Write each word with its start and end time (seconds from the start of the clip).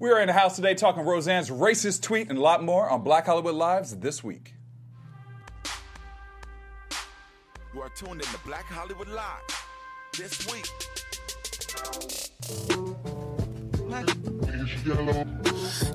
We 0.00 0.10
are 0.10 0.18
in 0.18 0.28
the 0.28 0.32
house 0.32 0.56
today 0.56 0.74
talking 0.74 1.02
Roseanne's 1.04 1.50
racist 1.50 2.00
tweet 2.00 2.30
and 2.30 2.38
a 2.38 2.40
lot 2.40 2.64
more 2.64 2.88
on 2.88 3.02
Black 3.02 3.26
Hollywood 3.26 3.54
Lives 3.54 3.94
this 3.94 4.24
week. 4.24 4.54
You 7.74 7.82
are 7.82 7.90
tuned 7.90 8.22
in 8.22 8.26
to 8.26 8.38
Black 8.46 8.64
Hollywood 8.64 9.08
Live 9.08 9.42
this 10.16 10.50
week. 10.50 10.64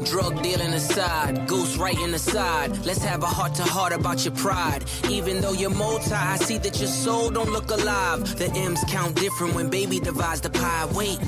Drug 0.05 0.41
dealing 0.44 0.73
aside, 0.73 1.48
ghostwriting 1.48 2.14
aside. 2.14 2.86
Let's 2.86 3.04
have 3.04 3.23
a 3.23 3.28
heart 3.28 3.55
to 3.55 3.64
heart 3.64 3.94
about 3.94 4.26
your 4.26 4.34
pride. 4.36 4.84
Even 5.09 5.41
though 5.41 5.54
you're 5.54 5.70
multi, 5.70 6.14
I 6.14 6.38
see 6.38 6.58
that 6.59 6.80
your 6.80 6.90
soul 6.90 7.30
don't 7.32 7.52
look 7.52 7.70
alive. 7.72 8.38
The 8.38 8.52
M's 8.52 8.84
count 8.88 9.16
different 9.16 9.55
when 9.55 9.70
baby 9.70 10.00
divides 10.00 10.41
the 10.41 10.50
pie. 10.50 10.86
Wait, 10.94 11.20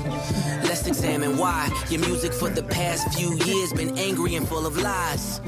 let's 0.64 0.86
examine 0.86 1.38
why 1.38 1.70
your 1.90 2.00
music 2.00 2.32
for 2.32 2.50
the 2.50 2.62
past 2.62 3.14
few 3.14 3.34
years 3.34 3.72
been 3.72 3.96
angry 3.98 4.34
and 4.34 4.46
full 4.46 4.66
of 4.66 4.76
lies. 4.76 5.40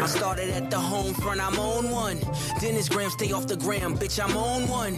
I 0.00 0.06
started 0.06 0.50
at 0.50 0.70
the 0.70 0.78
home 0.78 1.12
front, 1.14 1.40
I'm 1.40 1.58
on 1.58 1.90
one. 1.90 2.20
Dennis 2.60 2.88
Graham, 2.88 3.10
stay 3.10 3.32
off 3.32 3.48
the 3.48 3.56
gram, 3.56 3.98
bitch, 3.98 4.22
I'm 4.22 4.36
on 4.36 4.68
one. 4.68 4.94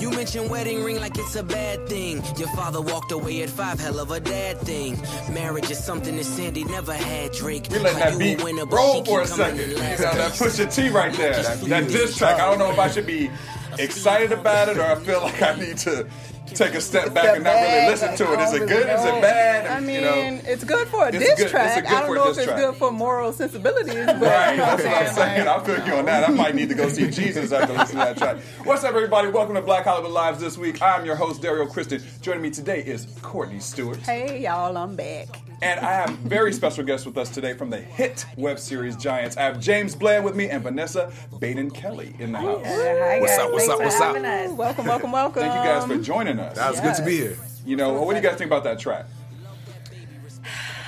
You 0.00 0.10
mentioned 0.10 0.50
wedding 0.50 0.84
ring 0.84 1.00
like 1.00 1.16
it's 1.16 1.34
a 1.36 1.42
bad 1.42 1.88
thing. 1.88 2.22
Your 2.36 2.48
father 2.48 2.80
walked 2.82 3.10
away 3.12 3.42
at 3.42 3.48
five, 3.48 3.80
hell 3.80 3.98
of 3.98 4.10
a 4.10 4.20
dad 4.20 4.58
thing. 4.58 5.00
Marriage 5.32 5.70
is 5.70 5.82
something 5.84 6.16
that 6.16 6.24
Sandi 6.24 6.64
never 6.64 6.94
had, 6.94 7.32
Drake. 7.32 7.66
We 7.70 7.78
letting 7.78 7.98
How 7.98 8.04
that 8.10 8.12
you 8.14 8.18
beat 8.18 8.40
a 8.40 8.44
winner, 8.44 8.66
but 8.66 8.76
roll 8.76 9.04
she 9.04 9.10
for 9.10 9.20
a 9.20 9.26
keep 9.26 9.36
coming 9.36 9.56
second. 9.56 9.58
You 9.58 9.64
in 9.64 9.70
know, 9.74 9.80
last 9.80 10.00
that 10.00 10.32
place. 10.32 10.58
Pusha 10.60 10.74
T 10.74 10.88
right 10.90 11.12
there, 11.14 11.42
that, 11.42 11.60
that 11.60 11.88
diss 11.88 12.16
track. 12.16 12.40
I 12.40 12.48
don't 12.50 12.58
know 12.58 12.70
if 12.72 12.78
I 12.78 12.88
should 12.90 13.06
be 13.06 13.30
excited 13.78 14.32
about 14.32 14.68
it 14.68 14.78
or 14.78 14.82
I 14.82 14.94
feel 14.96 15.20
like 15.20 15.42
I 15.42 15.54
need 15.58 15.76
to 15.78 16.08
take 16.46 16.74
a 16.74 16.80
step 16.80 17.12
back 17.12 17.34
and 17.36 17.42
not 17.44 17.54
really 17.54 17.88
listen 17.88 18.16
to 18.16 18.32
it. 18.32 18.40
Is 18.40 18.52
it 18.52 18.60
really 18.60 18.66
good? 18.68 18.88
Is 18.88 19.04
it 19.04 19.20
bad? 19.22 19.66
I 19.66 19.80
mean, 19.80 19.96
you 19.96 20.00
know, 20.02 20.40
it's 20.44 20.62
good 20.62 20.86
for 20.88 21.04
a 21.04 21.08
It's 21.08 21.18
diss 21.18 21.38
good- 21.40 21.48
track. 21.48 21.82
good 21.84 21.92
I 21.92 22.06
don't 22.06 22.14
know 22.14 22.30
if 22.30 22.36
it's 22.38 22.44
track. 22.46 22.56
good 22.58 22.74
for 22.76 22.92
moral 22.92 23.32
sensibilities, 23.32 23.94
but 24.06 24.22
Right, 24.22 24.50
you 24.52 24.56
know 24.58 24.64
what 24.66 24.76
that's 24.78 24.84
what 24.84 24.92
I'm 24.92 25.06
I'm 25.08 25.14
saying. 25.14 25.14
saying. 25.36 25.48
I'll 25.48 25.64
feel 25.64 25.84
you 25.86 25.94
on 25.94 26.04
that. 26.04 26.28
I 26.28 26.32
might 26.32 26.54
need 26.54 26.68
to 26.68 26.74
go 26.76 26.88
see 26.88 27.10
Jesus 27.22 27.50
after 27.50 27.72
listening 27.72 27.88
to 28.06 28.14
that 28.14 28.16
track. 28.18 28.36
What's 28.64 28.84
up, 28.84 28.94
everybody? 28.94 29.28
Welcome 29.28 29.54
to 29.56 29.62
Black 29.62 29.84
Hollywood 29.84 30.12
Lives 30.12 30.38
this 30.38 30.56
week. 30.56 30.80
I'm 30.82 31.04
your 31.04 31.16
host, 31.16 31.42
Dario 31.42 31.66
Christian. 31.66 32.00
Joining 32.20 32.42
me 32.42 32.50
today 32.50 32.80
is 32.84 33.06
Courtney 33.22 33.58
Stewart. 33.58 33.96
Hey, 33.98 34.42
y'all, 34.42 34.76
I'm 34.76 34.94
back. 34.94 35.28
And 35.64 35.80
I 35.80 35.92
have 35.92 36.10
very 36.18 36.52
special 36.52 36.84
guests 36.84 37.06
with 37.06 37.16
us 37.16 37.30
today 37.30 37.54
from 37.54 37.70
the 37.70 37.78
hit 37.78 38.26
web 38.36 38.58
series 38.58 38.96
Giants. 38.96 39.38
I 39.38 39.44
have 39.44 39.58
James 39.58 39.96
Bland 39.96 40.22
with 40.22 40.36
me 40.36 40.50
and 40.50 40.62
Vanessa 40.62 41.10
Baden 41.38 41.70
Kelly 41.70 42.14
in 42.18 42.32
the 42.32 42.38
house. 42.38 42.66
Hi, 42.66 43.18
What's 43.18 43.38
up, 43.38 43.50
what's 43.50 43.66
Thanks 43.66 43.80
up, 43.80 43.80
what's 43.80 44.00
up? 44.02 44.16
us. 44.16 44.52
Welcome, 44.52 44.84
welcome, 44.84 45.10
welcome. 45.10 45.42
Thank 45.42 45.54
you 45.54 45.60
guys 45.60 45.86
for 45.86 45.96
joining 45.96 46.38
us. 46.38 46.58
That 46.58 46.70
was 46.70 46.80
good 46.80 46.94
to 46.96 47.02
be 47.02 47.16
here. 47.16 47.38
You 47.64 47.76
know, 47.76 47.94
what 47.94 48.12
do 48.12 48.20
you 48.20 48.22
guys 48.22 48.36
think 48.36 48.50
about 48.50 48.64
that 48.64 48.78
track? 48.78 49.06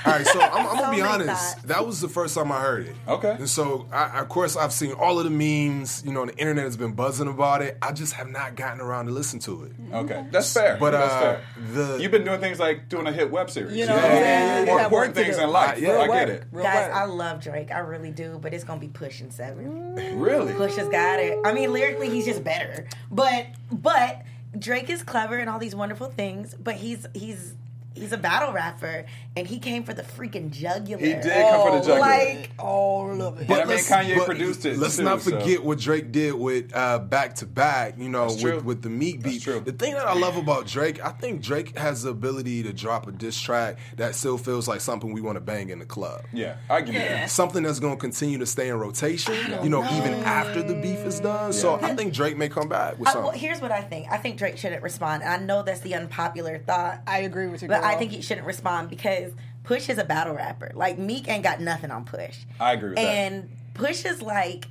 All 0.07 0.13
right, 0.13 0.27
so 0.27 0.41
I'm, 0.41 0.67
I'm 0.69 0.77
gonna 0.79 0.95
be 0.97 1.03
honest. 1.03 1.29
thoughts. 1.29 1.63
That 1.65 1.85
was 1.85 2.01
the 2.01 2.09
first 2.09 2.35
time 2.37 2.53
I 2.53 2.61
heard 2.61 2.87
it. 2.87 2.95
Okay. 3.09 3.31
And 3.33 3.49
so, 3.51 3.87
I, 3.93 4.21
of 4.21 4.29
course, 4.29 4.57
I've 4.57 4.73
seen 4.73 4.93
all 4.93 5.19
of 5.19 5.25
the 5.25 5.31
memes. 5.31 6.03
You 6.07 6.13
know, 6.13 6.25
the 6.27 6.37
internet 6.37 6.65
has 6.65 6.77
been 6.77 6.93
buzzing 6.93 7.27
about 7.29 7.61
it. 7.63 7.77
I 7.83 7.91
just 7.93 8.13
have 8.15 8.29
not 8.29 8.55
gotten 8.55 8.81
around 8.81 9.07
to 9.07 9.13
listen 9.13 9.41
to 9.41 9.65
it. 9.65 9.73
Okay, 9.93 10.25
that's 10.31 10.53
fair. 10.53 10.77
But 10.79 10.93
that's 10.93 11.13
uh, 11.13 11.21
fair. 11.21 11.45
the 11.73 11.99
You've 12.03 12.13
been 12.13 12.25
doing 12.25 12.41
things 12.41 12.61
like 12.61 12.89
doing 12.89 13.07
a 13.07 13.13
hit 13.13 13.31
web 13.31 13.51
series. 13.51 13.77
You 13.77 13.87
know 13.87 13.97
Yeah, 13.97 14.03
what 14.03 14.13
yeah, 14.23 14.59
yeah, 14.61 14.65
More 14.65 14.81
important 14.85 15.15
things 15.17 15.37
do. 15.37 15.43
in 15.43 15.51
life. 15.51 15.79
Yeah. 15.81 15.99
I 15.99 16.07
get 16.07 16.29
it. 16.29 16.45
Real 16.53 16.63
Guys, 16.65 16.89
work. 16.89 16.97
I 16.97 17.05
love 17.07 17.43
Drake. 17.43 17.71
I 17.73 17.79
really 17.79 18.11
do, 18.13 18.39
but 18.41 18.55
it's 18.55 18.65
gonna 18.65 18.81
be 18.81 18.89
pushing 18.89 19.31
seven. 19.31 19.97
Really? 20.21 20.53
Push 20.55 20.77
has 20.77 20.89
got 20.89 21.19
it. 21.19 21.39
I 21.45 21.53
mean, 21.53 21.73
lyrically, 21.73 22.11
he's 22.11 22.27
just 22.27 22.45
better. 22.45 22.87
But 23.11 23.47
but 23.73 24.23
Drake 24.57 24.89
is 24.89 25.03
clever 25.03 25.37
and 25.37 25.51
all 25.51 25.59
these 25.59 25.75
wonderful 25.75 26.09
things. 26.11 26.55
But 26.55 26.77
he's 26.77 27.07
he's 27.13 27.55
he's 27.97 28.13
a 28.13 28.19
battle 28.19 28.53
rapper, 28.53 29.07
and 29.37 29.47
he 29.47 29.59
came 29.59 29.83
for 29.85 29.95
the 29.95 30.03
freaking 30.03 30.51
jugular. 30.51 31.01
He 31.03 31.13
did 31.15 31.23
come 31.25 31.61
for 31.67 31.71
the 31.73 31.79
jugular. 31.81 32.01
Like 32.01 32.51
all 32.59 33.21
of 33.23 33.41
it. 33.41 33.49
But 33.49 33.55
I 33.55 33.59
mean, 33.61 33.69
let's- 33.69 33.91
Kanye 33.91 34.17
but 34.19 34.27
produced 34.27 34.65
it. 34.65 34.79
Let's 34.79 34.97
too, 34.97 35.05
not 35.05 35.21
so- 35.23 35.31
forget 35.31 35.65
what 35.65 35.79
Drake 35.79 36.13
did 36.13 36.35
with 36.35 36.75
uh, 36.75 36.99
back 36.99 37.35
to 37.37 37.47
back. 37.47 37.95
You 37.99 38.09
know, 38.09 38.27
with, 38.27 38.65
with 38.65 38.83
the 38.83 38.91
Meek 38.91 39.23
That's 39.23 39.35
beat. 39.37 39.43
true. 39.43 39.61
The 39.61 39.73
thing 39.73 39.95
that 39.95 40.07
I 40.07 40.15
love 40.15 40.37
about 40.37 40.67
Drake, 40.67 41.05
I 41.05 41.11
think 41.11 41.43
Drake 41.43 41.77
has 41.79 42.03
the 42.03 42.11
ability 42.11 42.63
to 42.65 42.73
drop 42.73 43.07
a 43.07 43.13
diss 43.13 43.39
track 43.41 43.79
that 43.97 44.15
still 44.15 44.39
feels 44.39 44.69
like 44.69 44.81
something 44.81 45.13
we 45.13 45.21
want 45.21 45.37
to 45.37 45.41
bang 45.41 45.71
in 45.71 45.79
the 45.79 45.87
club. 45.87 46.23
Yeah, 46.33 46.57
I 46.71 46.81
give 46.83 46.95
you 46.95 47.01
that. 47.01 47.31
Something 47.31 47.63
that's 47.63 47.81
going 47.81 47.95
to 47.97 48.01
continue 48.01 48.39
to 48.39 48.47
stay 48.47 48.69
in 48.69 48.79
rotation, 48.79 49.35
you 49.63 49.69
know, 49.71 49.83
even 49.85 50.15
after 50.25 50.63
the 50.63 50.75
beef 50.75 50.99
is 51.05 51.21
done. 51.21 51.53
So 51.53 51.75
I 51.81 51.95
think 51.95 52.13
Drake 52.13 52.37
may 52.37 52.49
come 52.49 52.69
back 52.69 52.99
with 52.99 53.09
I, 53.09 53.19
well, 53.19 53.31
here's 53.31 53.61
what 53.61 53.71
I 53.73 53.83
think. 53.83 54.07
I 54.11 54.17
think 54.19 54.37
Drake 54.39 54.57
shouldn't 54.59 54.83
respond. 54.83 55.23
I 55.23 55.37
know 55.39 55.63
that's 55.63 55.81
the 55.81 55.95
unpopular 55.95 56.59
thought. 56.59 57.01
I 57.07 57.21
agree 57.21 57.47
with 57.47 57.63
you, 57.63 57.69
But 57.69 57.83
I 57.87 57.97
think 57.97 58.13
he 58.13 58.23
shouldn't 58.23 58.47
respond 58.47 58.91
because 58.91 59.33
Push 59.65 59.89
is 59.89 59.99
a 59.99 60.05
battle 60.05 60.35
rapper. 60.35 60.73
Like 60.75 60.99
Meek 60.99 61.29
ain't 61.29 61.43
got 61.43 61.61
nothing 61.61 61.91
on 61.91 62.05
Push. 62.05 62.39
I 62.61 62.73
agree 62.73 62.91
with 62.91 62.97
that. 62.97 63.05
and 63.05 63.49
Push 63.75 64.05
is 64.05 64.23
like 64.23 64.67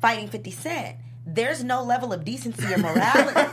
fighting 0.00 0.28
50 0.28 0.50
Cent. 0.50 0.96
There's 1.24 1.62
no 1.62 1.84
level 1.84 2.12
of 2.12 2.24
decency 2.24 2.64
or 2.74 2.78
morality. 2.78 3.34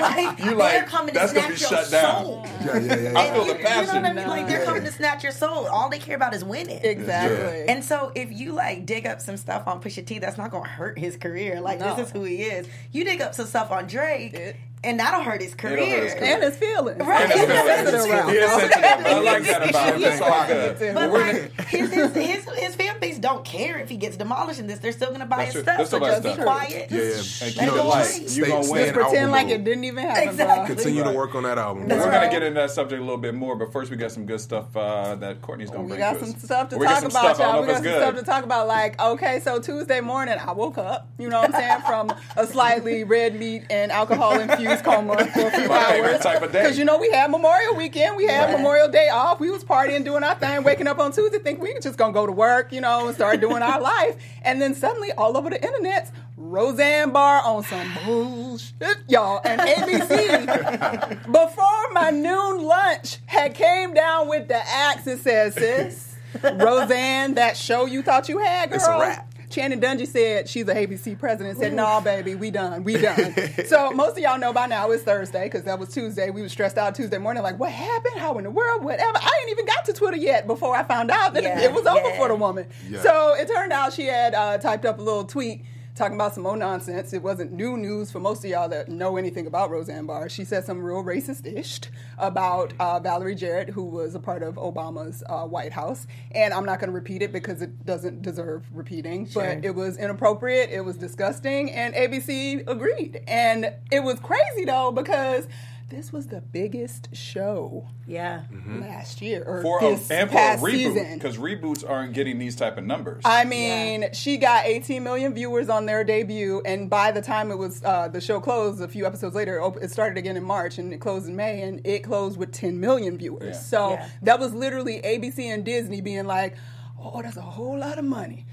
like 0.00 0.38
You 0.38 0.44
they're 0.46 0.54
like, 0.54 0.86
coming 0.86 1.14
that's 1.14 1.32
to 1.32 1.40
gonna 1.40 1.56
snatch 1.56 1.70
your 1.70 1.82
shut 1.82 1.90
down. 1.90 2.24
soul. 2.24 2.46
yeah, 2.64 2.78
yeah, 2.78 2.96
yeah. 2.98 3.18
I 3.18 3.24
yeah. 3.26 3.32
feel 3.34 3.44
the 3.44 3.52
You- 3.52 3.58
You 3.58 3.64
know 3.64 3.94
what 3.94 4.04
I 4.06 4.12
mean? 4.14 4.28
Like 4.28 4.46
they're 4.48 4.64
coming 4.64 4.84
to 4.84 4.90
snatch 4.92 5.22
your 5.22 5.32
soul. 5.32 5.66
All 5.66 5.90
they 5.90 5.98
care 5.98 6.16
about 6.16 6.32
is 6.34 6.42
winning. 6.44 6.80
Exactly. 6.82 7.66
And 7.68 7.84
so 7.84 8.10
if 8.14 8.32
you 8.32 8.52
like 8.52 8.86
dig 8.86 9.06
up 9.06 9.20
some 9.20 9.36
stuff 9.36 9.68
on 9.68 9.82
Pusha 9.82 10.04
T, 10.06 10.18
that's 10.18 10.38
not 10.38 10.50
gonna 10.50 10.66
hurt 10.66 10.98
his 10.98 11.16
career. 11.16 11.60
Like 11.60 11.78
No. 11.80 11.94
this 11.94 12.06
is 12.06 12.12
who 12.12 12.24
he 12.24 12.42
is. 12.42 12.66
You 12.90 13.04
dig 13.04 13.20
up 13.20 13.34
some 13.34 13.46
stuff 13.46 13.70
on 13.70 13.86
Drake, 13.86 14.32
It- 14.34 14.56
and 14.82 15.00
that'll 15.00 15.22
hurt 15.22 15.40
his 15.42 15.54
career. 15.54 15.76
hurt 15.96 16.04
his 16.04 16.14
career. 16.14 16.34
and 16.34 16.42
his 16.42 16.56
feelings. 16.56 17.00
Right. 17.06 17.22
And 17.22 17.32
his 17.32 18.06
feelings. 18.06 18.30
He 18.30 18.36
is 18.36 18.50
sensitive. 18.50 18.84
I 19.06 19.18
like 19.20 19.42
that 19.44 19.68
about 19.70 19.94
him. 19.94 20.02
It's 20.04 20.20
all 20.20 20.46
good. 20.46 20.78
But 20.78 20.94
But 20.94 21.10
like, 21.12 21.60
his, 21.68 21.90
his, 21.92 22.14
his, 22.14 22.44
his 22.58 22.74
fan 22.76 23.00
base 23.00 23.03
don't 23.24 23.44
care 23.44 23.78
if 23.78 23.88
he 23.88 23.96
gets 23.96 24.16
demolished 24.16 24.60
in 24.60 24.66
this. 24.66 24.78
They're 24.78 24.92
still 24.92 25.10
gonna 25.10 25.26
buy 25.26 25.38
That's 25.46 25.54
his 25.54 25.64
true. 25.64 25.72
Stuff. 25.74 25.88
So 25.88 25.98
just 25.98 26.22
his 26.24 26.36
be 26.36 26.42
quiet. 26.42 26.86
Yeah, 26.90 26.98
yeah. 26.98 27.08
Just 27.16 27.42
And 27.42 27.56
let 27.56 27.66
you 27.66 27.72
it 27.72 27.76
know, 27.76 27.88
like, 27.88 27.94
away. 27.96 28.04
stay- 28.04 28.34
You 28.36 28.46
gonna 28.46 28.70
win. 28.70 28.82
Just 28.84 28.94
pretend 28.94 29.30
like 29.32 29.48
it 29.48 29.64
didn't 29.64 29.84
even 29.84 30.04
happen. 30.04 30.28
Exactly. 30.28 30.74
Continue 30.76 31.02
Right. 31.02 31.10
to 31.12 31.16
work 31.16 31.34
on 31.34 31.42
that 31.44 31.58
album. 31.58 31.88
That's 31.88 32.04
We're 32.04 32.10
right. 32.10 32.20
gonna 32.20 32.30
get 32.30 32.42
into 32.42 32.60
that 32.60 32.70
subject 32.70 33.00
a 33.00 33.04
little 33.04 33.18
bit 33.18 33.34
more, 33.34 33.56
but 33.56 33.72
first 33.72 33.90
we 33.90 33.96
got 33.96 34.12
some 34.12 34.26
good 34.26 34.40
stuff 34.40 34.76
uh, 34.76 35.14
that 35.16 35.42
Courtney's 35.42 35.70
gonna 35.70 35.82
We 35.84 35.88
bring 35.88 36.00
got 36.00 36.14
to 36.18 36.20
us. 36.22 36.30
some 36.30 36.38
stuff 36.40 36.68
to 36.68 36.76
We 36.78 36.86
talk 36.86 37.02
about, 37.04 37.38
y'all. 37.38 37.52
don't 37.52 37.60
We 37.62 37.66
got 37.68 37.76
some 37.78 37.86
it's 37.86 37.96
stuff 37.96 38.14
good. 38.14 38.20
to 38.20 38.26
talk 38.30 38.44
about. 38.44 38.66
Like, 38.68 39.00
okay, 39.02 39.40
so 39.40 39.58
Tuesday 39.58 40.00
morning, 40.00 40.36
I 40.46 40.52
woke 40.52 40.78
up, 40.78 41.08
you 41.18 41.28
know 41.28 41.40
what 41.40 41.54
I'm 41.54 41.60
saying, 41.60 41.80
from 41.86 42.12
a 42.36 42.46
slightly 42.46 43.04
red 43.04 43.34
meat 43.38 43.64
and 43.70 43.90
alcohol 43.90 44.38
infused 44.38 44.84
coma 44.84 45.16
for 45.26 45.46
a 45.46 45.50
few 45.50 45.72
hours. 45.72 46.20
type 46.20 46.42
of 46.42 46.52
day. 46.52 46.62
Because 46.62 46.78
you 46.78 46.84
know 46.84 46.98
we 46.98 47.10
had 47.10 47.30
Memorial 47.30 47.74
Weekend, 47.74 48.16
we 48.16 48.26
had 48.26 48.50
Memorial 48.52 48.88
Day 48.88 49.08
off. 49.08 49.40
We 49.40 49.50
was 49.50 49.64
partying, 49.64 50.04
doing 50.04 50.22
our 50.24 50.34
thing, 50.34 50.62
waking 50.62 50.86
up 50.86 50.98
on 50.98 51.12
Tuesday, 51.12 51.38
think 51.38 51.60
we 51.62 51.74
just 51.80 51.96
gonna 51.98 52.12
go 52.12 52.26
to 52.26 52.32
work, 52.32 52.72
you 52.72 52.80
know, 52.80 53.12
start 53.14 53.40
doing 53.40 53.62
our 53.62 53.80
life. 53.80 54.16
And 54.42 54.60
then 54.60 54.74
suddenly, 54.74 55.12
all 55.12 55.36
over 55.36 55.50
the 55.50 55.62
internet, 55.62 56.10
Roseanne 56.36 57.12
Barr 57.12 57.42
on 57.44 57.62
some 57.64 57.90
bullshit, 58.04 58.98
y'all, 59.08 59.40
and 59.44 59.60
ABC 59.60 61.24
before 61.32 61.92
my 61.92 62.10
noon 62.10 62.62
lunch 62.64 63.18
had 63.26 63.54
came 63.54 63.94
down 63.94 64.28
with 64.28 64.48
the 64.48 64.56
axe 64.56 65.06
and 65.06 65.20
said, 65.20 65.54
sis, 65.54 66.16
Roseanne, 66.42 67.34
that 67.34 67.56
show 67.56 67.86
you 67.86 68.02
thought 68.02 68.28
you 68.28 68.38
had, 68.38 68.70
girl. 68.70 68.76
It's 68.76 68.86
a 68.86 68.98
wrap. 68.98 69.33
Channing 69.54 69.80
Dungey 69.80 70.06
said 70.08 70.48
she's 70.48 70.66
a 70.66 70.74
ABC 70.74 71.16
president. 71.16 71.58
Said, 71.58 71.74
"No, 71.74 72.00
baby, 72.00 72.34
we 72.34 72.50
done, 72.50 72.82
we 72.82 73.00
done." 73.00 73.34
so 73.66 73.92
most 73.92 74.12
of 74.12 74.18
y'all 74.18 74.36
know 74.36 74.52
by 74.52 74.66
now 74.66 74.90
it's 74.90 75.04
Thursday 75.04 75.44
because 75.44 75.62
that 75.62 75.78
was 75.78 75.90
Tuesday. 75.90 76.30
We 76.30 76.42
were 76.42 76.48
stressed 76.48 76.76
out 76.76 76.96
Tuesday 76.96 77.18
morning, 77.18 77.44
like, 77.44 77.60
what 77.60 77.70
happened? 77.70 78.16
How 78.18 78.36
in 78.38 78.44
the 78.44 78.50
world? 78.50 78.82
Whatever. 78.82 79.16
I 79.16 79.30
ain't 79.42 79.50
even 79.52 79.64
got 79.66 79.84
to 79.84 79.92
Twitter 79.92 80.16
yet 80.16 80.48
before 80.48 80.74
I 80.74 80.82
found 80.82 81.12
out 81.12 81.34
that 81.34 81.44
Yeah, 81.44 81.60
it 81.60 81.72
was 81.72 81.86
over 81.86 82.00
yeah. 82.00 82.16
for 82.16 82.26
the 82.26 82.34
woman. 82.34 82.66
Yeah. 82.88 83.00
So 83.02 83.34
it 83.34 83.46
turned 83.46 83.72
out 83.72 83.92
she 83.92 84.06
had 84.06 84.34
uh, 84.34 84.58
typed 84.58 84.84
up 84.84 84.98
a 84.98 85.02
little 85.02 85.24
tweet 85.24 85.64
talking 85.94 86.16
about 86.16 86.34
some 86.34 86.42
more 86.42 86.56
nonsense. 86.56 87.12
It 87.12 87.22
wasn't 87.22 87.52
new 87.52 87.76
news 87.76 88.10
for 88.10 88.18
most 88.18 88.44
of 88.44 88.50
y'all 88.50 88.68
that 88.68 88.88
know 88.88 89.16
anything 89.16 89.46
about 89.46 89.70
Roseanne 89.70 90.06
Barr. 90.06 90.28
She 90.28 90.44
said 90.44 90.64
some 90.64 90.82
real 90.82 91.04
racist 91.04 91.46
ish 91.46 91.80
about 92.18 92.72
uh, 92.80 92.98
Valerie 92.98 93.34
Jarrett, 93.34 93.70
who 93.70 93.84
was 93.84 94.14
a 94.14 94.20
part 94.20 94.42
of 94.42 94.56
Obama's 94.56 95.22
uh, 95.28 95.44
White 95.44 95.72
House. 95.72 96.06
And 96.32 96.52
I'm 96.52 96.64
not 96.64 96.80
going 96.80 96.88
to 96.88 96.94
repeat 96.94 97.22
it 97.22 97.32
because 97.32 97.62
it 97.62 97.86
doesn't 97.86 98.22
deserve 98.22 98.64
repeating. 98.72 99.28
But 99.32 99.64
it 99.64 99.74
was 99.74 99.96
inappropriate, 99.96 100.70
it 100.70 100.80
was 100.80 100.96
disgusting, 100.96 101.70
and 101.70 101.94
ABC 101.94 102.68
agreed. 102.68 103.22
And 103.28 103.72
it 103.90 104.02
was 104.02 104.18
crazy 104.20 104.64
though 104.64 104.90
because. 104.92 105.48
This 105.94 106.12
was 106.12 106.26
the 106.26 106.40
biggest 106.40 107.14
show 107.14 107.86
Yeah. 108.06 108.42
last 108.80 109.22
year, 109.22 109.44
or 109.46 109.62
for 109.62 109.78
a, 109.84 109.90
this 109.94 110.10
and 110.10 110.28
for 110.28 110.34
a 110.36 110.38
past 110.38 110.62
reboot 110.62 110.72
season. 110.72 111.14
because 111.14 111.36
reboots 111.38 111.88
aren't 111.88 112.14
getting 112.14 112.38
these 112.38 112.56
type 112.56 112.76
of 112.76 112.84
numbers. 112.84 113.22
I 113.24 113.44
mean, 113.44 114.06
she 114.12 114.36
got 114.36 114.66
18 114.66 115.04
million 115.04 115.32
viewers 115.34 115.68
on 115.68 115.86
their 115.86 116.02
debut, 116.02 116.60
and 116.66 116.90
by 116.90 117.12
the 117.12 117.22
time 117.22 117.52
it 117.52 117.58
was 117.58 117.80
uh, 117.84 118.08
the 118.08 118.20
show 118.20 118.40
closed, 118.40 118.82
a 118.82 118.88
few 118.88 119.06
episodes 119.06 119.36
later, 119.36 119.60
it 119.80 119.90
started 119.90 120.18
again 120.18 120.36
in 120.36 120.42
March, 120.42 120.78
and 120.78 120.92
it 120.92 120.98
closed 120.98 121.28
in 121.28 121.36
May, 121.36 121.62
and 121.62 121.80
it 121.86 122.00
closed 122.02 122.36
with 122.38 122.50
10 122.50 122.80
million 122.80 123.16
viewers. 123.16 123.54
Yeah. 123.54 123.60
So 123.60 123.90
Yeah. 123.92 124.08
that 124.22 124.40
was 124.40 124.52
literally 124.52 125.00
ABC 125.04 125.46
and 125.46 125.64
Disney 125.64 126.00
being 126.00 126.26
like, 126.26 126.56
"Oh, 127.00 127.22
that's 127.22 127.36
a 127.36 127.40
whole 127.42 127.78
lot 127.78 127.98
of 127.98 128.04
money." 128.04 128.46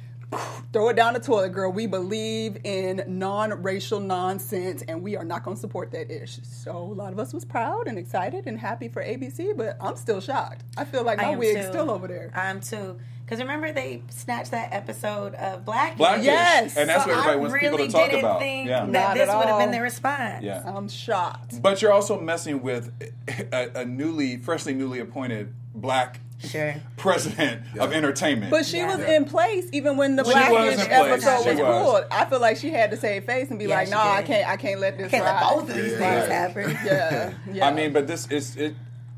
Throw 0.73 0.89
it 0.89 0.95
down 0.95 1.13
the 1.13 1.19
toilet, 1.19 1.49
girl. 1.49 1.71
We 1.71 1.87
believe 1.87 2.57
in 2.63 3.03
non-racial 3.07 3.99
nonsense, 3.99 4.81
and 4.87 5.01
we 5.01 5.17
are 5.17 5.25
not 5.25 5.43
going 5.43 5.57
to 5.57 5.61
support 5.61 5.91
that 5.91 6.09
ish. 6.11 6.39
So 6.43 6.77
a 6.77 6.77
lot 6.77 7.11
of 7.13 7.19
us 7.19 7.33
was 7.33 7.43
proud 7.45 7.87
and 7.87 7.97
excited 7.97 8.47
and 8.47 8.57
happy 8.59 8.87
for 8.87 9.03
ABC, 9.03 9.55
but 9.57 9.77
I'm 9.81 9.95
still 9.95 10.21
shocked. 10.21 10.63
I 10.77 10.85
feel 10.85 11.03
like 11.03 11.17
my 11.17 11.35
wig's 11.35 11.65
too. 11.65 11.71
still 11.71 11.91
over 11.91 12.07
there. 12.07 12.31
I 12.33 12.49
am 12.49 12.61
too. 12.61 12.97
Because 13.25 13.39
remember 13.43 13.71
they 13.71 14.01
snatched 14.09 14.51
that 14.51 14.73
episode 14.73 15.35
of 15.35 15.63
Blackish. 15.63 15.97
Blackish. 15.97 16.25
Yes. 16.25 16.75
And 16.75 16.89
that's 16.89 17.05
So 17.05 17.09
what 17.11 17.17
everybody 17.19 17.33
I 17.33 17.39
wants 17.39 17.53
really 17.53 17.69
people 17.69 17.85
to 17.85 17.91
talk 17.93 18.09
didn't 18.09 18.25
about. 18.25 18.39
think 18.39 18.67
yeah. 18.67 18.79
that 18.81 18.89
Not 18.91 19.13
this 19.15 19.27
would 19.29 19.45
have 19.47 19.59
been 19.59 19.67
all. 19.69 19.71
the 19.73 19.81
response. 19.81 20.43
Yeah. 20.43 20.63
I'm 20.65 20.89
shocked. 20.89 21.61
But 21.61 21.81
you're 21.81 21.93
also 21.93 22.19
messing 22.19 22.61
with 22.61 22.91
a, 23.53 23.71
a 23.81 23.85
newly, 23.85 24.35
freshly 24.35 24.73
newly 24.73 24.99
appointed 24.99 25.53
black 25.73 26.19
Sure. 26.43 26.75
president 26.97 27.61
of 27.79 27.93
entertainment. 27.93 28.49
But 28.51 28.65
she 28.65 28.77
Yeah. 28.77 28.95
was 28.95 29.05
in 29.05 29.25
place 29.25 29.65
even 29.71 29.95
when 29.97 30.15
the 30.15 30.23
She 30.23 30.33
was 30.33 30.47
Blackish 30.49 30.85
in 30.85 30.91
episode 30.91 31.43
She 31.43 31.49
was 31.49 31.59
was. 31.59 31.83
pulled. 31.85 32.05
I 32.11 32.25
feel 32.25 32.39
like 32.39 32.57
she 32.57 32.69
had 32.71 32.91
to 32.91 32.97
save 32.97 33.25
face 33.25 33.49
and 33.49 33.59
be 33.59 33.65
Yeah, 33.65 33.75
like, 33.75 33.89
"No, 33.89 33.97
"Nah, 33.97 34.13
I 34.15 34.21
can't, 34.23 34.47
I 34.49 34.57
can't 34.57 34.79
let 34.79 34.97
this 34.97 35.11
Can't 35.11 35.23
let 35.23 35.39
both 35.41 35.69
of 35.69 35.75
these 35.75 35.93
Yeah, 35.93 35.97
things 36.21 36.27
happen. 36.31 36.77
Yeah, 36.85 37.31
yeah. 37.53 37.67
I 37.67 37.71
mean, 37.73 37.93
but 37.93 38.07
this 38.07 38.27
is 38.31 38.55
it. 38.57 38.75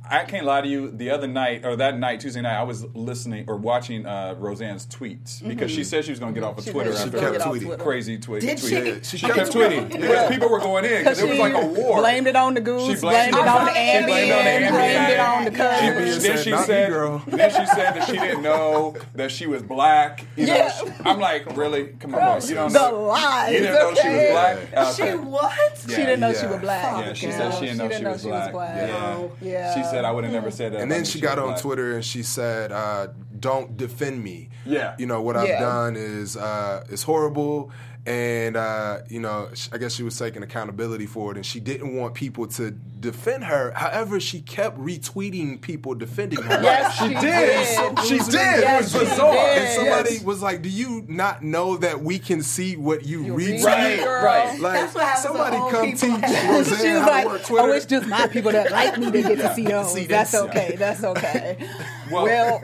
I 0.10 0.26
can't 0.26 0.46
lie 0.46 0.60
to 0.62 0.68
you. 0.68 0.92
The 0.92 1.12
other 1.12 1.28
night, 1.28 1.64
or 1.66 1.78
that 1.78 1.98
night, 1.98 2.20
Tuesday 2.20 2.42
night, 2.42 2.58
I 2.60 2.64
was 2.64 2.84
listening 2.94 3.46
or 3.48 3.56
watching 3.56 4.06
uh, 4.06 4.36
Roseanne's 4.38 4.86
tweets 4.86 5.48
because 5.48 5.72
she 5.72 5.86
said 5.86 6.04
she 6.04 6.12
was 6.12 6.20
going 6.20 6.34
to 6.34 6.40
get 6.40 6.46
off 6.46 6.58
of 6.58 6.66
She 6.66 6.72
Twitter 6.72 6.92
she 6.92 6.98
after 7.04 7.12
kept 7.12 7.24
her 7.24 7.32
get 7.32 7.42
off 7.42 7.54
tweeting. 7.56 7.66
Twitter. 7.66 7.84
crazy 7.84 8.18
tweet. 8.18 8.42
Did 8.42 8.58
tweet. 8.58 8.70
she? 8.70 8.76
Yeah, 8.90 8.96
She, 9.02 9.18
she 9.18 9.26
kept 9.28 9.38
kept 9.40 9.52
tweeting 9.52 9.90
tweeting. 9.90 10.02
because 10.02 10.30
people 10.30 10.50
were 10.50 10.60
going 10.60 10.84
in 10.84 11.00
because 11.04 11.20
it 11.22 11.30
was 11.30 11.40
like 11.40 11.54
a 11.54 11.66
war. 11.66 12.00
Blamed 12.00 12.28
it 12.28 12.36
on 12.36 12.54
the 12.54 12.60
goose. 12.62 12.82
She 12.96 13.00
blamed, 13.02 13.32
blamed 13.32 13.36
it 13.36 13.40
it 13.40 13.48
on 13.48 13.58
on 13.60 13.66
the 13.66 13.72
the- 13.72 13.78
she 13.80 14.06
blamed 14.06 14.30
it 14.30 14.40
on 14.40 14.46
the 14.46 14.52
Ambien. 14.52 14.68
Ambien. 14.68 14.72
Blamed 14.72 15.10
it 15.10 15.20
on 15.20 15.46
the 15.46 15.52
She, 15.52 15.58
cousin. 15.58 16.22
Then 16.34 16.44
she 16.44 16.52
"Not 16.52 16.60
me, 16.60 16.66
said, 16.66 16.90
girl." 16.90 17.24
then 17.28 17.50
she 17.50 17.66
said 17.66 17.94
that 17.94 18.06
she 18.06 18.12
didn't 18.14 18.42
know 18.44 18.96
that 19.16 19.32
she 19.32 19.48
was 19.48 19.64
black. 19.64 20.26
You 20.36 20.48
know, 20.48 20.54
Yeah. 20.56 20.70
she- 20.72 20.88
I'm 21.06 21.20
like, 21.20 21.56
really? 21.56 21.88
Come 22.00 22.14
on, 22.16 22.20
bro. 22.40 22.48
you 22.50 22.56
don't 22.56 22.74
The 22.74 22.92
know. 22.92 23.04
lies. 23.04 23.52
You 23.54 23.60
didn't 23.60 23.74
know 23.76 23.94
she 23.96 24.10
was 24.10 24.30
black. 24.32 24.58
Uh, 24.76 24.94
She 24.94 25.04
okay. 25.04 25.16
what? 25.18 25.78
She 25.80 25.96
didn't 25.96 26.20
know 26.20 26.34
she 26.34 26.46
was 26.46 26.60
black. 26.60 27.06
Yeah, 27.06 27.14
she 27.14 27.32
said 27.32 27.54
she 27.54 27.62
didn't 27.68 27.78
know 27.78 27.90
she, 27.90 28.04
was, 28.06 28.24
black. 28.52 28.54
Yeah. 28.54 29.28
Yeah. 29.42 29.74
She 29.94 29.98
said 29.98 30.06
I 30.06 30.12
would 30.12 30.24
have 30.24 30.34
never 30.34 30.52
said 30.52 30.74
that. 30.74 30.82
And 30.82 30.92
then 30.92 31.06
she 31.06 31.20
got 31.22 31.40
on. 31.40 31.58
Twitter 31.58 31.94
and 31.94 32.04
she 32.04 32.24
said, 32.24 32.72
uh, 32.72 33.08
"Don't 33.40 33.78
defend 33.78 34.24
me." 34.24 34.50
Yeah. 34.66 34.96
You 34.98 35.06
know 35.06 35.22
what 35.22 35.38
I've 35.38 35.60
done 35.60 35.96
is 35.96 36.36
uh, 36.36 36.84
is 36.90 37.04
horrible, 37.04 37.72
and 38.06 38.58
uh, 38.58 39.00
you 39.10 39.20
know 39.22 39.50
I 39.72 39.78
guess 39.78 39.94
she 39.94 40.04
was 40.04 40.18
taking 40.18 40.44
accountability 40.44 41.06
for 41.06 41.32
it, 41.32 41.38
and 41.38 41.46
she 41.46 41.60
didn't 41.62 41.96
want 41.96 42.14
people 42.16 42.48
to 42.48 42.72
defend 42.72 43.46
her. 43.46 43.72
However, 43.76 44.20
she 44.20 44.42
kept 44.42 44.78
retweeting 44.78 45.62
people 45.62 45.96
defending 45.96 46.42
her. 46.42 46.62
Yes, 46.62 46.98
She 46.98 47.08
she 47.08 47.14
did. 47.14 47.22
did. 47.22 48.00
She 48.06 48.18
did. 48.20 48.34
Yes, 48.34 48.94
it 48.96 49.00
was 49.00 49.10
bizarre. 49.10 49.36
And 49.36 49.70
somebody 49.70 50.14
Yes. 50.16 50.24
was 50.24 50.42
like, 50.42 50.62
"Do 50.62 50.70
you 50.70 51.06
not 51.08 51.44
know 51.44 51.78
that 51.78 52.02
we 52.02 52.20
can 52.20 52.42
see 52.44 52.76
what 52.76 53.06
you, 53.06 53.24
You 53.24 53.34
retweet?" 53.36 53.64
read, 53.64 53.64
Right, 53.66 54.00
girl. 54.04 54.24
right. 54.24 54.60
Like 54.60 54.74
That's 54.82 54.96
what 54.96 55.04
happens 55.06 55.24
somebody 55.24 55.58
come 55.72 55.86
teach 55.92 56.00
she 56.82 56.94
was 56.94 57.08
like, 57.08 57.52
"Oh, 57.52 57.72
it's 57.72 57.86
just 57.86 58.08
my 58.08 58.28
people 58.28 58.52
that 58.52 58.70
like 58.72 58.98
me 58.98 59.12
to 59.12 59.22
get 59.22 59.38
to 59.40 59.54
see 59.56 59.64
those. 59.64 59.94
See 59.94 60.06
That's 60.08 60.36
okay. 60.36 60.76
That's 60.78 61.04
okay." 61.04 61.58
Well- 62.12 62.24
well, 62.26 62.62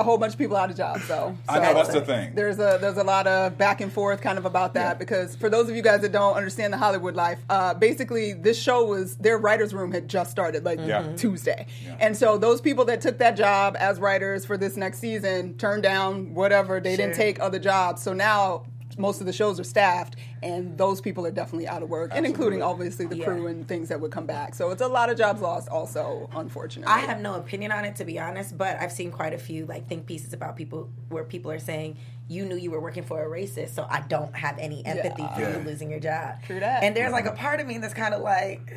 a 0.00 0.02
whole 0.02 0.16
bunch 0.18 0.32
of 0.32 0.38
people 0.38 0.56
out 0.56 0.70
of 0.70 0.76
jobs, 0.76 1.04
So 1.04 1.36
I 1.48 1.58
know, 1.60 1.74
that's 1.74 1.92
the 1.92 2.00
thing. 2.00 2.34
There's 2.34 2.58
a 2.58 2.78
there's 2.80 2.96
a 2.96 3.04
lot 3.04 3.26
of 3.26 3.56
back 3.58 3.80
and 3.80 3.92
forth 3.92 4.20
kind 4.22 4.38
of 4.38 4.46
about 4.46 4.74
that 4.74 4.98
because 4.98 5.36
for 5.36 5.48
those 5.50 5.68
of 5.68 5.76
you 5.76 5.82
guys 5.82 6.00
that 6.00 6.10
don't 6.12 6.34
understand 6.34 6.72
the 6.72 6.78
Hollywood 6.78 7.14
life, 7.14 7.38
uh, 7.50 7.74
basically 7.74 8.32
this 8.32 8.58
show 8.60 8.84
was 8.84 9.16
their 9.16 9.38
writers' 9.38 9.74
room 9.74 9.92
had 9.92 10.08
just 10.08 10.30
started 10.30 10.64
like 10.64 10.80
Yeah. 10.80 11.14
Tuesday, 11.16 11.66
and 12.00 12.16
so 12.16 12.38
those 12.38 12.60
people 12.60 12.84
that 12.86 13.00
took 13.00 13.18
that 13.18 13.36
job 13.36 13.76
as 13.78 14.00
writers 14.00 14.44
for 14.46 14.56
this 14.56 14.76
next 14.76 14.98
season 14.98 15.54
turned 15.58 15.82
down 15.82 16.34
whatever 16.34 16.80
they 16.80 16.96
didn't 16.96 17.14
take 17.14 17.38
other 17.40 17.58
jobs. 17.58 18.02
So 18.02 18.12
now. 18.12 18.64
Most 19.00 19.20
of 19.20 19.26
the 19.26 19.32
shows 19.32 19.58
are 19.58 19.64
staffed, 19.64 20.16
and 20.42 20.76
those 20.78 21.00
people 21.00 21.26
are 21.26 21.30
definitely 21.30 21.66
out 21.66 21.82
of 21.82 21.88
work, 21.88 22.10
and 22.14 22.26
including 22.26 22.62
obviously 22.62 23.06
the 23.06 23.16
Yeah. 23.16 23.24
crew 23.24 23.46
and 23.46 23.66
things 23.66 23.88
that 23.88 24.00
would 24.00 24.12
come 24.12 24.26
back. 24.26 24.54
So 24.54 24.70
it's 24.70 24.82
a 24.82 24.88
lot 24.88 25.10
of 25.10 25.16
jobs 25.18 25.40
lost, 25.40 25.68
also, 25.68 26.28
unfortunately. 26.34 26.92
I 26.92 26.98
have 27.00 27.20
no 27.20 27.34
opinion 27.34 27.72
on 27.72 27.84
it 27.84 27.96
to 27.96 28.04
be 28.04 28.18
honest, 28.18 28.56
but 28.56 28.78
I've 28.80 28.92
seen 28.92 29.10
quite 29.10 29.32
a 29.32 29.38
few 29.38 29.66
like 29.66 29.88
think 29.88 30.06
pieces 30.06 30.32
about 30.32 30.56
people 30.56 30.90
where 31.08 31.24
people 31.24 31.50
are 31.50 31.58
saying 31.58 31.96
you 32.28 32.44
knew 32.44 32.54
you 32.56 32.70
were 32.70 32.80
working 32.80 33.02
for 33.02 33.24
a 33.24 33.28
racist, 33.28 33.70
so 33.70 33.84
I 33.90 34.02
don't 34.02 34.34
have 34.36 34.56
any 34.58 34.86
empathy 34.86 35.26
for 35.34 35.40
Yeah. 35.40 35.56
you 35.58 35.64
losing 35.64 35.90
your 35.90 35.98
job. 35.98 36.42
True 36.44 36.60
that. 36.60 36.84
And 36.84 36.96
there's 36.96 37.10
like 37.10 37.26
a 37.26 37.32
part 37.32 37.58
of 37.60 37.66
me 37.66 37.78
that's 37.78 37.94
kind 37.94 38.14
of 38.14 38.20
like, 38.22 38.72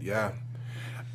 Yeah. 0.00 0.32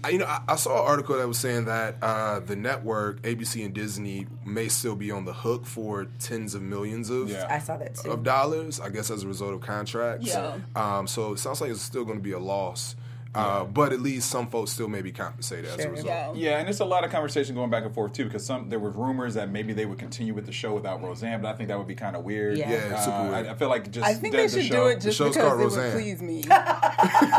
I, 0.04 0.10
you 0.10 0.18
know, 0.18 0.26
I, 0.26 0.42
I 0.48 0.56
saw 0.56 0.82
an 0.84 0.88
article 0.88 1.18
that 1.18 1.28
was 1.28 1.38
saying 1.38 1.66
that 1.66 1.96
uh, 2.02 2.40
the 2.42 2.56
network, 2.56 3.22
ABC 3.22 3.64
and 3.64 3.74
Disney, 3.74 4.28
may 4.46 4.68
still 4.68 4.96
be 4.96 5.12
on 5.12 5.26
the 5.26 5.34
hook 5.34 5.66
for 5.66 6.06
tens 6.20 6.56
of 6.56 6.62
millions 6.62 7.10
of 7.10 7.30
Yeah. 7.30 7.48
I 7.50 7.60
saw 7.60 7.78
that 7.78 7.96
too. 7.96 8.12
of 8.12 8.24
dollars. 8.24 8.80
I 8.80 8.90
guess 8.90 9.10
as 9.10 9.24
a 9.24 9.28
result 9.28 9.54
of 9.54 9.62
contracts. 9.62 10.28
Yeah. 10.28 10.58
Um, 10.76 11.08
so 11.08 11.34
it 11.34 11.40
sounds 11.40 11.62
like 11.62 11.72
it's 11.72 11.82
still 11.82 12.04
going 12.06 12.18
to 12.18 12.24
be 12.24 12.34
a 12.34 12.40
loss, 12.40 12.96
uh, 13.36 13.64
but 13.66 13.92
at 13.94 14.02
least 14.02 14.30
some 14.30 14.48
folks 14.48 14.72
still 14.72 14.88
may 14.88 15.02
be 15.02 15.12
compensated 15.12 15.66
as 15.72 15.84
a 15.84 15.90
result. 15.90 16.06
Yeah. 16.08 16.32
Yeah, 16.34 16.60
and 16.60 16.70
it's 16.70 16.80
a 16.82 16.86
lot 16.86 17.04
of 17.04 17.12
conversation 17.12 17.56
going 17.56 17.70
back 17.70 17.84
and 17.84 17.94
forth 17.94 18.14
too, 18.14 18.26
because 18.26 18.46
some 18.46 18.70
there 18.70 18.80
were 18.80 18.92
rumors 18.92 19.34
that 19.36 19.50
maybe 19.50 19.74
they 19.74 19.86
would 19.86 19.98
continue 20.00 20.34
with 20.34 20.46
the 20.46 20.52
show 20.52 20.74
without 20.74 21.02
Roseanne, 21.02 21.42
but 21.42 21.50
I 21.50 21.54
think 21.58 21.70
that 21.70 21.78
would 21.78 21.88
be 21.88 21.96
kind 21.96 22.16
of 22.16 22.24
weird. 22.24 22.58
Yeah. 22.58 22.72
Yeah, 22.72 23.00
super 23.00 23.16
Uh, 23.18 23.24
weird. 23.32 23.48
I, 23.48 23.52
I 23.52 23.56
feel 23.56 23.70
like 23.70 23.92
just 23.92 24.06
I 24.06 24.14
think 24.14 24.34
the, 24.34 24.38
they 24.38 24.48
the 24.48 24.62
should 24.62 24.66
show, 24.72 24.84
do 24.86 24.88
it 24.90 25.02
just 25.02 25.18
show's 25.18 25.36
because 25.36 25.50
called 25.50 25.62
it 25.62 25.82
would 25.82 25.92
please 25.94 26.22
me. 26.22 26.44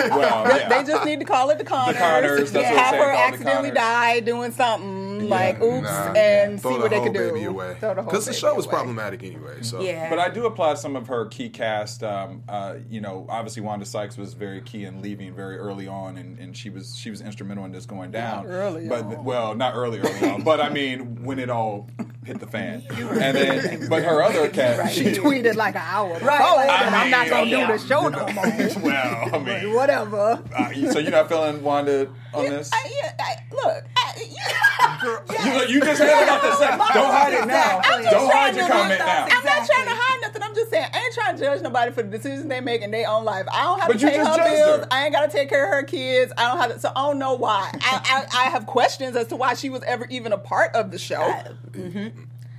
Well, 0.05 0.47
yeah. 0.49 0.69
They 0.69 0.85
just 0.85 1.05
need 1.05 1.21
to 1.21 1.25
call 1.27 1.51
it 1.51 1.59
the 1.59 1.65
Conners. 1.65 1.97
Conners, 1.97 2.53
that's 2.53 2.67
what 2.69 2.77
have 2.77 2.91
saying, 2.91 3.03
her 3.03 3.13
call 3.13 3.29
it 3.29 3.31
the 3.31 3.35
accidentally 3.35 3.71
die 3.71 4.21
doing 4.21 4.53
something 4.53 4.94
like 5.29 5.61
oops 5.63 5.83
Nah, 5.85 6.13
and 6.13 6.61
throw 6.61 6.71
see 6.73 6.77
the 6.77 6.83
what 6.83 6.91
they 6.91 6.97
whole 6.97 7.05
could 7.07 7.15
do. 7.15 7.49
away 7.51 7.77
Throw 7.81 7.95
the 7.95 8.03
whole 8.03 8.11
because 8.11 8.25
the 8.27 8.31
baby 8.33 8.41
show 8.41 8.55
was 8.55 8.67
away. 8.67 8.75
problematic 8.75 9.23
anyway. 9.23 9.63
So 9.63 9.81
yeah. 9.81 10.09
But 10.11 10.19
I 10.19 10.29
do 10.29 10.47
applaud 10.47 10.79
some 10.79 10.97
of 10.97 11.07
her 11.09 11.27
key 11.27 11.49
cast. 11.49 12.03
Um, 12.03 12.43
uh, 12.49 12.77
you 12.89 13.01
know, 13.01 13.27
obviously 13.29 13.63
Wanda 13.63 13.85
Sykes 13.87 14.17
was 14.17 14.35
very 14.35 14.61
key 14.61 14.85
in 14.85 15.03
leaving 15.03 15.35
very 15.35 15.57
early 15.59 15.87
on, 15.89 16.17
and, 16.17 16.39
and 16.39 16.57
she 16.57 16.71
was 16.71 16.97
she 16.97 17.11
was 17.11 17.21
instrumental 17.21 17.65
in 17.65 17.73
this 17.73 17.87
going 17.87 18.11
down. 18.11 18.47
early 18.47 18.89
but 18.89 19.03
on. 19.05 19.25
well, 19.25 19.55
not 19.55 19.75
early 19.75 20.01
early 20.01 20.29
on, 20.31 20.43
but 20.43 20.61
I 20.61 20.69
mean 20.71 21.25
when 21.25 21.39
it 21.39 21.51
all 21.51 21.89
hit 22.25 22.41
the 22.41 22.47
fan. 22.47 22.83
And 23.15 23.37
then, 23.37 23.87
but 23.91 24.03
her 24.03 24.23
other 24.23 24.49
cast, 24.49 24.95
She 24.95 25.05
tweeted 25.05 25.57
like 25.57 25.75
an 25.77 25.83
hour 25.85 26.15
before, 26.15 26.29
Right, 26.29 26.57
like- 26.69 26.81
and 26.87 26.95
I'm 26.95 27.11
not 27.11 27.29
gonna 27.29 27.43
I 27.43 27.51
do 27.51 27.57
mean, 27.59 27.69
the 27.69 27.79
show 27.79 28.09
no 28.09 28.27
more. 28.29 28.83
well, 28.83 29.35
I 29.35 29.39
mean, 29.39 29.75
Whatever. 29.75 30.43
uh, 30.57 30.73
so 30.91 30.99
you're 30.99 31.11
not 31.11 31.29
feeling 31.29 31.63
Wanda 31.63 32.09
on 32.33 32.47
this? 32.47 32.71
I, 32.73 32.91
yeah, 33.03 33.13
I, 33.21 33.55
look, 33.55 33.85
I, 33.97 34.13
yeah. 34.31 34.57
You, 35.05 35.75
you 35.75 35.81
just 35.81 35.99
said 35.99 36.23
about 36.23 36.43
the 36.43 36.57
second. 36.57 36.79
Don't 36.79 37.11
hide 37.11 37.33
it 37.35 37.47
now. 37.47 37.81
Don't 38.11 38.33
hide 38.33 38.57
your 38.57 38.67
comment 38.69 38.99
now. 38.99 39.25
I'm 39.31 39.45
not 39.45 39.67
trying 39.67 39.87
to 39.87 39.95
hide 39.95 40.19
nothing. 40.23 40.43
I'm 40.43 40.55
just 40.55 40.71
saying 40.71 40.87
I 40.93 40.99
ain't 40.99 41.15
trying 41.15 41.37
to 41.37 41.43
judge 41.43 41.63
nobody 41.63 41.93
for 41.93 42.03
the 42.03 42.09
decisions 42.11 42.47
they 42.47 42.61
make 42.61 42.83
in 42.83 42.91
their 42.91 43.09
own 43.09 43.25
life. 43.25 43.47
I 43.53 43.63
don't 43.65 43.81
have 43.81 43.89
But 43.89 43.99
to 44.01 44.07
pay 44.07 44.19
her 44.19 44.25
bills. 44.25 44.81
her. 44.81 44.89
I 44.91 45.05
ain't 45.05 45.13
got 45.15 45.31
to 45.31 45.37
take 45.37 45.49
care 45.49 45.65
of 45.65 45.71
her 45.71 45.83
kids. 45.83 46.33
I 46.37 46.49
don't 46.49 46.59
have 46.59 46.73
to. 46.75 46.81
So 46.81 46.91
I 46.95 47.07
don't 47.07 47.19
know 47.19 47.35
why. 47.35 47.71
I, 47.81 48.27
I, 48.33 48.47
I 48.47 48.51
have 48.51 48.67
questions 48.67 49.17
as 49.17 49.27
to 49.29 49.37
why 49.37 49.55
she 49.55 49.71
was 49.71 49.83
ever 49.85 50.07
even 50.11 50.33
a 50.33 50.39
part 50.39 50.75
of 50.75 50.91
the 50.91 50.99
show. 50.99 51.35
Mm-hmm. 51.73 52.09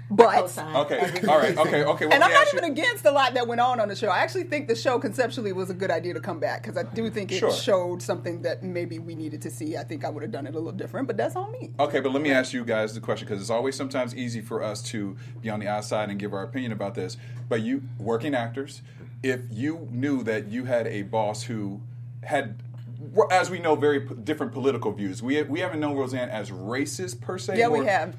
But 0.10 0.34
Co-sign 0.42 0.76
Okay, 0.76 1.00
all 1.28 1.40
right, 1.40 1.58
okay, 1.58 1.84
okay. 1.84 2.06
Well, 2.06 2.14
and 2.14 2.24
I'm 2.24 2.32
not 2.32 2.44
ask 2.44 2.54
you- 2.54 2.60
even 2.60 2.72
against 2.72 3.06
a 3.06 3.12
lot 3.12 3.34
that 3.34 3.48
went 3.48 3.60
on 3.60 3.80
on 3.80 3.88
the 3.88 3.96
show. 3.96 4.10
I 4.10 4.20
actually 4.20 4.44
think 4.44 4.68
the 4.68 4.76
show 4.76 5.00
conceptually 5.00 5.52
was 5.52 5.72
a 5.72 5.74
good 5.74 5.90
idea 5.90 6.14
to 6.14 6.20
come 6.20 6.40
back 6.40 6.62
because 6.62 6.78
I 6.78 6.84
do 6.84 7.10
think 7.10 7.32
it 7.32 7.40
Sure. 7.40 7.52
showed 7.52 8.04
something 8.04 8.44
that 8.44 8.62
maybe 8.62 9.00
we 9.00 9.16
needed 9.16 9.42
to 9.42 9.50
see. 9.50 9.78
I 9.78 9.84
think 9.84 10.06
I 10.06 10.10
would 10.10 10.22
have 10.22 10.32
done 10.32 10.46
it 10.46 10.52
a 10.54 10.58
little 10.60 10.72
different, 10.72 11.08
but 11.08 11.18
that's 11.18 11.36
on 11.36 11.52
me. 11.54 11.72
Okay, 11.80 12.02
but 12.02 12.12
let 12.12 12.22
me 12.22 12.32
ask 12.32 12.54
you 12.54 12.64
guys 12.64 12.94
the 12.94 13.00
question 13.02 13.28
because 13.28 13.42
it's 13.42 13.50
always 13.50 13.76
sometimes 13.76 14.16
easy 14.16 14.42
for 14.42 14.62
us 14.62 14.84
to 14.84 15.18
be 15.42 15.50
on 15.50 15.60
the 15.60 15.68
outside 15.68 16.10
and 16.12 16.20
give 16.20 16.34
our 16.34 16.44
opinion 16.44 16.72
about 16.72 16.94
this. 16.94 17.18
But 17.50 17.62
you, 17.62 17.82
working 17.98 18.36
actors, 18.36 18.84
if 19.24 19.40
you 19.50 19.88
knew 19.92 20.22
that 20.24 20.48
you 20.50 20.66
had 20.66 20.86
a 20.86 21.02
boss 21.02 21.44
who 21.44 21.82
had, 22.22 22.58
as 23.32 23.50
we 23.50 23.58
know, 23.58 23.76
very 23.76 24.02
p- 24.02 24.14
different 24.24 24.52
political 24.54 24.92
views, 24.92 25.24
we 25.24 25.42
we 25.44 25.62
haven't 25.62 25.80
known 25.80 25.96
Roseanne 25.98 26.30
as 26.30 26.52
racist 26.52 27.22
per 27.22 27.40
se. 27.40 27.58
Yeah, 27.58 27.68
or- 27.68 27.80
we 27.80 27.86
have. 27.88 28.16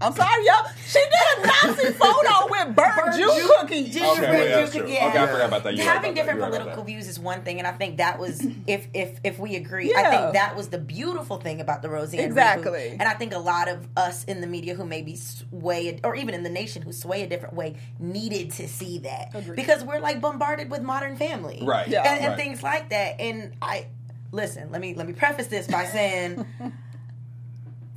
I'm 0.00 0.12
sorry, 0.14 0.46
y'all. 0.46 0.64
She 0.86 1.00
did 1.00 1.44
a 1.44 1.46
Nazi 1.46 1.92
photo 1.92 2.46
with 2.50 2.76
burnt 2.76 2.96
Burnt 2.96 3.16
Jew 3.16 3.26
Jew- 3.26 3.52
cookies. 3.60 3.96
Okay, 3.96 4.00
well, 4.00 4.16
yeah, 4.22 4.56
that's 4.60 4.74
You 4.74 4.80
true. 4.82 4.90
yeah. 4.90 5.08
Okay, 5.08 5.18
I 5.18 5.26
forgot 5.26 5.46
about 5.48 5.64
that. 5.64 5.74
You're 5.76 5.84
Having 5.86 6.12
about 6.12 6.14
different 6.14 6.38
You're 6.38 6.48
right 6.50 6.58
political 6.60 6.84
views 6.84 7.08
is 7.08 7.18
one 7.18 7.42
thing, 7.42 7.58
and 7.58 7.66
I 7.66 7.72
think 7.72 7.96
that 7.96 8.18
was 8.20 8.40
if 8.68 8.86
if 8.94 9.18
if 9.24 9.38
we 9.40 9.56
agree, 9.56 9.92
I 9.96 10.08
think 10.08 10.32
that 10.34 10.54
was 10.56 10.68
the 10.68 10.78
beautiful 10.78 11.38
thing 11.38 11.60
about 11.60 11.82
the 11.82 11.88
Roseanne 11.90 12.20
reboot. 12.22 12.26
Exactly. 12.26 12.88
And 12.90 13.02
I 13.02 13.14
think 13.14 13.34
a 13.34 13.38
lot 13.40 13.68
of 13.68 13.88
us 13.96 14.22
in 14.24 14.40
the 14.40 14.46
media 14.46 14.74
who 14.76 14.84
maybe 14.84 15.16
sway 15.16 15.98
or 16.04 16.14
even 16.14 16.32
in 16.32 16.44
the 16.44 16.50
nation 16.50 16.82
who 16.82 16.92
sway 16.92 17.22
a 17.22 17.26
different 17.26 17.54
way, 17.54 17.74
needed 17.98 18.52
to 18.52 18.68
see 18.68 18.98
that 19.00 19.30
Agreed. 19.34 19.56
because 19.56 19.82
we're 19.82 19.98
like 20.00 20.20
bombarded 20.20 20.70
with 20.70 20.80
Modern 20.82 21.16
Family, 21.16 21.58
Right. 21.62 21.88
Yeah. 21.88 22.02
and, 22.08 22.20
and 22.20 22.28
right. 22.28 22.36
things 22.38 22.62
like 22.62 22.90
that. 22.90 23.20
And 23.20 23.52
I 23.60 23.86
listen. 24.30 24.70
Let 24.70 24.80
me 24.80 24.94
let 24.94 25.08
me 25.08 25.12
preface 25.12 25.48
this 25.48 25.66
by 25.66 25.86
saying. 25.86 26.46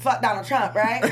Fuck 0.02 0.22
Donald 0.22 0.46
Trump, 0.46 0.74
right? 0.76 1.02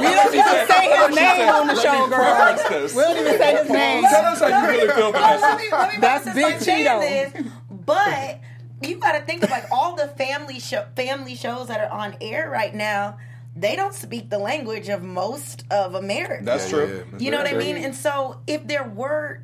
We 0.00 0.06
don't 0.06 0.34
even 0.34 0.66
say 0.66 0.90
his 0.96 1.16
name 1.16 1.48
on 1.48 1.66
the 1.66 1.74
show, 1.80 2.06
me 2.06 2.10
girl. 2.10 2.56
We 2.94 3.02
don't 3.02 3.18
even 3.18 3.38
say 3.38 3.56
his 3.56 3.70
name. 3.70 4.02
Tell 4.04 4.24
us 4.24 4.40
how 4.40 4.46
you 4.48 4.68
really 4.68 4.88
feel, 4.92 5.10
let 5.10 5.40
Vanessa. 5.40 5.56
me, 5.58 5.68
let 5.72 5.92
me 5.94 6.00
That's 6.00 6.24
preface 6.24 6.34
Big 6.34 6.58
this 6.58 6.66
Cheeto. 6.66 7.00
this, 7.00 7.46
But 7.70 8.40
you 8.82 8.96
got 8.98 9.12
to 9.18 9.24
think 9.24 9.42
of 9.42 9.50
like 9.50 9.64
all 9.70 9.94
the 9.94 10.08
family 10.08 10.58
show, 10.58 10.86
family 10.96 11.34
shows 11.34 11.68
that 11.68 11.80
are 11.80 11.90
on 11.90 12.16
air 12.20 12.48
right 12.50 12.74
now. 12.74 13.18
they 13.54 13.76
don't 13.76 13.94
speak 13.94 14.30
the 14.30 14.38
language 14.38 14.88
of 14.88 15.02
most 15.02 15.64
of 15.70 15.94
America. 15.94 16.44
That's 16.44 16.68
true. 16.68 16.86
yeah, 16.86 17.02
yeah. 17.12 17.18
You 17.18 17.30
know 17.30 17.38
what 17.38 17.48
I 17.52 17.54
mean? 17.56 17.76
And 17.76 17.94
so, 17.94 18.40
if 18.46 18.66
there 18.66 18.84
were 18.84 19.42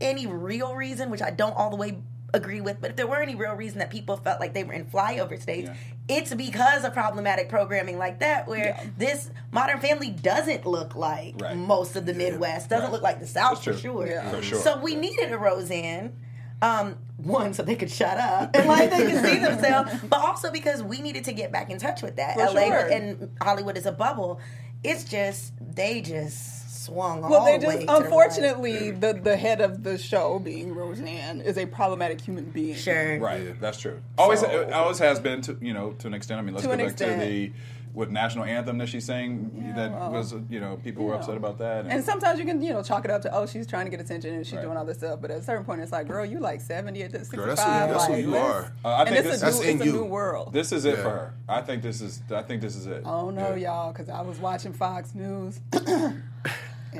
any 0.00 0.26
real 0.26 0.74
reason, 0.74 1.10
which 1.10 1.22
I 1.22 1.30
don't 1.30 1.54
all 1.56 1.70
the 1.70 1.76
way 1.76 1.98
agree 2.34 2.60
with, 2.60 2.80
but 2.80 2.90
if 2.90 2.96
there 2.96 3.06
were 3.06 3.22
any 3.22 3.34
real 3.34 3.54
reason 3.54 3.78
that 3.78 3.90
people 3.90 4.16
felt 4.16 4.38
like 4.40 4.52
they 4.52 4.62
were 4.64 4.74
in 4.74 4.84
flyover 4.84 5.40
states, 5.40 5.68
Yeah. 5.68 6.16
it's 6.18 6.34
because 6.34 6.84
of 6.84 6.92
problematic 6.92 7.48
programming 7.48 7.96
like 7.98 8.20
that, 8.20 8.46
where 8.46 8.58
Yeah. 8.78 8.84
this 8.98 9.30
Modern 9.50 9.80
Family 9.80 10.10
doesn't 10.10 10.66
look 10.66 10.94
like 10.94 11.34
Right. 11.40 11.56
most 11.56 11.96
of 11.96 12.04
the 12.04 12.12
Midwest, 12.14 12.68
doesn't 12.68 12.84
Right. 12.84 12.92
look 12.92 13.02
like 13.02 13.20
the 13.20 13.26
South 13.26 13.64
for 13.64 13.72
sure. 13.72 14.06
Yeah. 14.06 14.28
For 14.30 14.42
sure. 14.42 14.58
So 14.60 14.78
we 14.78 14.94
needed 14.94 15.32
a 15.32 15.38
Roseanne. 15.38 16.12
Um, 16.60 16.96
one, 17.18 17.54
so 17.54 17.62
they 17.62 17.76
could 17.76 17.90
shut 17.90 18.18
up 18.18 18.50
and 18.54 18.66
like 18.68 18.90
they 18.90 19.10
could 19.12 19.24
see 19.24 19.38
themselves, 19.44 19.92
but 20.08 20.20
also 20.20 20.50
because 20.50 20.82
we 20.82 21.00
needed 21.00 21.24
to 21.24 21.32
get 21.32 21.52
back 21.52 21.70
in 21.70 21.78
touch 21.78 22.02
with 22.02 22.16
that. 22.16 22.34
For 22.34 22.40
LA 22.42 22.66
sure. 22.66 22.88
and 22.88 23.30
Hollywood 23.40 23.76
is 23.78 23.86
a 23.86 23.92
bubble. 23.92 24.40
It's 24.84 25.04
just 25.04 25.52
they 25.60 26.00
just 26.00 26.57
swung 26.88 27.20
Well, 27.22 27.34
all 27.34 27.44
they 27.46 27.58
the 27.58 27.66
just 27.66 27.80
to 27.80 27.86
the 27.86 27.92
right. 27.92 28.02
unfortunately 28.02 28.90
the 28.90 29.12
the 29.14 29.36
head 29.36 29.60
of 29.60 29.82
the 29.82 29.98
show, 29.98 30.38
being 30.38 30.74
Roseanne, 30.74 31.40
is 31.40 31.56
a 31.58 31.66
problematic 31.66 32.20
human 32.20 32.44
being. 32.46 32.74
Sure. 32.76 33.18
Right, 33.18 33.60
that's 33.60 33.78
true. 33.78 34.00
Always, 34.16 34.40
So- 34.40 34.50
it 34.62 34.72
always 34.72 34.98
has 34.98 35.20
been 35.20 35.40
to 35.42 35.56
you 35.60 35.72
know 35.74 35.92
to 36.00 36.06
an 36.06 36.14
extent. 36.14 36.38
I 36.38 36.42
mean, 36.42 36.54
let's 36.54 36.66
go 36.66 36.76
back 36.76 36.86
extent. 36.88 37.20
to 37.20 37.26
the 37.26 37.52
what 37.94 38.10
national 38.12 38.44
anthem 38.44 38.78
that 38.78 38.88
she 38.88 39.00
sang. 39.00 39.72
that 39.74 39.90
well, 39.90 40.12
was 40.12 40.32
you 40.50 40.60
know 40.60 40.78
people 40.84 41.04
were 41.04 41.14
you 41.14 41.18
upset 41.18 41.36
about 41.36 41.58
that. 41.58 41.86
And 41.86 42.04
sometimes 42.04 42.38
you 42.38 42.44
can, 42.44 42.60
you 42.62 42.72
know, 42.72 42.82
chalk 42.82 43.04
it 43.04 43.10
up 43.10 43.22
to, 43.22 43.34
oh, 43.34 43.46
she's 43.46 43.66
trying 43.66 43.86
to 43.86 43.90
get 43.90 43.98
attention 43.98 44.34
and 44.34 44.46
she's 44.46 44.54
Right. 44.56 44.62
doing 44.62 44.76
all 44.76 44.84
this 44.84 44.98
stuff. 44.98 45.20
But 45.20 45.30
at 45.32 45.38
a 45.38 45.42
certain 45.42 45.64
point, 45.64 45.80
it's 45.80 45.90
like, 45.90 46.06
girl, 46.06 46.24
you 46.24 46.38
like 46.38 46.60
70 46.60 47.02
at 47.02 47.10
65. 47.12 47.36
Girl, 47.38 47.46
that's 47.56 47.62
who- 47.62 47.68
that's 47.70 48.04
who 48.06 48.12
like, 48.12 48.22
you 48.22 48.30
let's- 48.30 48.44
are. 48.44 48.72
Uh, 48.84 48.88
I 48.88 49.00
and 49.00 49.08
think 49.08 49.18
it's, 49.20 49.28
this- 49.30 49.42
a, 49.42 49.44
that's 49.46 49.60
new, 49.60 49.64
in 49.68 49.76
it's 49.76 49.82
a 49.82 49.86
you. 49.86 49.92
new 49.94 50.04
world. 50.04 50.52
this 50.52 50.70
is 50.70 50.84
it 50.84 50.96
Yeah. 50.96 51.02
for 51.02 51.10
her. 51.10 51.34
I 51.48 51.60
think 51.62 51.82
this 51.82 52.00
is. 52.00 52.22
I 52.32 52.42
think 52.42 52.60
this 52.60 52.76
is 52.76 52.86
it. 52.86 53.02
oh, 53.04 53.30
no, 53.30 53.54
Yeah. 53.54 53.68
y'all, 53.72 53.92
because 53.92 54.08
I 54.10 54.20
was 54.20 54.38
watching 54.38 54.74
Fox 54.74 55.14
News. 55.14 55.58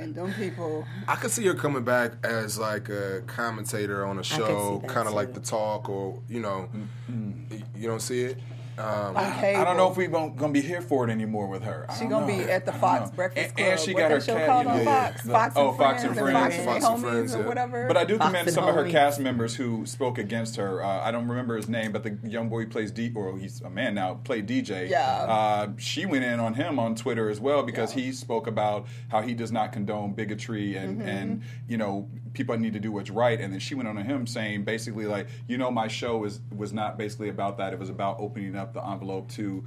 and 0.08 0.14
them 0.14 0.34
people, 0.34 0.86
I 1.06 1.16
could 1.16 1.30
see 1.30 1.46
her 1.46 1.54
coming 1.54 1.84
back 1.84 2.12
as 2.24 2.58
like 2.58 2.88
a 2.88 3.22
commentator 3.26 4.04
on 4.06 4.18
a 4.18 4.24
show, 4.24 4.82
kind 4.86 5.06
of 5.06 5.14
like 5.14 5.34
the 5.34 5.40
talk, 5.40 5.88
or 5.88 6.20
you 6.28 6.40
know, 6.40 6.68
mm-hmm. 7.08 7.32
y- 7.50 7.62
you 7.76 7.88
don't 7.88 8.02
see 8.02 8.22
it. 8.22 8.38
Um, 8.78 9.16
on. 9.16 9.16
I 9.16 9.64
don't 9.64 9.76
know 9.76 9.90
if 9.90 9.96
we're 9.96 10.08
gonna, 10.08 10.30
gonna 10.34 10.52
be 10.52 10.60
here 10.60 10.80
for 10.80 11.06
it 11.08 11.10
anymore 11.10 11.48
with 11.48 11.62
her. 11.64 11.86
I 11.88 11.94
She 11.98 12.06
gonna 12.06 12.26
know. 12.26 12.44
be 12.44 12.50
at 12.50 12.64
the 12.64 12.72
Fox. 12.72 13.10
Breakfast 13.10 13.56
Club. 13.56 13.68
and 13.68 13.80
she 13.80 13.92
What 13.94 14.00
got 14.00 14.10
her 14.12 14.20
cat- 14.20 14.46
called 14.46 14.66
on 14.66 14.76
know, 14.78 14.84
Fox? 14.84 15.22
the- 15.22 15.32
Fox 15.32 15.54
oh, 15.56 15.68
and 15.70 15.78
Fox 15.78 16.04
and 16.04 16.14
Friends 16.16 16.30
Friends. 16.32 16.54
and 16.56 16.64
Fox 16.64 16.84
Fox 16.84 16.84
and 16.84 16.94
and 16.94 17.12
Friends, 17.12 17.34
or 17.34 17.42
whatever. 17.48 17.86
But 17.88 17.96
I 17.96 18.04
do 18.04 18.18
Fox 18.18 18.28
commend 18.30 18.48
and 18.48 18.54
some 18.54 18.68
of 18.68 18.74
her 18.74 18.88
cast 18.88 19.20
members 19.20 19.54
who 19.56 19.84
spoke 19.86 20.18
against 20.18 20.56
her. 20.56 20.82
Uh, 20.82 21.00
I 21.02 21.10
don't 21.10 21.26
remember 21.28 21.56
his 21.56 21.68
name, 21.68 21.92
but 21.92 22.02
the 22.02 22.18
young 22.28 22.48
boy 22.48 22.62
who 22.64 22.68
plays 22.68 22.90
D, 22.92 23.10
or 23.14 23.36
he's 23.38 23.60
a 23.62 23.70
man 23.70 23.94
now, 23.94 24.14
played 24.24 24.46
DJ. 24.46 24.88
Yeah. 24.88 25.00
Uh, 25.06 25.68
she 25.76 26.06
went 26.06 26.24
in 26.24 26.38
on 26.40 26.54
him 26.54 26.78
on 26.78 26.94
Twitter 26.94 27.28
as 27.30 27.40
well 27.40 27.62
because 27.62 27.94
Yeah. 27.96 28.04
he 28.04 28.12
spoke 28.12 28.46
about 28.46 28.86
how 29.08 29.22
he 29.22 29.34
does 29.34 29.50
not 29.52 29.72
condone 29.72 30.12
bigotry 30.12 30.76
and 30.76 30.88
Mm-hmm. 30.98 31.08
and 31.08 31.42
you 31.68 31.76
know 31.76 32.08
people 32.32 32.56
need 32.56 32.72
to 32.72 32.80
do 32.80 32.92
what's 32.92 33.10
right. 33.10 33.40
And 33.40 33.52
then 33.52 33.60
she 33.60 33.74
went 33.74 33.88
on 33.88 33.96
to 33.96 34.02
him 34.02 34.26
saying 34.26 34.64
basically 34.64 35.06
like, 35.06 35.26
you 35.48 35.58
know, 35.58 35.70
my 35.70 35.88
show 35.88 36.24
is 36.24 36.40
was 36.56 36.72
not 36.72 36.96
basically 36.98 37.28
about 37.28 37.58
that. 37.58 37.72
It 37.72 37.78
was 37.78 37.88
about 37.90 38.16
opening 38.20 38.54
up 38.56 38.67
the 38.72 38.84
envelope 38.84 39.28
to 39.32 39.64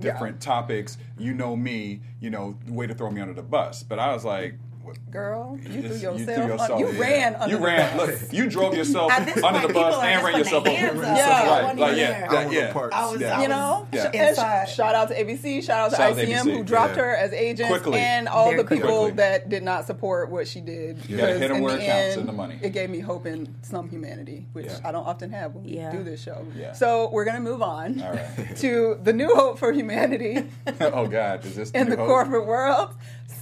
different 0.00 0.40
topics. 0.40 0.98
You 1.18 1.34
know 1.34 1.56
me, 1.56 2.00
you 2.20 2.30
know, 2.30 2.58
way 2.66 2.86
to 2.86 2.94
throw 2.94 3.10
me 3.10 3.20
under 3.20 3.34
the 3.34 3.42
bus. 3.42 3.82
But 3.82 3.98
I 3.98 4.12
was 4.12 4.24
like. 4.24 4.54
What- 4.84 5.10
Girl, 5.10 5.56
you 5.62 5.82
threw 5.82 5.90
It's- 5.90 6.02
yourself. 6.02 6.70
un- 6.72 6.78
you 6.80 6.92
yeah. 6.92 7.00
ran 7.00 7.34
under 7.36 7.54
You 7.54 7.60
the 7.60 7.66
ran. 7.66 7.96
bus. 7.96 8.06
Look, 8.22 8.32
you 8.32 8.48
drove 8.50 8.74
yourself 8.76 9.12
under 9.12 9.32
point, 9.32 9.66
the 9.68 9.72
bus 9.72 10.02
and 10.02 10.24
ran 10.24 10.38
yourself 10.38 10.66
over. 10.66 10.76
hands. 10.76 11.00
Yeah. 11.02 11.48
right. 11.48 11.64
One 11.64 11.76
Like 11.78 11.96
year. 11.96 12.08
yeah, 12.08 12.28
that, 12.28 12.52
yeah. 12.52 12.72
park. 12.72 12.92
I 12.94 13.10
was, 13.12 13.20
Yeah. 13.20 13.38
I 13.38 13.42
You 13.42 13.48
know, 13.48 13.86
Yeah. 13.92 14.10
inside. 14.12 14.68
shout 14.68 14.94
out 14.96 15.08
to 15.08 15.14
ABC, 15.20 15.60
shout 15.62 15.78
out 15.80 15.90
to 15.90 15.96
Shout 15.96 16.12
ICM 16.16 16.40
ABC. 16.46 16.56
who 16.56 16.64
dropped 16.64 16.96
Yeah. 16.96 17.02
her 17.02 17.16
as 17.16 17.32
agents, 17.32 17.70
Quickly. 17.70 17.98
and 18.00 18.28
all 18.28 18.46
Very 18.50 18.62
the 18.62 18.68
people 18.68 18.88
quickly. 19.02 19.10
that 19.16 19.48
did 19.48 19.62
not 19.62 19.86
support 19.86 20.30
what 20.30 20.48
she 20.48 20.60
did. 20.60 20.98
You 21.08 21.16
gotta 21.16 21.28
Because 21.34 21.40
hit 21.40 21.50
'em 21.50 21.56
in 21.58 21.62
where 21.62 21.76
it 21.76 21.86
counts, 21.86 21.92
end, 22.12 22.20
in 22.22 22.26
the 22.26 22.32
money. 22.32 22.58
It 22.60 22.70
gave 22.70 22.90
me 22.90 22.98
hope 23.00 23.26
in 23.26 23.54
some 23.62 23.88
humanity, 23.88 24.46
which 24.52 24.66
Yeah. 24.66 24.78
I 24.84 24.90
don't 24.92 25.06
often 25.06 25.30
have 25.30 25.54
when 25.54 25.64
we 25.64 25.70
Yeah. 25.76 25.92
do 25.92 26.02
this 26.02 26.20
show. 26.20 26.44
So 26.74 27.08
we're 27.12 27.24
gonna 27.24 27.40
move 27.40 27.62
on 27.62 28.02
to 28.56 28.98
the 29.02 29.12
new 29.12 29.32
hope 29.34 29.58
for 29.58 29.70
humanity 29.72 30.44
oh 30.80 31.06
God, 31.06 31.44
is 31.44 31.54
this 31.54 31.70
in 31.70 31.88
the 31.88 31.96
corporate 31.96 32.46
world. 32.46 32.90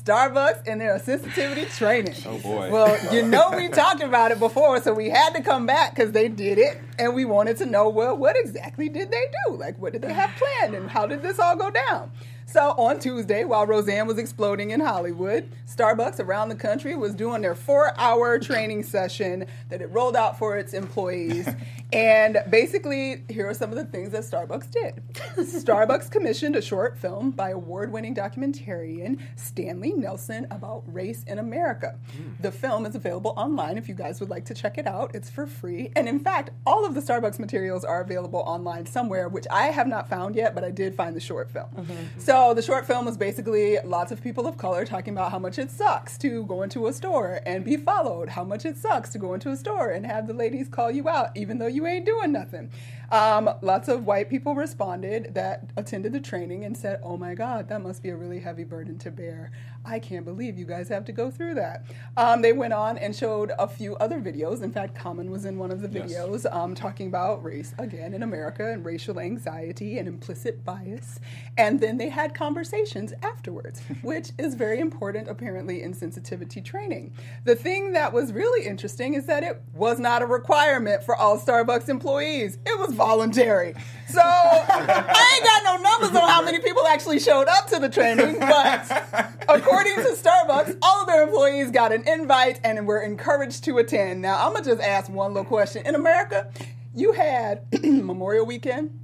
Starbucks 0.04 0.62
and 0.66 0.80
their 0.80 0.99
sensitivity 0.99 1.64
training. 1.66 2.14
Oh 2.26 2.38
boy. 2.38 2.71
Well, 2.71 3.14
you 3.14 3.23
know 3.23 3.52
we 3.54 3.68
talked 3.68 4.02
about 4.02 4.32
it 4.32 4.38
before, 4.40 4.80
so 4.82 4.92
we 4.92 5.09
had 5.11 5.30
to 5.35 5.42
come 5.42 5.64
back 5.64 5.94
because 5.94 6.12
they 6.12 6.28
did 6.28 6.59
it, 6.59 6.80
and 6.99 7.14
we 7.14 7.25
wanted 7.25 7.56
to 7.59 7.66
know 7.66 7.88
well, 7.88 8.16
what 8.16 8.37
exactly 8.37 8.88
did 8.88 9.12
they 9.12 9.26
do? 9.47 9.56
Like, 9.56 9.78
what 9.78 9.92
did 9.92 10.02
they 10.02 10.12
have 10.12 10.30
planned, 10.37 10.75
and 10.75 10.90
how 10.90 11.06
did 11.06 11.23
this 11.23 11.38
all 11.38 11.56
go 11.56 11.71
down? 11.71 12.11
So 12.46 12.72
on 12.72 12.99
Tuesday, 12.99 13.44
while 13.44 13.66
Roseanne 13.66 14.06
was 14.06 14.18
exploding 14.18 14.70
in 14.70 14.80
Hollywood, 14.80 15.49
Starbucks 15.66 16.20
around 16.20 16.49
the 16.49 16.54
country 16.54 16.94
was 16.94 17.14
doing 17.14 17.42
their 17.42 17.54
four-hour 17.54 18.38
training 18.38 18.82
session 18.82 19.46
that 19.70 19.80
it 19.80 19.90
rolled 19.90 20.16
out 20.16 20.38
for 20.38 20.56
its 20.56 20.75
employees. 20.75 21.49
And 21.94 22.42
basically, 22.49 23.22
here 23.28 23.46
are 23.46 23.52
some 23.52 23.68
of 23.68 23.76
the 23.76 23.84
things 23.84 24.12
that 24.12 24.22
Starbucks 24.22 24.70
did. 24.70 25.02
Starbucks 25.37 26.11
commissioned 26.11 26.56
a 26.56 26.62
short 26.62 26.96
film 26.96 27.32
by 27.32 27.50
award-winning 27.50 28.14
documentarian 28.14 29.20
Stanley 29.37 29.92
Nelson 29.92 30.46
about 30.50 30.84
race 30.87 31.22
in 31.25 31.38
America. 31.38 31.99
The 32.40 32.50
film 32.50 32.87
is 32.87 32.94
available 32.94 33.34
online 33.37 33.76
if 33.76 33.90
you 33.90 33.94
guys 33.94 34.20
would 34.20 34.30
like 34.30 34.46
to 34.46 34.54
check 34.54 34.78
it 34.78 34.87
out. 34.87 35.14
It's 35.14 35.28
for 35.28 35.46
free. 35.46 35.92
And 35.94 36.08
in 36.08 36.18
fact, 36.18 36.49
all 36.66 36.87
of 36.87 36.94
the 36.94 37.02
Starbucks 37.02 37.38
materials 37.38 37.84
are 37.84 38.00
available 38.00 38.40
online 38.40 38.87
somewhere, 38.87 39.28
which 39.28 39.46
I 39.50 39.66
have 39.66 39.87
not 39.87 40.08
found 40.08 40.34
yet, 40.34 40.54
but 40.54 40.64
I 40.64 40.70
did 40.70 40.94
find 40.94 41.14
the 41.14 41.20
short 41.20 41.50
film. 41.50 41.68
Mm-hmm. 41.76 42.20
So 42.20 42.31
the 42.32 42.62
short 42.62 42.86
film 42.86 43.04
was 43.04 43.18
basically 43.18 43.78
lots 43.84 44.10
of 44.10 44.22
people 44.22 44.46
of 44.46 44.56
color 44.56 44.86
talking 44.86 45.12
about 45.12 45.30
how 45.30 45.38
much 45.38 45.58
it 45.58 45.70
sucks 45.70 46.16
to 46.18 46.44
go 46.46 46.62
into 46.62 46.86
a 46.86 46.92
store 46.92 47.40
and 47.44 47.62
be 47.62 47.76
followed, 47.76 48.30
how 48.30 48.42
much 48.42 48.64
it 48.64 48.78
sucks 48.78 49.10
to 49.10 49.18
go 49.18 49.34
into 49.34 49.50
a 49.50 49.56
store 49.56 49.90
and 49.90 50.06
have 50.06 50.26
the 50.26 50.32
ladies 50.32 50.66
call 50.66 50.90
you 50.90 51.10
out 51.10 51.28
even 51.36 51.58
though 51.58 51.66
you 51.66 51.86
ain't 51.86 52.06
doing 52.06 52.32
nothing. 52.32 52.70
Um, 53.10 53.50
lots 53.60 53.88
of 53.88 54.06
white 54.06 54.30
people 54.30 54.54
responded 54.54 55.34
that 55.34 55.68
attended 55.76 56.14
the 56.14 56.20
training 56.20 56.64
and 56.64 56.74
said, 56.74 57.00
Oh 57.02 57.18
my 57.18 57.34
God, 57.34 57.68
that 57.68 57.82
must 57.82 58.02
be 58.02 58.08
a 58.08 58.16
really 58.16 58.40
heavy 58.40 58.64
burden 58.64 58.98
to 59.00 59.10
bear. 59.10 59.52
I 59.84 59.98
can't 59.98 60.24
believe 60.24 60.58
you 60.58 60.64
guys 60.64 60.88
have 60.90 61.04
to 61.06 61.12
go 61.12 61.30
through 61.30 61.54
that. 61.54 61.84
Um, 62.16 62.40
they 62.40 62.52
went 62.52 62.72
on 62.72 62.98
and 62.98 63.14
showed 63.16 63.50
a 63.58 63.66
few 63.66 63.96
other 63.96 64.20
videos. 64.20 64.62
In 64.62 64.70
fact, 64.70 64.94
Common 64.94 65.30
was 65.30 65.44
in 65.44 65.58
one 65.58 65.70
of 65.72 65.80
the 65.82 65.88
Yes. 65.88 66.12
videos 66.12 66.46
um, 66.54 66.74
talking 66.76 67.08
about 67.08 67.42
race 67.42 67.74
again 67.78 68.14
in 68.14 68.22
America 68.22 68.70
and 68.70 68.84
racial 68.84 69.18
anxiety 69.18 69.98
and 69.98 70.06
implicit 70.06 70.64
bias. 70.64 71.18
And 71.58 71.80
then 71.80 71.96
they 71.98 72.08
had 72.10 72.32
conversations 72.32 73.12
afterwards, 73.22 73.80
which 74.02 74.30
is 74.38 74.54
very 74.54 74.78
important 74.78 75.28
apparently 75.28 75.82
in 75.82 75.94
sensitivity 75.94 76.60
training. 76.60 77.12
The 77.44 77.56
thing 77.56 77.92
that 77.94 78.12
was 78.12 78.32
really 78.32 78.64
interesting 78.66 79.14
is 79.14 79.26
that 79.26 79.42
it 79.42 79.60
was 79.74 79.98
not 79.98 80.22
a 80.22 80.26
requirement 80.26 81.02
for 81.02 81.16
all 81.16 81.38
Starbucks 81.38 81.88
employees, 81.88 82.56
it 82.64 82.78
was 82.78 82.94
voluntary. 82.94 83.74
So 84.08 84.20
I 84.22 85.34
ain't 85.34 85.44
got 85.44 85.64
no 85.64 85.82
numbers 85.82 86.16
on 86.22 86.28
how 86.28 86.42
many 86.42 86.60
people 86.60 86.86
actually 86.86 87.18
showed 87.18 87.48
up 87.48 87.66
to 87.68 87.80
the 87.80 87.88
training, 87.88 88.38
but 88.38 89.34
according 89.48 89.71
to 89.80 90.16
Starbucks, 90.16 90.78
all 90.82 91.00
of 91.02 91.06
their 91.06 91.22
employees 91.22 91.70
got 91.70 91.92
an 91.92 92.06
invite 92.06 92.60
and 92.64 92.86
were 92.86 93.00
encouraged 93.00 93.64
to 93.64 93.78
attend. 93.78 94.22
Now, 94.22 94.46
I'm 94.46 94.52
gonna 94.52 94.64
just 94.64 94.80
ask 94.80 95.10
one 95.10 95.34
little 95.34 95.48
question. 95.48 95.86
In 95.86 95.94
America, 95.94 96.50
you 96.94 97.12
had 97.12 97.66
Memorial 97.82 98.46
Weekend, 98.46 98.98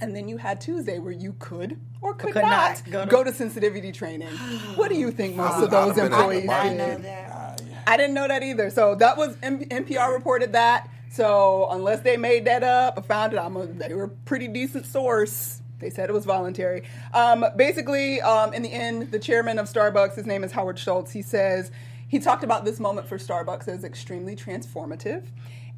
and 0.00 0.14
then 0.14 0.28
you 0.28 0.36
had 0.38 0.60
Tuesday 0.60 0.98
where 0.98 1.12
you 1.12 1.34
could 1.38 1.78
or 2.00 2.14
could, 2.14 2.32
could 2.32 2.42
not, 2.42 2.82
not 2.86 2.90
go 2.90 3.06
go, 3.06 3.24
to- 3.24 3.30
to, 3.30 3.36
sensitivity 3.36 3.92
training. 3.92 4.28
What 4.76 4.88
do 4.90 4.96
you 4.96 5.10
think 5.10 5.36
most 5.36 5.62
of 5.62 5.70
those 5.70 5.92
I'd 5.92 5.96
have 5.96 5.96
been 5.96 6.04
at 6.04 6.10
the 6.10 6.16
employees 6.16 6.46
party. 6.46 6.68
I 6.68 6.74
know 6.74 6.90
did? 6.96 7.04
that. 7.04 7.62
I 7.86 7.96
didn't 7.96 8.14
know 8.14 8.28
that 8.28 8.42
either. 8.42 8.70
So 8.70 8.94
that 8.96 9.16
was 9.16 9.36
M- 9.42 9.64
NPR 9.64 10.12
reported 10.12 10.52
that. 10.52 10.88
So 11.10 11.68
unless 11.70 12.00
they 12.00 12.16
made 12.16 12.44
that 12.46 12.62
up, 12.64 12.98
I 12.98 13.02
found 13.02 13.34
it. 13.34 13.38
I'm 13.38 13.56
a, 13.56 13.66
they 13.66 13.94
were 13.94 14.04
a 14.04 14.08
pretty 14.08 14.48
decent 14.48 14.86
source. 14.86 15.60
They 15.84 15.90
said 15.90 16.08
it 16.08 16.14
was 16.14 16.24
voluntary. 16.24 16.82
Um, 17.12 17.44
basically, 17.56 18.22
um, 18.22 18.54
in 18.54 18.62
the 18.62 18.72
end, 18.72 19.10
the 19.10 19.18
chairman 19.18 19.58
of 19.58 19.70
Starbucks, 19.70 20.14
his 20.14 20.24
name 20.24 20.42
is 20.42 20.50
Howard 20.52 20.78
Schultz. 20.78 21.12
He 21.12 21.20
says 21.20 21.70
he 22.08 22.18
talked 22.18 22.42
about 22.42 22.64
this 22.64 22.80
moment 22.80 23.06
for 23.06 23.18
Starbucks 23.18 23.68
as 23.68 23.84
extremely 23.84 24.34
transformative. 24.34 25.24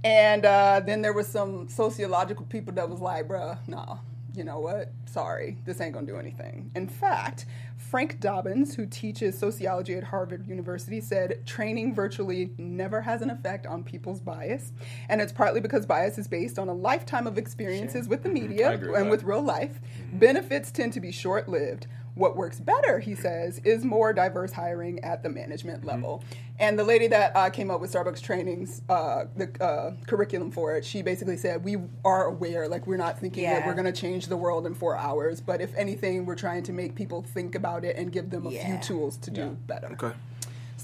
And 0.04 0.46
uh, 0.46 0.80
then 0.86 1.02
there 1.02 1.12
was 1.12 1.26
some 1.26 1.68
sociological 1.68 2.46
people 2.46 2.72
that 2.75 2.88
was 2.88 3.00
like, 3.00 3.26
"Bruh, 3.26 3.58
no, 3.66 3.98
you 4.32 4.44
know 4.44 4.60
what? 4.60 4.92
Sorry, 5.06 5.56
this 5.64 5.80
ain't 5.80 5.92
gonna 5.92 6.06
do 6.06 6.18
anything." 6.18 6.70
In 6.76 6.86
fact, 6.86 7.46
Frank 7.90 8.18
Dobbins, 8.18 8.74
who 8.74 8.84
teaches 8.84 9.38
sociology 9.38 9.94
at 9.94 10.02
Harvard 10.02 10.48
University, 10.48 11.00
said 11.00 11.46
training 11.46 11.94
virtually 11.94 12.50
never 12.58 13.00
has 13.00 13.22
an 13.22 13.30
effect 13.30 13.64
on 13.64 13.84
people's 13.84 14.20
bias. 14.20 14.72
And 15.08 15.20
it's 15.20 15.32
partly 15.32 15.60
because 15.60 15.86
bias 15.86 16.18
is 16.18 16.26
based 16.26 16.58
on 16.58 16.68
a 16.68 16.74
lifetime 16.74 17.28
of 17.28 17.38
experiences 17.38 18.08
with 18.08 18.24
the 18.24 18.28
mm-hmm. 18.28 18.48
media 18.48 18.72
agree 18.72 18.88
with 18.88 18.96
and 18.96 19.06
that. 19.06 19.10
with 19.10 19.22
real 19.22 19.42
life. 19.42 19.80
Mm-hmm. 20.00 20.18
Benefits 20.18 20.72
tend 20.72 20.94
to 20.94 21.00
be 21.00 21.12
short 21.12 21.48
lived. 21.48 21.86
What 22.16 22.35
works 22.35 22.58
better, 22.58 22.99
he 22.99 23.14
says, 23.14 23.61
is 23.62 23.85
more 23.85 24.12
diverse 24.12 24.50
hiring 24.50 24.99
at 25.04 25.23
the 25.23 25.28
management 25.28 25.85
level. 25.85 26.25
And 26.58 26.78
the 26.78 26.85
lady 26.85 27.06
that 27.08 27.32
uh, 27.37 27.50
came 27.50 27.70
up 27.70 27.82
with 27.82 27.92
Starbucks 27.92 28.23
trainings, 28.23 28.80
uh, 28.88 29.26
the 29.37 29.50
uh, 29.62 29.92
curriculum 30.06 30.50
for 30.50 30.75
it, 30.75 30.85
she 30.85 31.02
basically 31.02 31.37
said, 31.37 31.62
We 31.62 31.76
are 32.04 32.25
aware, 32.25 32.66
like, 32.68 32.87
we're 32.87 32.96
not 32.96 33.18
thinking 33.20 33.44
that 33.44 33.66
we're 33.66 33.75
going 33.75 33.85
to 33.85 33.92
change 33.92 34.26
the 34.26 34.37
world 34.37 34.66
in 34.66 34.75
four 34.75 34.96
hours, 34.96 35.42
but 35.42 35.61
if 35.61 35.75
anything, 35.76 36.25
we're 36.25 36.35
trying 36.35 36.62
to 36.64 36.73
make 36.73 36.94
people 36.94 37.20
think 37.23 37.54
about 37.54 37.85
it 37.85 37.96
and 37.96 38.11
give 38.11 38.30
them 38.30 38.46
a 38.46 38.50
few 38.50 38.78
tools 38.78 39.18
to 39.18 39.30
Yeah. 39.30 39.44
do 39.44 39.50
better. 39.66 39.88
Okay. 39.92 40.12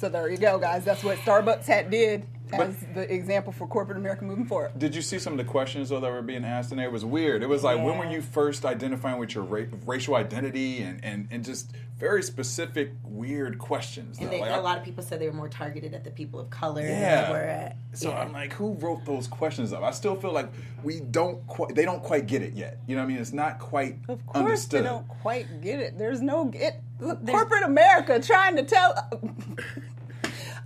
So 0.03 0.09
there 0.09 0.29
you 0.29 0.37
go, 0.37 0.59
guys. 0.59 0.85
That's 0.85 1.05
what 1.05 1.17
Starbucks 1.19 1.65
had 1.65 1.89
did 1.89 2.27
as 2.53 2.75
the 2.93 3.03
example 3.15 3.53
for 3.53 3.69
corporate 3.69 3.97
America 3.99 4.25
moving 4.25 4.45
forward. 4.45 4.77
Did 4.77 4.97
you 4.97 5.01
see 5.01 5.21
some 5.21 5.33
of 5.33 5.37
the 5.37 5.45
questions 5.45 5.91
though 5.91 6.01
that 6.01 6.11
were 6.11 6.23
being 6.23 6.45
asked 6.45 6.73
in 6.73 6.79
there? 6.79 6.89
It 6.89 6.93
was 6.93 7.05
weird. 7.05 7.45
It 7.45 7.47
was 7.49 7.63
like, 7.63 7.77
when 7.81 7.97
were 7.99 8.11
you 8.11 8.21
first 8.21 8.65
identifying 8.65 9.19
with 9.21 9.33
your 9.37 9.45
ra- 9.45 9.63
racial 9.87 10.17
identity 10.17 10.83
and, 10.83 11.05
and, 11.05 11.29
and 11.31 11.45
just 11.45 11.71
very 11.97 12.21
specific, 12.25 12.91
weird 13.05 13.61
questions. 13.61 14.19
And 14.19 14.27
though. 14.27 14.31
they, 14.33 14.41
Like, 14.41 14.51
a 14.51 14.55
I- 14.55 14.59
lot 14.59 14.77
of 14.77 14.83
people 14.83 15.05
said 15.05 15.21
they 15.21 15.29
were 15.29 15.33
more 15.37 15.49
targeted 15.49 15.95
at 15.95 16.03
the 16.03 16.11
people 16.11 16.41
of 16.41 16.51
color 16.51 16.83
than 16.83 16.91
Yeah. 16.91 17.27
they 17.27 17.33
were 17.33 17.39
at. 17.39 17.77
So 17.93 18.11
yeah. 18.11 18.19
I'm 18.19 18.33
like, 18.33 18.53
who 18.55 18.73
wrote 18.75 19.05
those 19.05 19.29
questions 19.29 19.73
up? 19.73 19.85
I 19.85 19.93
still 19.93 20.17
feel 20.17 20.33
like 20.33 20.49
we 20.83 20.99
don't 20.99 21.47
quite, 21.47 21.77
they 21.77 21.85
don't 21.85 22.03
quite 22.03 22.27
get 22.27 22.43
it 22.43 22.55
yet. 22.55 22.79
You 22.89 22.97
know 22.97 23.03
what 23.03 23.07
I 23.07 23.13
mean? 23.13 23.19
It's 23.19 23.33
not 23.33 23.61
quite 23.61 23.99
Of 24.09 24.27
course, 24.27 24.37
understood. 24.37 24.83
they 24.85 24.89
don't 24.89 25.07
quite 25.07 25.63
get 25.63 25.79
it. 25.79 25.97
There's 25.97 26.21
no 26.21 26.47
get. 26.47 26.83
Look, 27.03 27.27
corporate 27.27 27.63
America 27.65 28.21
trying 28.21 28.57
to 28.57 28.63
tell. 28.63 28.95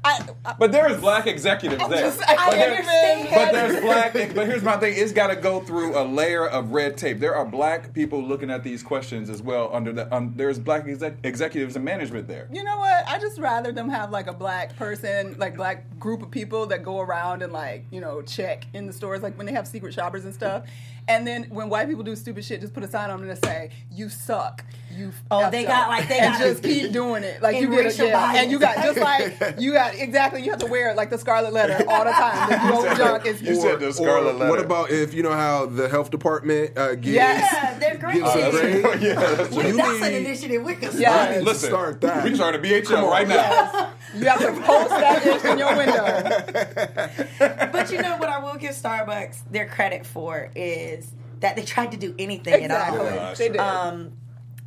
I, 0.04 0.24
I, 0.44 0.54
But 0.56 0.70
there 0.70 0.88
is 0.88 1.00
black 1.00 1.26
executives 1.26 1.82
there. 1.88 2.00
just- 2.02 2.22
I 2.28 2.36
but, 2.36 2.54
there- 2.54 3.26
but 3.34 3.52
there's 3.52 3.80
black. 3.80 4.12
But 4.36 4.46
here's 4.46 4.62
my 4.62 4.76
thing: 4.76 4.94
it's 4.96 5.10
got 5.10 5.28
to 5.28 5.36
go 5.36 5.58
through 5.60 5.98
a 5.98 6.04
layer 6.04 6.46
of 6.46 6.70
red 6.70 6.96
tape. 6.96 7.18
There 7.18 7.34
are 7.34 7.44
black 7.44 7.92
people 7.92 8.22
looking 8.22 8.48
at 8.50 8.62
these 8.62 8.84
questions 8.84 9.28
as 9.30 9.42
well. 9.42 9.68
Under 9.72 9.92
the 9.92 10.14
um, 10.14 10.34
there's 10.36 10.60
black 10.60 10.86
exec- 10.86 11.16
executives 11.24 11.74
and 11.74 11.84
management 11.84 12.28
there. 12.28 12.48
you 12.52 12.62
know 12.62 12.76
what? 12.78 13.08
I 13.08 13.18
just 13.18 13.40
rather 13.40 13.72
them 13.72 13.88
have 13.88 14.10
like 14.10 14.28
a 14.28 14.32
black 14.32 14.76
person, 14.76 15.34
like 15.38 15.56
black 15.56 15.98
group 15.98 16.22
of 16.22 16.30
people 16.30 16.66
that 16.66 16.84
go 16.84 17.00
around 17.00 17.42
and 17.42 17.52
like 17.52 17.84
you 17.90 18.00
know 18.00 18.22
check 18.22 18.64
in 18.74 18.86
the 18.86 18.92
stores, 18.92 19.22
like 19.22 19.36
when 19.36 19.46
they 19.46 19.52
have 19.52 19.66
secret 19.66 19.92
shoppers 19.92 20.24
and 20.24 20.32
stuff. 20.34 20.66
And 21.08 21.26
then 21.26 21.44
when 21.44 21.68
white 21.68 21.88
people 21.88 22.04
do 22.04 22.14
stupid 22.14 22.44
shit, 22.44 22.60
just 22.60 22.74
put 22.74 22.82
a 22.84 22.88
sign 22.88 23.10
on 23.10 23.20
them 23.20 23.30
and 23.30 23.38
say, 23.44 23.70
"You 23.90 24.08
suck." 24.08 24.64
You 24.96 25.12
Oh, 25.30 25.50
they 25.50 25.66
up." 25.66 25.72
got, 25.72 25.88
like, 25.88 26.08
they 26.08 26.18
and 26.20 26.32
got- 26.32 26.40
just 26.40 26.62
keep 26.62 26.90
doing 26.92 27.22
it. 27.22 27.42
Like 27.42 27.56
you 27.60 27.68
get 27.68 27.80
a, 27.80 27.84
racial 27.88 28.06
yeah, 28.06 28.34
and 28.36 28.50
you 28.50 28.58
got 28.58 28.76
just 28.76 28.98
like 28.98 29.54
you 29.58 29.72
got 29.72 29.94
exactly. 29.94 30.42
You 30.42 30.50
have 30.52 30.60
to 30.60 30.66
wear 30.66 30.90
it 30.90 30.96
like 30.96 31.10
the 31.10 31.18
scarlet 31.18 31.52
letter 31.52 31.84
all 31.88 32.04
the 32.04 32.10
time. 32.12 32.48
The 32.50 32.74
old 32.88 32.96
junk 32.96 33.26
is 33.26 33.42
You 33.42 33.54
said 33.56 33.80
the 33.80 33.88
Or 33.88 33.92
scarlet 33.92 34.36
letter. 34.36 34.50
What 34.50 34.60
about 34.60 34.90
if 34.90 35.12
you 35.14 35.22
know 35.22 35.32
how 35.32 35.66
the 35.66 35.88
health 35.88 36.10
department 36.10 36.76
uh, 36.78 36.94
gives 36.94 37.08
yeah, 37.16 37.78
they're 37.78 37.96
great. 37.98 38.14
gives 38.14 38.28
a 38.34 38.46
Oh, 38.46 38.50
that's- 38.52 39.02
yeah, 39.02 39.14
that's 39.14 39.50
Well, 39.50 39.66
you 39.66 39.76
That's 39.76 40.02
an 40.02 40.14
initiative 40.14 40.62
we 40.62 40.74
can 40.74 40.88
start. 40.90 41.00
Yeah. 41.00 41.26
Right. 41.34 41.42
Listen, 41.42 41.68
start 41.68 42.00
that. 42.00 42.24
we 42.24 42.30
can 42.30 42.36
start 42.36 42.54
a 42.54 42.58
BHL 42.58 43.10
right 43.10 43.28
now. 43.28 43.34
Yes. 43.36 43.92
You 44.14 44.24
have 44.28 44.38
to 44.40 44.52
post 44.62 44.90
that 44.90 45.26
ish 45.26 45.44
in 45.44 45.58
your 45.58 45.76
window. 45.76 47.68
But 47.72 47.90
you 47.90 48.00
know 48.00 48.16
what 48.16 48.28
I 48.28 48.38
will 48.38 48.54
give 48.56 48.72
Starbucks 48.72 49.42
their 49.50 49.66
credit 49.66 50.06
for 50.06 50.50
is 50.54 51.12
that 51.40 51.56
they 51.56 51.62
tried 51.64 51.90
to 51.92 51.96
do 51.98 52.14
anything 52.18 52.62
Exactly. 52.64 52.98
at 53.00 53.04
all. 53.06 53.14
Yeah, 53.14 53.14
that's 53.26 53.38
they 53.38 53.48
did. 53.48 53.58
Um, 53.58 54.12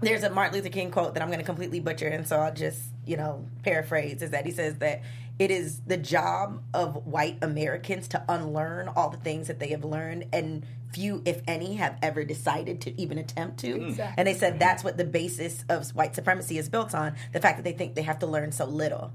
there's 0.01 0.23
a 0.23 0.29
Martin 0.29 0.55
Luther 0.55 0.69
King 0.69 0.91
quote 0.91 1.13
that 1.13 1.21
I'm 1.23 1.29
going 1.29 1.39
to 1.39 1.45
completely 1.45 1.79
butcher, 1.79 2.07
and 2.07 2.27
so 2.27 2.37
I'll 2.37 2.53
just, 2.53 2.81
you 3.05 3.17
know, 3.17 3.45
paraphrase 3.63 4.21
is 4.21 4.31
that 4.31 4.45
he 4.45 4.51
says 4.51 4.75
that 4.79 5.01
it 5.37 5.51
is 5.51 5.79
the 5.87 5.97
job 5.97 6.61
of 6.73 7.05
white 7.07 7.37
Americans 7.41 8.07
to 8.09 8.23
unlearn 8.27 8.87
all 8.89 9.09
the 9.09 9.17
things 9.17 9.47
that 9.47 9.59
they 9.59 9.69
have 9.69 9.83
learned, 9.85 10.25
and 10.33 10.65
few, 10.93 11.21
if 11.25 11.41
any, 11.47 11.75
have 11.75 11.97
ever 12.01 12.23
decided 12.23 12.81
to 12.81 12.99
even 13.01 13.17
attempt 13.17 13.59
to. 13.59 13.73
Hmm. 13.73 13.87
Exactly. 13.89 14.15
And 14.17 14.27
they 14.27 14.33
said 14.33 14.59
that's 14.59 14.83
what 14.83 14.97
the 14.97 15.05
basis 15.05 15.63
of 15.69 15.87
white 15.95 16.15
supremacy 16.15 16.57
is 16.57 16.67
built 16.67 16.95
on 16.95 17.15
the 17.31 17.39
fact 17.39 17.57
that 17.57 17.63
they 17.63 17.73
think 17.73 17.95
they 17.95 18.01
have 18.01 18.19
to 18.19 18.27
learn 18.27 18.51
so 18.51 18.65
little. 18.65 19.11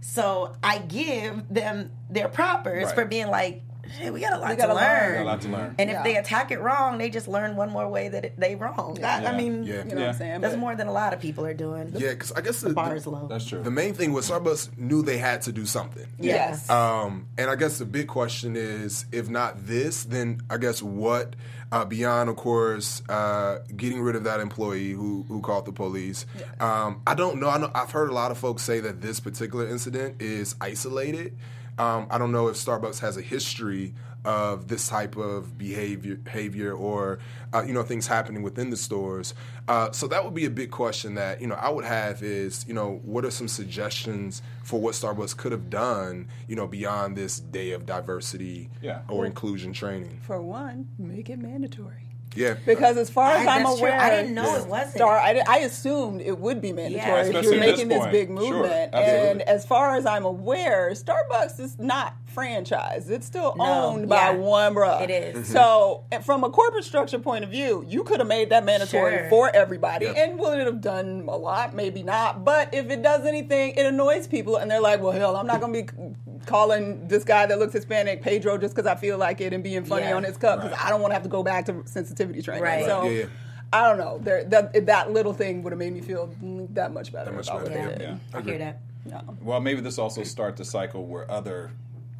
So 0.00 0.54
I 0.62 0.78
give 0.78 1.42
them 1.52 1.90
their 2.08 2.28
propers 2.28 2.86
Right. 2.86 2.94
for 2.94 3.04
being 3.04 3.26
like, 3.28 3.62
hey, 3.90 4.10
we 4.10 4.20
got 4.20 4.32
a 4.32 4.38
lot 4.38 4.56
gotta 4.56 4.68
to 4.68 4.74
learn. 4.74 4.76
learn. 4.76 5.14
Got 5.14 5.22
a 5.22 5.24
lot 5.24 5.40
to 5.42 5.48
learn. 5.48 5.74
And 5.78 5.90
if 5.90 6.02
they 6.04 6.16
attack 6.16 6.50
it 6.50 6.60
wrong, 6.60 6.98
they 6.98 7.10
just 7.10 7.28
learn 7.28 7.56
one 7.56 7.70
more 7.70 7.88
way 7.88 8.08
that 8.08 8.24
it, 8.24 8.38
they 8.40 8.54
wrong. 8.56 8.98
That- 9.00 9.22
Yeah. 9.22 9.30
I 9.32 9.36
mean, 9.36 9.64
Yeah. 9.64 9.84
You 9.84 9.94
know 9.94 10.00
what 10.02 10.08
I'm 10.10 10.14
saying? 10.14 10.40
that's 10.40 10.54
But- 10.54 10.60
more 10.60 10.74
than 10.76 10.86
a 10.86 10.92
lot 10.92 11.12
of 11.14 11.20
people 11.20 11.44
are 11.46 11.54
doing. 11.54 11.92
Yeah, 11.96 12.10
because 12.10 12.32
I 12.32 12.40
guess 12.40 12.60
the, 12.60 12.70
Bar 12.70 12.96
is 12.96 13.06
low. 13.06 13.26
That's 13.28 13.44
true. 13.46 13.62
the 13.62 13.70
main 13.70 13.94
thing 13.94 14.12
was 14.12 14.28
Starbucks 14.30 14.76
knew 14.78 15.02
they 15.02 15.18
had 15.18 15.42
to 15.42 15.52
do 15.52 15.64
something. 15.66 16.06
Yes. 16.18 16.68
Um, 16.70 17.26
and 17.38 17.50
I 17.50 17.56
guess 17.56 17.78
the 17.78 17.84
big 17.84 18.08
question 18.08 18.56
is, 18.56 19.06
if 19.12 19.28
not 19.28 19.66
this, 19.66 20.04
then 20.04 20.42
I 20.50 20.56
guess 20.58 20.82
what 20.82 21.34
uh, 21.70 21.84
beyond, 21.84 22.30
of 22.30 22.36
course, 22.36 23.02
uh, 23.10 23.58
getting 23.76 24.00
rid 24.00 24.16
of 24.16 24.24
that 24.24 24.40
employee 24.40 24.92
who 24.92 25.26
who 25.28 25.42
called 25.42 25.66
the 25.66 25.72
police. 25.72 26.24
Um, 26.60 27.02
I 27.06 27.14
don't 27.14 27.38
know. 27.40 27.50
I 27.50 27.58
know. 27.58 27.70
I've 27.74 27.90
heard 27.90 28.08
a 28.08 28.14
lot 28.14 28.30
of 28.30 28.38
folks 28.38 28.62
say 28.62 28.80
that 28.80 29.02
this 29.02 29.20
particular 29.20 29.68
incident 29.68 30.22
is 30.22 30.54
isolated. 30.62 31.36
Um, 31.78 32.06
I 32.10 32.18
don't 32.18 32.32
know 32.32 32.48
if 32.48 32.56
Starbucks 32.56 32.98
has 33.00 33.16
a 33.16 33.22
history 33.22 33.94
of 34.24 34.66
this 34.66 34.88
type 34.88 35.16
of 35.16 35.56
behavior, 35.56 36.16
behavior, 36.16 36.72
or 36.74 37.20
uh, 37.54 37.62
you 37.62 37.72
know 37.72 37.82
things 37.84 38.06
happening 38.08 38.42
within 38.42 38.68
the 38.70 38.76
stores. 38.76 39.32
Uh, 39.68 39.90
so 39.92 40.08
that 40.08 40.24
would 40.24 40.34
be 40.34 40.44
a 40.44 40.50
big 40.50 40.70
question 40.72 41.14
that 41.14 41.40
you 41.40 41.46
know 41.46 41.54
I 41.54 41.70
would 41.70 41.84
have 41.84 42.22
is 42.22 42.66
you 42.66 42.74
know 42.74 43.00
what 43.04 43.24
are 43.24 43.30
some 43.30 43.46
suggestions 43.48 44.42
for 44.64 44.80
what 44.80 44.94
Starbucks 44.94 45.36
could 45.36 45.52
have 45.52 45.70
done 45.70 46.26
you 46.48 46.56
know 46.56 46.66
beyond 46.66 47.16
this 47.16 47.38
day 47.38 47.70
of 47.70 47.86
diversity 47.86 48.68
Yeah. 48.82 49.02
or 49.08 49.24
inclusion 49.24 49.72
training. 49.72 50.18
For 50.22 50.42
one, 50.42 50.88
make 50.98 51.30
it 51.30 51.38
mandatory. 51.38 52.07
Yeah, 52.34 52.54
Because 52.66 52.96
as 52.96 53.10
far 53.10 53.32
as 53.32 53.46
I- 53.46 53.56
I'm 53.56 53.62
that's 53.64 53.78
true. 53.78 53.88
aware, 53.88 54.00
I 54.00 54.10
didn't 54.10 54.34
know 54.34 54.54
it 54.56 54.66
wasn't. 54.66 54.94
Star, 54.96 55.18
I, 55.18 55.42
I 55.48 55.58
assumed 55.58 56.20
it 56.20 56.38
would 56.38 56.60
be 56.60 56.72
mandatory 56.72 57.20
if 57.22 57.26
you're 57.32 57.36
at 57.38 57.42
this 57.42 57.60
making 57.60 57.88
this 57.88 58.06
big 58.08 58.30
movement. 58.30 58.90
absolutely. 58.92 59.30
and 59.30 59.42
as 59.42 59.64
far 59.66 59.96
as 59.96 60.06
I'm 60.06 60.24
aware, 60.24 60.90
Starbucks 60.92 61.58
is 61.58 61.78
not 61.78 62.14
franchised; 62.36 63.10
it's 63.10 63.26
still 63.26 63.54
No, 63.56 63.64
owned 63.64 64.08
by 64.08 64.30
one 64.32 64.74
bruh. 64.74 65.00
It 65.02 65.10
is. 65.10 65.34
Mm-hmm. 65.34 65.42
Mhm. 65.42 65.52
So, 65.52 66.04
from 66.22 66.44
a 66.44 66.50
corporate 66.50 66.84
structure 66.84 67.18
point 67.18 67.44
of 67.44 67.50
view, 67.50 67.84
you 67.88 68.04
could 68.04 68.20
have 68.20 68.28
made 68.28 68.50
that 68.50 68.64
mandatory 68.64 69.16
Sure. 69.18 69.28
for 69.30 69.50
everybody. 69.56 70.06
Yep. 70.06 70.16
And 70.16 70.38
would 70.38 70.58
it 70.60 70.66
have 70.66 70.80
done 70.80 71.24
a 71.26 71.36
lot? 71.36 71.74
Maybe 71.74 72.02
not. 72.02 72.44
But 72.44 72.72
if 72.74 72.90
it 72.90 73.02
does 73.02 73.24
anything, 73.26 73.72
it 73.76 73.86
annoys 73.86 74.26
people, 74.28 74.56
and 74.56 74.70
they're 74.70 74.80
like, 74.80 75.00
"Well, 75.02 75.12
hell, 75.12 75.34
I'm 75.36 75.46
not 75.46 75.60
going 75.60 75.72
to 75.72 75.92
be." 75.92 76.14
Calling 76.48 77.06
this 77.06 77.24
guy 77.24 77.44
that 77.44 77.58
looks 77.58 77.74
Hispanic 77.74 78.22
Pedro 78.22 78.56
just 78.56 78.74
because 78.74 78.88
I 78.90 78.94
feel 78.94 79.18
like 79.18 79.40
it 79.42 79.52
and 79.52 79.62
being 79.62 79.84
funny 79.84 80.06
Yeah. 80.06 80.16
on 80.16 80.24
his 80.24 80.38
cup 80.38 80.62
because 80.62 80.78
I 80.82 80.88
don't 80.88 81.02
want 81.02 81.10
to 81.10 81.14
have 81.14 81.22
to 81.24 81.28
go 81.28 81.42
back 81.42 81.66
to 81.66 81.82
sensitivity 81.84 82.40
training. 82.40 82.62
Right. 82.62 82.86
So 82.86 83.04
Yeah, 83.04 83.10
yeah. 83.10 83.26
I 83.70 83.86
don't 83.86 83.98
know. 83.98 84.18
There, 84.18 84.44
that 84.44 84.86
that 84.86 85.12
little 85.12 85.34
thing 85.34 85.62
would 85.62 85.72
have 85.72 85.78
made 85.78 85.92
me 85.92 86.00
feel 86.00 86.30
that 86.72 86.92
much 86.94 87.12
better 87.12 87.26
That 87.30 87.36
much 87.36 87.48
about 87.50 87.66
better, 87.66 87.78
Yeah, 87.78 87.88
Yeah. 87.88 87.96
did. 87.98 88.18
I 88.32 88.40
hear 88.40 88.58
that. 88.58 88.80
Yeah. 89.04 89.20
Well, 89.42 89.60
maybe 89.60 89.82
this 89.82 89.98
also 89.98 90.22
starts 90.24 90.58
a 90.60 90.64
cycle 90.64 91.04
where 91.06 91.30
other 91.30 91.72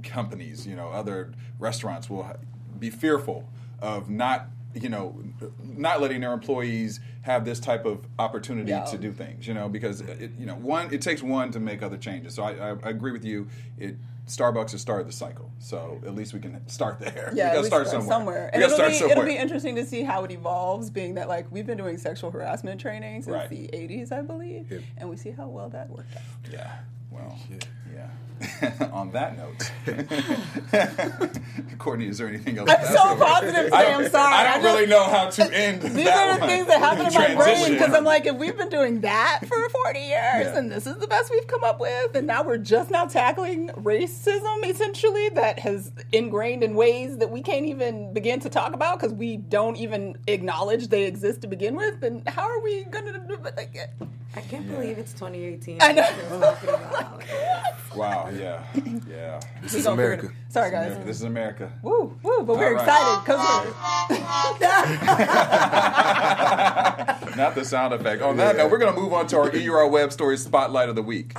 companies, 0.02 0.66
you 0.66 0.76
know, 0.76 0.88
other 0.88 1.32
restaurants 1.58 2.10
will 2.10 2.26
be 2.78 2.90
fearful 2.90 3.48
of 3.80 4.10
not, 4.10 4.48
you 4.74 4.90
know, 4.90 5.16
not 5.62 6.02
letting 6.02 6.20
their 6.20 6.32
employees 6.34 7.00
have 7.22 7.44
this 7.46 7.60
type 7.60 7.84
of 7.86 8.06
opportunity 8.18 8.70
Yeah. 8.70 8.84
to 8.84 8.98
do 8.98 9.10
things, 9.12 9.46
you 9.46 9.54
know, 9.54 9.68
because 9.70 10.02
it, 10.02 10.32
you 10.38 10.44
know, 10.46 10.54
one, 10.54 10.92
it 10.92 11.00
takes 11.02 11.22
one 11.22 11.50
to 11.52 11.60
make 11.60 11.82
other 11.82 11.96
changes. 11.96 12.34
So 12.34 12.42
I, 12.42 12.52
I, 12.52 12.76
I 12.82 12.90
agree 12.90 13.12
with 13.12 13.24
you. 13.24 13.48
It 13.78 13.96
Starbucks 14.28 14.70
has 14.72 14.80
started 14.80 15.08
the 15.08 15.12
cycle, 15.12 15.50
so 15.58 16.00
at 16.06 16.14
least 16.14 16.32
we 16.34 16.40
can 16.40 16.66
start 16.68 17.00
there. 17.00 17.32
Yeah, 17.34 17.44
we 17.44 17.50
at 17.50 17.54
gotta 17.56 17.66
start 17.66 17.86
start 17.88 18.04
somewhere. 18.04 18.50
And 18.52 18.62
it'll 18.62 18.74
start 18.74 18.90
be, 18.90 18.94
somewhere. 18.96 19.16
it'll 19.18 19.26
be 19.28 19.36
interesting 19.36 19.74
to 19.76 19.84
see 19.84 20.02
how 20.02 20.24
it 20.24 20.30
evolves, 20.30 20.90
being 20.90 21.14
that 21.14 21.28
like 21.28 21.50
we've 21.50 21.66
been 21.66 21.78
doing 21.78 21.98
sexual 21.98 22.30
harassment 22.30 22.80
training 22.80 23.22
since 23.22 23.34
Right. 23.34 23.48
the 23.48 23.68
'80s, 23.72 24.12
I 24.12 24.22
believe, 24.22 24.70
Yep. 24.70 24.82
and 24.98 25.10
we 25.10 25.16
see 25.16 25.30
how 25.30 25.48
well 25.48 25.68
that 25.70 25.90
worked 25.90 26.14
out. 26.16 26.22
Yeah. 26.52 26.70
Well. 27.10 27.38
Yeah. 27.50 27.56
On 28.92 29.10
that 29.10 29.36
note, 29.36 29.72
Courtney, 31.78 32.06
is 32.06 32.18
there 32.18 32.28
anything 32.28 32.56
else? 32.56 32.70
I'm 32.70 32.84
so 32.86 33.16
positive 33.16 33.64
today. 33.64 33.76
I 33.76 33.82
don't, 33.90 34.04
I'm 34.04 34.10
sorry. 34.10 34.32
I 34.32 34.44
don't 34.44 34.52
I 34.52 34.62
just- 34.62 34.64
really 34.76 34.86
know 34.86 35.04
how 35.04 35.28
to 35.28 35.52
end. 35.52 35.82
These 35.82 36.04
that 36.04 36.16
are 36.28 36.34
the 36.34 36.40
one. 36.42 36.48
things 36.48 36.66
that 36.68 36.78
happen 36.78 37.06
in 37.08 37.14
my 37.14 37.34
brain 37.34 37.72
because 37.72 37.92
I'm 37.92 38.04
like, 38.04 38.26
if 38.26 38.36
we've 38.36 38.56
been 38.56 38.68
doing 38.68 39.00
that 39.00 39.40
for 39.44 39.68
40 39.68 39.98
years 39.98 40.08
Yeah. 40.12 40.56
and 40.56 40.70
this 40.70 40.86
is 40.86 40.94
the 40.98 41.08
best 41.08 41.32
we've 41.32 41.48
come 41.48 41.64
up 41.64 41.80
with, 41.80 42.14
and 42.14 42.28
now 42.28 42.44
we're 42.44 42.58
just 42.58 42.92
now 42.92 43.06
tackling 43.06 43.70
racism 43.70 44.64
essentially 44.64 45.30
that 45.30 45.58
has 45.58 45.90
ingrained 46.12 46.62
in 46.62 46.76
ways 46.76 47.18
that 47.18 47.30
we 47.32 47.42
can't 47.42 47.66
even 47.66 48.12
begin 48.14 48.38
to 48.38 48.48
talk 48.48 48.72
about 48.72 49.00
because 49.00 49.12
we 49.14 49.36
don't 49.36 49.76
even 49.78 50.16
acknowledge 50.28 50.86
they 50.88 51.06
exist 51.06 51.40
to 51.40 51.48
begin 51.48 51.74
with, 51.74 52.00
then 52.00 52.22
how 52.28 52.42
are 52.48 52.60
we 52.60 52.84
going 52.84 53.06
to 53.06 53.18
do 53.18 53.34
it? 53.34 53.56
Like, 53.56 53.76
I 54.36 54.40
can't 54.42 54.70
believe 54.70 54.96
it's 54.98 55.12
2018. 55.14 55.78
I 55.80 55.92
know. 55.92 56.04
We're 57.94 58.04
talking 58.10 58.38
about- 58.38 58.44
Wow. 58.44 58.62
Yeah. 58.74 59.00
Yeah. 59.08 59.40
this 59.62 59.72
we 59.74 59.78
is 59.80 59.86
America. 59.86 60.30
Sorry, 60.48 60.70
guys. 60.70 60.86
America. 60.86 61.06
This 61.06 61.16
is 61.16 61.22
America. 61.22 61.72
Woo, 61.82 62.16
woo, 62.22 62.42
but 62.42 62.56
we're 62.56 62.74
right. 62.74 62.82
excited 62.82 63.24
because 63.24 63.38
we're. 63.38 63.72
Not 67.36 67.54
the 67.54 67.64
sound 67.64 67.94
effect. 67.94 68.22
On 68.22 68.36
that 68.38 68.56
note, 68.56 68.70
we're 68.70 68.78
going 68.78 68.94
to 68.94 69.00
move 69.00 69.12
on 69.12 69.26
to 69.28 69.38
our 69.38 69.50
EUR 69.56 69.86
Web 69.88 70.12
Stories 70.12 70.42
Spotlight 70.44 70.88
of 70.88 70.94
the 70.96 71.02
Week. 71.02 71.32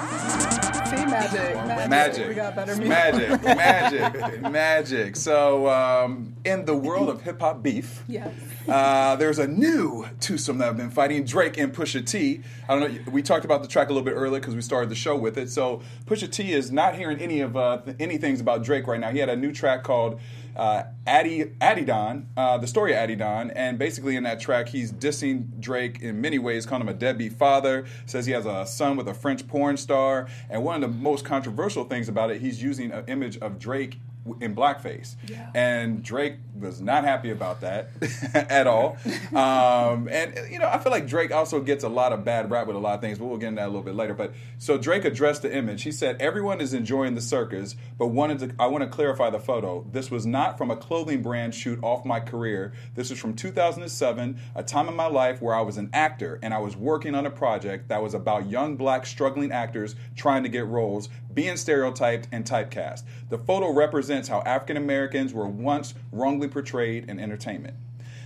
See, 1.09 1.27
See, 1.27 1.37
magic, 1.37 1.55
magic. 1.55 1.89
Magic. 1.89 2.27
We 2.29 2.33
got 2.35 2.55
better 2.55 2.75
music. 2.75 2.87
Magic, 2.89 3.43
magic, 3.43 4.41
magic. 4.41 5.15
So, 5.15 5.67
um, 5.69 6.35
in 6.45 6.65
the 6.65 6.75
world 6.75 7.09
of 7.09 7.21
hip 7.21 7.39
hop 7.41 7.61
beef, 7.63 8.03
Yes. 8.07 8.33
uh, 8.67 9.15
there's 9.15 9.39
a 9.39 9.47
new 9.47 10.05
twosome 10.19 10.57
that 10.59 10.65
have 10.65 10.77
been 10.77 10.89
fighting 10.91 11.23
Drake 11.25 11.57
and 11.57 11.73
Pusha 11.73 12.05
T. 12.05 12.41
I 12.67 12.79
don't 12.79 12.93
know. 13.05 13.11
We 13.11 13.21
talked 13.21 13.45
about 13.45 13.61
the 13.61 13.67
track 13.67 13.89
a 13.89 13.93
little 13.93 14.05
bit 14.05 14.13
earlier 14.15 14.39
because 14.39 14.55
we 14.55 14.61
started 14.61 14.89
the 14.89 14.95
show 14.95 15.15
with 15.15 15.37
it. 15.37 15.49
So 15.49 15.81
Pusha 16.05 16.31
T 16.31 16.53
is 16.53 16.71
not 16.71 16.95
hearing 16.95 17.19
any 17.19 17.41
of 17.41 17.57
uh, 17.57 17.79
th- 17.83 17.97
any 17.99 18.17
things 18.17 18.39
about 18.41 18.63
Drake 18.63 18.87
right 18.87 18.99
now. 18.99 19.09
He 19.11 19.19
had 19.19 19.29
a 19.29 19.35
new 19.35 19.51
track 19.51 19.83
called 19.83 20.19
uh, 20.59 20.83
Addy 21.07 21.45
Adidon, 21.61 22.25
uh, 22.35 22.57
the 22.57 22.67
story 22.67 22.93
of 22.93 22.99
Adidon, 22.99 23.51
and 23.55 23.79
basically 23.79 24.17
in 24.17 24.23
that 24.23 24.41
track 24.41 24.67
he's 24.67 24.91
dissing 24.91 25.57
Drake 25.61 26.01
in 26.01 26.19
many 26.19 26.37
ways, 26.37 26.65
calling 26.65 26.81
him 26.81 26.89
a 26.89 26.93
deadbeat 26.93 27.33
father. 27.33 27.85
Says 28.05 28.25
he 28.25 28.33
has 28.33 28.45
a 28.45 28.65
son 28.65 28.97
with 28.97 29.07
a 29.07 29.13
French 29.13 29.47
porn 29.47 29.77
star, 29.77 30.27
and 30.49 30.63
one 30.63 30.75
of 30.75 30.81
the 30.81 30.97
most 30.97 31.23
controversial 31.23 31.85
things 31.85 32.09
about 32.09 32.29
it, 32.29 32.41
he's 32.41 32.61
using 32.61 32.91
an 32.91 33.05
image 33.07 33.37
of 33.37 33.57
Drake 33.57 33.99
in 34.41 34.55
blackface. 34.55 35.15
Yeah. 35.27 35.49
And 35.55 36.03
Drake 36.03 36.35
was 36.59 36.81
not 36.81 37.03
happy 37.03 37.31
about 37.31 37.61
that 37.61 37.89
at 38.33 38.67
all. 38.67 38.97
Um, 39.33 40.07
and, 40.09 40.35
you 40.51 40.59
know, 40.59 40.67
I 40.67 40.77
feel 40.79 40.91
like 40.91 41.07
Drake 41.07 41.31
also 41.31 41.61
gets 41.61 41.83
a 41.83 41.89
lot 41.89 42.11
of 42.13 42.23
bad 42.23 42.51
rap 42.51 42.67
with 42.67 42.75
a 42.75 42.79
lot 42.79 42.95
of 42.95 43.01
things, 43.01 43.17
but 43.17 43.25
we'll 43.25 43.37
get 43.37 43.47
into 43.47 43.61
that 43.61 43.67
a 43.67 43.71
little 43.71 43.83
bit 43.83 43.95
later. 43.95 44.13
But 44.13 44.33
so 44.57 44.77
Drake 44.77 45.05
addressed 45.05 45.41
the 45.41 45.55
image. 45.55 45.83
He 45.83 45.91
said, 45.91 46.21
Everyone 46.21 46.61
is 46.61 46.73
enjoying 46.73 47.15
the 47.15 47.21
circus, 47.21 47.75
but 47.97 48.07
wanted 48.07 48.39
to, 48.39 48.55
I 48.59 48.67
want 48.67 48.83
to 48.83 48.89
clarify 48.89 49.29
the 49.29 49.39
photo. 49.39 49.85
This 49.91 50.11
was 50.11 50.25
not 50.25 50.57
from 50.57 50.69
a 50.69 50.75
clothing 50.75 51.21
brand 51.21 51.55
shoot 51.55 51.79
off 51.81 52.05
my 52.05 52.19
career. 52.19 52.73
This 52.95 53.09
was 53.09 53.19
from 53.19 53.33
2007, 53.35 54.39
a 54.55 54.63
time 54.63 54.87
in 54.87 54.95
my 54.95 55.07
life 55.07 55.41
where 55.41 55.55
I 55.55 55.61
was 55.61 55.77
an 55.77 55.89
actor 55.93 56.39
and 56.43 56.53
I 56.53 56.59
was 56.59 56.75
working 56.75 57.15
on 57.15 57.25
a 57.25 57.31
project 57.31 57.87
that 57.89 58.03
was 58.03 58.13
about 58.13 58.49
young 58.49 58.75
black 58.75 59.05
struggling 59.05 59.51
actors 59.51 59.95
trying 60.15 60.43
to 60.43 60.49
get 60.49 60.67
roles, 60.67 61.09
being 61.39 61.55
stereotyped 61.55 62.27
and 62.33 62.43
typecast. 62.43 63.01
The 63.29 63.37
photo 63.37 63.71
represents 63.71 64.27
how 64.27 64.41
African 64.41 64.75
Americans 64.75 65.33
were 65.33 65.47
once 65.47 65.93
wrongly 66.11 66.49
portrayed 66.49 67.09
in 67.09 67.17
entertainment. 67.17 67.77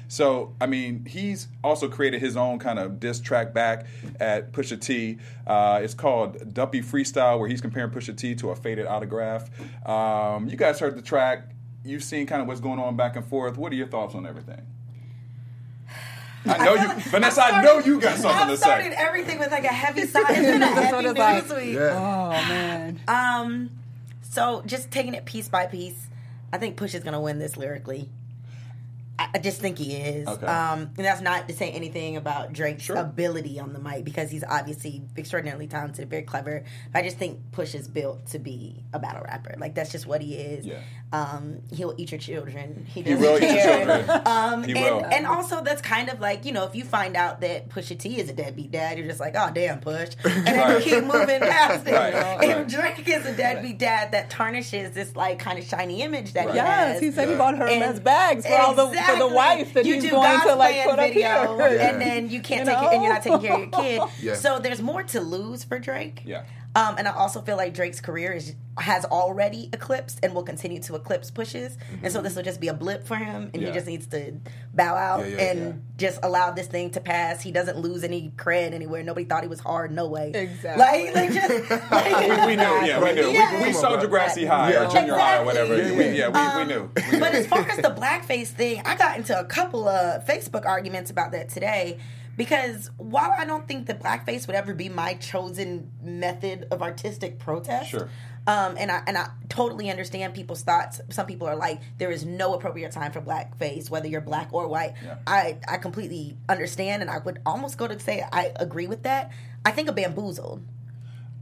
So, 0.08 0.56
I 0.60 0.66
mean, 0.66 1.06
he's 1.06 1.48
also 1.64 1.88
created 1.88 2.22
his 2.22 2.36
own 2.36 2.58
kind 2.58 2.80
of 2.80 3.00
diss 3.00 3.20
track 3.20 3.54
back 3.54 3.86
at 4.20 4.52
Pusha 4.52 4.82
T. 4.82 5.20
Uh, 5.46 5.80
it's 5.84 5.94
called 5.94 6.56
Duppy 6.56 6.82
Freestyle, 6.82 7.38
where 7.38 7.48
he's 7.48 7.62
comparing 7.62 7.92
Pusha 7.92 8.18
T 8.18 8.34
to 8.34 8.50
a 8.50 8.56
faded 8.56 8.88
autograph. 8.88 9.48
Um, 9.88 10.48
you 10.48 10.58
guys 10.58 10.80
heard 10.80 10.98
the 10.98 11.04
track. 11.04 11.52
You've 11.86 12.04
seen 12.04 12.26
kind 12.26 12.42
of 12.42 12.48
what's 12.48 12.62
going 12.62 12.80
on 12.80 12.96
back 12.96 13.16
and 13.16 13.24
forth. 13.24 13.58
What 13.58 13.72
are 13.72 13.76
your 13.76 13.90
thoughts 13.90 14.16
on 14.16 14.26
everything? 14.26 14.66
I 16.46 16.66
know 16.66 16.74
you, 16.76 16.94
Vanessa. 17.10 17.44
I, 17.44 17.62
know 17.64 17.80
you 17.80 18.00
got 18.00 18.18
something 18.18 18.48
to 18.48 18.58
say. 18.58 18.64
I 18.66 18.68
started 18.68 18.94
say. 18.94 18.98
everything 19.00 19.40
with 19.40 19.52
like 19.52 19.64
a 19.66 19.70
heavy 19.70 20.06
side. 20.06 20.24
It's 20.30 20.40
been 20.40 20.56
a 20.56 20.60
That's 20.60 20.80
heavy 20.80 20.94
what 20.96 21.06
news 21.06 21.50
like. 21.50 21.58
week. 21.58 21.76
Yeah. 21.76 21.96
Oh 21.96 22.30
man. 22.50 23.00
Um, 23.08 23.70
so 24.22 24.64
just 24.66 24.92
taking 24.92 25.14
it 25.14 25.26
piece 25.26 25.48
by 25.48 25.66
piece, 25.68 26.08
I 26.52 26.58
think 26.58 26.76
Push 26.76 26.96
is 26.96 27.04
gonna 27.04 27.22
win 27.22 27.40
this 27.40 27.56
lyrically. 27.58 28.10
I, 29.34 29.38
I 29.38 29.42
just 29.42 29.60
think 29.60 29.78
he 29.78 29.96
is. 29.96 30.28
Okay. 30.28 30.46
Um, 30.46 30.92
and 30.98 31.06
that's 31.06 31.22
not 31.22 31.48
to 31.48 31.54
say 31.56 31.72
anything 31.72 32.18
about 32.18 32.54
Drake's 32.54 32.84
Sure. 32.84 32.98
ability 32.98 33.60
on 33.60 33.74
the 33.74 33.80
mic 33.80 34.04
because 34.04 34.30
he's 34.32 34.44
obviously 34.44 35.02
extraordinarily 35.18 35.68
talented, 35.68 36.10
very 36.10 36.24
clever. 36.24 36.64
I 36.94 37.02
just 37.02 37.18
think 37.18 37.40
Push 37.52 37.76
is 37.76 37.88
built 37.88 38.28
to 38.28 38.40
be 38.40 38.84
a 38.94 39.00
battle 39.00 39.22
rapper. 39.24 39.56
Like 39.58 39.76
that's 39.76 39.92
just 39.92 40.06
what 40.08 40.22
he 40.22 40.36
is. 40.36 40.66
Yeah. 40.66 40.80
Um, 41.12 41.62
he'll 41.72 41.94
eat 41.98 42.12
your 42.12 42.20
children. 42.20 42.86
He, 42.90 43.02
He 43.02 43.12
doesn't 43.12 43.22
will 43.22 43.38
eat 43.38 43.54
your 43.54 43.64
children. 43.64 44.22
Um, 44.26 44.64
He 44.64 44.72
and, 44.72 44.80
will. 44.96 45.06
and 45.06 45.26
also 45.28 45.62
that's 45.64 45.82
kind 45.82 46.10
of 46.10 46.20
like 46.20 46.46
you 46.46 46.52
know 46.52 46.64
if 46.66 46.76
you 46.76 46.84
find 46.84 47.16
out 47.16 47.42
that 47.42 47.70
Pusha 47.70 47.98
T 48.00 48.20
is 48.20 48.30
a 48.30 48.34
deadbeat 48.34 48.72
dad, 48.72 48.98
you're 48.98 49.08
just 49.08 49.20
like 49.20 49.36
oh 49.38 49.52
damn 49.54 49.80
Push, 49.80 50.10
and 50.24 50.48
then 50.48 50.58
Right. 50.58 50.86
you 50.86 50.92
keep 50.96 51.04
moving 51.04 51.40
past 51.42 51.86
it. 51.88 51.94
Right, 51.94 52.44
If 52.44 52.56
right. 52.58 52.68
Drake 52.68 53.08
is 53.08 53.26
a 53.26 53.36
deadbeat 53.36 53.78
dad, 53.80 54.12
that 54.14 54.30
tarnishes 54.30 54.92
this 54.92 55.16
like 55.16 55.40
kind 55.40 55.60
of 55.60 55.66
shiny 55.66 56.02
image 56.02 56.34
that 56.34 56.50
he 56.50 56.56
Yes, 56.56 56.94
has. 56.94 57.02
he 57.02 57.12
said 57.12 57.26
he 57.28 57.34
Yeah. 57.34 57.38
bought 57.38 57.58
her 57.58 57.68
And- 57.68 58.04
bags 58.04 58.46
for 58.48 58.56
all 58.58 58.74
the 58.74 58.88
for 58.88 59.16
the 59.18 59.23
Exactly. 59.28 59.64
wife 59.64 59.74
that 59.74 59.86
you 59.86 59.94
he's 59.96 60.04
do 60.04 60.10
going 60.12 60.24
God's 60.24 60.44
to 60.46 60.56
like 60.56 60.74
plan 60.76 60.90
put 60.90 61.00
up 61.00 61.08
video, 61.14 61.58
here. 61.58 61.78
And 61.80 62.02
then 62.02 62.30
you 62.30 62.42
can't 62.42 62.68
You 62.68 62.74
take 62.74 62.84
it, 62.84 62.94
and 62.94 63.04
you're 63.04 63.14
not 63.14 63.24
taking 63.24 63.40
care 63.42 63.54
of 63.54 63.60
your 63.60 63.70
kid. 63.70 64.02
Yeah. 64.22 64.36
So 64.36 64.60
there's 64.60 64.82
more 64.82 65.04
to 65.04 65.22
lose 65.22 65.64
for 65.64 65.80
Drake. 65.80 66.22
Yeah. 66.26 66.44
Um, 66.76 66.96
and 66.98 67.08
I 67.08 67.12
also 67.12 67.42
feel 67.42 67.56
like 67.56 67.74
Drake's 67.76 68.02
career 68.02 68.34
is 68.34 68.56
has 68.80 69.06
already 69.06 69.70
eclipsed 69.72 70.20
and 70.24 70.34
will 70.34 70.42
continue 70.42 70.82
to 70.82 70.96
eclipse 70.96 71.30
pushes, 71.30 71.78
and 72.02 72.12
so 72.12 72.20
this 72.24 72.36
will 72.36 72.42
just 72.42 72.60
be 72.60 72.70
a 72.70 72.74
blip 72.74 73.06
for 73.06 73.16
him, 73.16 73.52
and 73.54 73.62
Yeah. 73.62 73.68
he 73.68 73.74
just 73.76 73.86
needs 73.86 74.08
to 74.08 74.34
bow 74.74 74.96
out 74.96 75.20
Yeah, 75.20 75.36
yeah, 75.36 75.42
and 75.52 75.60
yeah. 75.60 75.72
just 75.98 76.20
allow 76.24 76.50
this 76.50 76.66
thing 76.66 76.90
to 76.92 77.00
pass. 77.00 77.40
He 77.44 77.52
doesn't 77.52 77.78
lose 77.78 78.04
any 78.04 78.34
cred 78.36 78.74
anywhere. 78.74 79.04
Nobody 79.04 79.28
thought 79.28 79.44
he 79.44 79.48
was 79.48 79.60
hard. 79.60 79.92
No 79.92 80.08
way. 80.08 80.32
Exactly. 80.34 80.84
Like, 80.84 81.14
like 81.16 81.32
just 81.34 81.70
like, 81.92 82.18
We, 82.40 82.46
we 82.48 82.56
knew, 82.56 82.64
yeah, 82.64 83.04
we 83.04 83.12
knew. 83.14 83.28
Yeah. 83.30 83.62
We, 83.62 83.68
we 83.68 83.74
saw 83.74 83.96
Degrassi 84.02 84.48
High 84.48 84.72
or 84.72 84.74
Yeah. 84.86 84.90
junior 84.90 85.14
high 85.14 85.38
or 85.38 85.52
Exactly. 85.52 85.70
whatever. 85.70 85.96
We, 85.96 86.18
yeah, 86.18 86.30
we, 86.58 86.64
we 86.64 86.74
knew. 86.74 86.90
We 86.96 87.12
knew. 87.12 87.20
but 87.20 87.36
as 87.36 87.46
far 87.46 87.60
as 87.70 87.78
the 87.78 87.92
blackface 87.92 88.48
thing, 88.48 88.82
I 88.86 88.96
got 88.96 89.18
into 89.18 89.40
a 89.40 89.46
couple 89.46 89.88
of 89.88 90.26
Facebook 90.26 90.66
arguments 90.66 91.12
about 91.12 91.32
that 91.34 91.50
today. 91.50 92.00
Because 92.36 92.90
while 92.98 93.34
I 93.38 93.46
don't 93.46 93.68
think 93.68 93.88
that 93.88 94.02
blackface 94.02 94.48
would 94.48 94.56
ever 94.56 94.74
be 94.74 94.90
my 94.90 95.14
chosen 95.16 95.92
method 96.02 96.68
of 96.72 96.82
artistic 96.82 97.38
protest, 97.40 97.90
Sure. 97.92 98.10
um, 98.48 98.76
and 98.78 98.92
I 98.92 99.04
and 99.06 99.18
I 99.18 99.30
totally 99.50 99.90
understand 99.92 100.34
people's 100.34 100.64
thoughts. 100.64 101.00
Some 101.10 101.28
people 101.28 101.48
are 101.48 101.56
like, 101.56 101.82
there 101.98 102.12
is 102.12 102.26
no 102.26 102.54
appropriate 102.56 102.92
time 102.92 103.12
for 103.12 103.22
blackface, 103.22 103.90
whether 103.90 104.08
you're 104.08 104.22
black 104.22 104.50
or 104.52 104.68
white. 104.68 104.94
Yeah. 105.04 105.18
I 105.28 105.58
I 105.68 105.78
completely 105.78 106.38
understand, 106.50 107.02
and 107.02 107.12
I 107.12 107.20
would 107.20 107.40
almost 107.46 107.78
go 107.78 107.88
to 107.88 108.00
say 108.00 108.26
I 108.32 108.52
agree 108.56 108.88
with 108.88 109.04
that. 109.04 109.32
I 109.66 109.72
think 109.72 109.88
a 109.90 109.94
bamboozled 109.94 110.62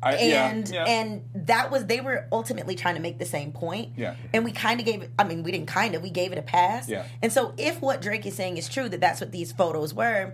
I, 0.03 0.17
yeah, 0.17 0.49
and 0.49 0.69
yeah. 0.69 0.85
and 0.85 1.21
that 1.35 1.69
was 1.69 1.85
they 1.85 2.01
were 2.01 2.25
ultimately 2.31 2.75
trying 2.75 2.95
to 2.95 3.01
make 3.01 3.19
the 3.19 3.25
same 3.25 3.51
point. 3.51 3.93
Yeah. 3.97 4.15
And 4.33 4.43
we 4.43 4.51
kind 4.51 4.79
of 4.79 4.85
gave 4.85 5.03
it. 5.03 5.11
I 5.19 5.23
mean, 5.23 5.43
we 5.43 5.51
didn't 5.51 5.67
kind 5.67 5.93
of. 5.93 6.01
We 6.01 6.09
gave 6.09 6.31
it 6.31 6.39
a 6.39 6.41
pass. 6.41 6.89
Yeah. 6.89 7.05
And 7.21 7.31
so, 7.31 7.53
if 7.57 7.81
what 7.81 8.01
Drake 8.01 8.25
is 8.25 8.33
saying 8.35 8.57
is 8.57 8.67
true, 8.67 8.89
that 8.89 8.99
that's 8.99 9.21
what 9.21 9.31
these 9.31 9.51
photos 9.51 9.93
were, 9.93 10.33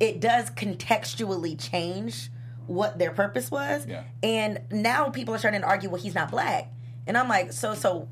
it 0.00 0.20
does 0.20 0.50
contextually 0.50 1.58
change 1.58 2.30
what 2.66 2.98
their 2.98 3.10
purpose 3.12 3.50
was. 3.50 3.86
Yeah. 3.86 4.04
And 4.22 4.60
now 4.70 5.08
people 5.10 5.34
are 5.34 5.38
starting 5.38 5.62
to 5.62 5.66
argue, 5.66 5.88
well, 5.90 6.00
he's 6.00 6.14
not 6.14 6.30
black, 6.30 6.70
and 7.06 7.16
I'm 7.16 7.28
like, 7.28 7.52
so 7.52 7.74
so. 7.74 8.08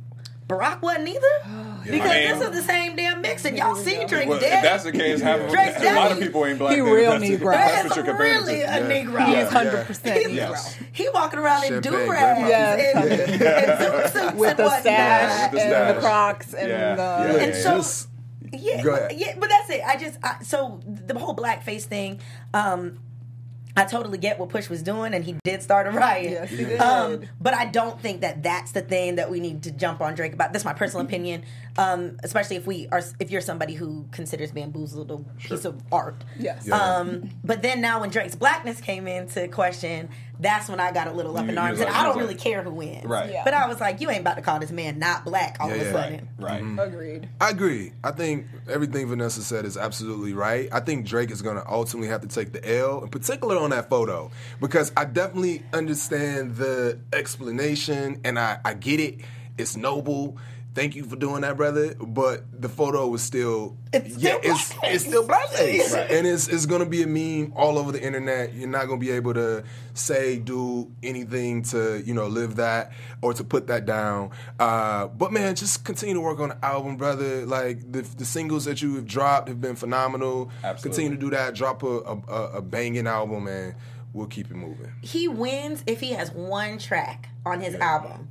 Barack 0.49 0.81
wasn't 0.81 1.09
either 1.09 1.21
because 1.85 2.09
I 2.09 2.15
mean- 2.21 2.39
this 2.39 2.41
is 2.41 2.51
the 2.53 2.63
same 2.63 2.95
damn 2.95 3.21
mix, 3.21 3.45
and 3.45 3.59
y'all 3.59 3.75
see 3.75 4.05
Drake 4.05 4.29
Well, 4.29 4.39
dead. 4.39 4.59
if 4.59 4.63
that's 4.63 4.85
the 4.85 4.93
case, 4.93 5.21
half 5.21 5.41
of, 5.41 5.51
Drake's 5.51 5.81
a 5.83 5.93
lot 5.97 6.13
of 6.13 6.21
people 6.21 6.47
ain't 6.47 6.61
black. 6.61 6.77
He 6.77 6.81
then, 6.81 6.93
real 6.93 7.11
that's 7.11 7.23
the- 7.25 7.37
Negro. 7.37 7.53
if 7.53 7.59
That's 7.59 7.73
That 7.83 7.89
what 7.89 7.99
is 7.99 8.07
you're 8.07 8.17
really 8.17 8.55
to. 8.55 8.61
a 8.61 8.79
Yeah. 8.79 9.05
Negro. 9.05 9.27
He 9.27 9.35
is 9.35 9.51
hundred 9.51 9.87
percent 9.87 10.17
He's- 10.19 10.31
Negro. 10.31 10.35
Yes. 10.37 10.79
He 10.93 11.09
walking 11.09 11.41
around 11.41 11.65
in 11.65 11.69
Champagne 11.83 11.93
do 11.93 12.07
grandma. 12.07 12.13
rags 12.43 12.49
Yes. 12.49 12.95
and, 12.95 13.43
and 13.43 13.81
zoot 13.81 14.13
suits 14.13 14.35
with 14.37 14.51
and 14.51 14.59
the 14.61 14.63
whatnot. 14.63 14.81
stash 14.83 15.55
and 15.55 15.97
the 15.97 16.01
Crocs 16.01 16.55
and 16.55 16.69
Yeah, 16.69 16.95
the 16.95 17.03
yeah, 17.03 17.43
And 17.45 17.55
so, 17.57 17.77
Just- 17.79 18.09
yeah, 18.61 18.83
Go 18.83 18.95
ahead. 18.95 19.13
yeah, 19.17 19.35
but 19.39 19.49
that's 19.49 19.71
it. 19.71 19.81
I 19.87 19.97
just 19.97 20.19
I, 20.23 20.43
so 20.43 20.81
the 20.87 21.19
whole 21.19 21.35
blackface 21.37 21.83
thing. 21.83 22.21
Um, 22.55 22.99
I 23.79 23.85
totally 23.85 24.17
get 24.17 24.39
what 24.39 24.49
Push 24.49 24.71
was 24.71 24.83
doing, 24.83 25.13
and 25.13 25.23
he 25.23 25.37
did 25.45 25.63
start 25.63 25.87
a 25.87 25.91
riot. 25.91 26.31
Yes, 26.31 26.51
he 26.51 26.65
did. 26.65 26.81
Um, 26.81 27.25
but 27.39 27.53
I 27.53 27.67
don't 27.67 28.01
think 28.01 28.23
that 28.23 28.43
that's 28.43 28.73
the 28.73 28.81
thing 28.81 29.17
that 29.17 29.31
we 29.31 29.39
need 29.39 29.65
to 29.65 29.71
jump 29.71 30.01
on 30.01 30.15
Drake 30.15 30.33
about. 30.33 30.55
That's 30.55 30.65
my 30.65 30.73
personal 30.73 31.05
opinion. 31.05 31.45
Um, 31.79 32.19
especially 32.23 32.57
if 32.57 32.67
we 32.67 32.89
are, 32.91 33.03
if 33.21 33.31
you're 33.31 33.41
somebody 33.41 33.75
who 33.75 34.07
considers 34.11 34.51
Bamboozled 34.53 35.11
a 35.11 35.19
piece 35.41 35.65
of 35.65 35.83
art. 35.93 36.25
Yes. 36.39 36.67
Yeah. 36.67 36.77
Um, 36.77 37.31
but 37.45 37.63
then 37.63 37.81
now 37.81 38.01
when 38.01 38.11
Drake's 38.11 38.35
blackness 38.35 38.81
came 38.81 39.07
into 39.07 39.47
question, 39.49 40.09
that's 40.41 40.69
when 40.69 40.81
I 40.81 40.93
got 40.93 41.07
a 41.07 41.13
little 41.13 41.37
up 41.37 41.45
You- 41.45 41.53
in 41.53 41.59
arms, 41.59 41.73
was 41.73 41.81
and 41.81 41.91
like- 41.91 41.99
I 41.99 42.05
don't 42.05 42.17
really 42.17 42.35
like- 42.35 42.39
care 42.43 42.63
who 42.63 42.71
wins. 42.71 43.05
Right. 43.05 43.31
Yeah. 43.31 43.43
But 43.45 43.55
I 43.55 43.67
was 43.69 43.81
like, 43.81 44.01
you 44.01 44.11
ain't 44.11 44.21
about 44.21 44.37
to 44.37 44.43
call 44.43 44.59
this 44.59 44.71
man 44.71 44.99
not 44.99 45.25
black 45.25 45.57
all 45.61 45.69
Yeah, 45.69 45.75
of 45.77 45.81
a 45.83 45.93
sudden. 45.93 46.29
Right. 46.39 46.63
Agreed. 46.79 47.29
I 47.41 47.51
agree. 47.51 47.93
I 48.05 48.11
think 48.11 48.47
everything 48.71 49.07
Vanessa 49.09 49.43
said 49.43 49.65
is 49.65 49.77
absolutely 49.77 50.33
right. 50.35 50.69
I 50.73 50.81
think 50.81 51.07
Drake 51.07 51.31
is 51.31 51.41
going 51.43 51.57
to 51.57 51.67
ultimately 51.71 52.09
have 52.09 52.21
to 52.23 52.29
take 52.29 52.53
the 52.53 52.77
L, 52.79 53.03
in 53.03 53.09
particular 53.09 53.57
on 53.59 53.71
that 53.71 53.89
photo, 53.91 54.31
because 54.61 54.93
I 54.97 55.05
definitely 55.07 55.63
understand 55.73 56.57
the 56.57 56.99
explanation 57.13 58.21
and 58.25 58.39
I, 58.39 58.59
I 58.65 58.75
get 58.75 59.01
it. 59.01 59.21
It's 59.59 59.77
noble. 59.77 60.37
Thank 60.77 60.95
you 60.95 61.05
for 61.05 61.17
doing 61.17 61.41
that, 61.41 61.57
brother. 61.57 61.95
But 61.95 62.45
the 62.61 62.69
photo 62.69 63.09
was 63.09 63.23
still, 63.23 63.77
It's 63.95 64.17
yeah, 64.19 64.37
still 64.39 64.53
it's 64.53 64.73
blackface. 64.75 64.95
it's 64.95 65.05
still 65.07 65.27
blackface, 65.27 65.93
Right. 65.95 66.11
and 66.11 66.27
it's 66.27 66.47
it's 66.49 66.67
going 66.67 66.81
to 66.85 66.87
be 66.89 67.03
a 67.03 67.07
meme 67.07 67.53
all 67.57 67.79
over 67.79 67.91
the 67.93 68.03
internet. 68.03 68.53
You're 68.53 68.69
not 68.69 68.87
going 68.87 69.01
to 69.01 69.05
be 69.07 69.11
able 69.13 69.33
to 69.35 69.65
say, 69.95 70.37
do 70.39 70.93
anything 71.03 71.63
to 71.73 72.03
you 72.05 72.13
know 72.13 72.27
live 72.27 72.57
that 72.57 72.93
or 73.23 73.33
to 73.33 73.43
put 73.43 73.67
that 73.69 73.87
down. 73.87 74.31
Uh, 74.61 75.07
but 75.07 75.33
man, 75.33 75.55
just 75.57 75.83
continue 75.85 76.15
to 76.15 76.21
work 76.21 76.39
on 76.41 76.51
the 76.51 76.65
album, 76.65 76.97
brother. 76.99 77.47
Like 77.47 77.91
the 77.91 78.03
the 78.03 78.27
singles 78.27 78.67
that 78.67 78.83
you 78.83 78.97
have 78.97 79.07
dropped 79.07 79.49
have 79.49 79.61
been 79.63 79.77
phenomenal. 79.77 80.51
Absolutely. 80.63 80.83
Continue 81.05 81.11
to 81.19 81.31
do 81.31 81.31
that. 81.37 81.55
Drop 81.55 81.83
a 81.83 81.87
a, 81.87 82.17
a, 82.29 82.43
a 82.59 82.61
banging 82.63 83.07
album, 83.07 83.47
and 83.49 83.75
we'll 84.13 84.27
keep 84.27 84.51
it 84.51 84.55
moving. 84.57 84.93
he 85.03 85.27
wins 85.27 85.83
if 85.87 86.01
he 86.01 86.13
has 86.13 86.31
one 86.33 86.77
track 86.79 87.31
on 87.47 87.61
his 87.61 87.75
album 87.77 88.29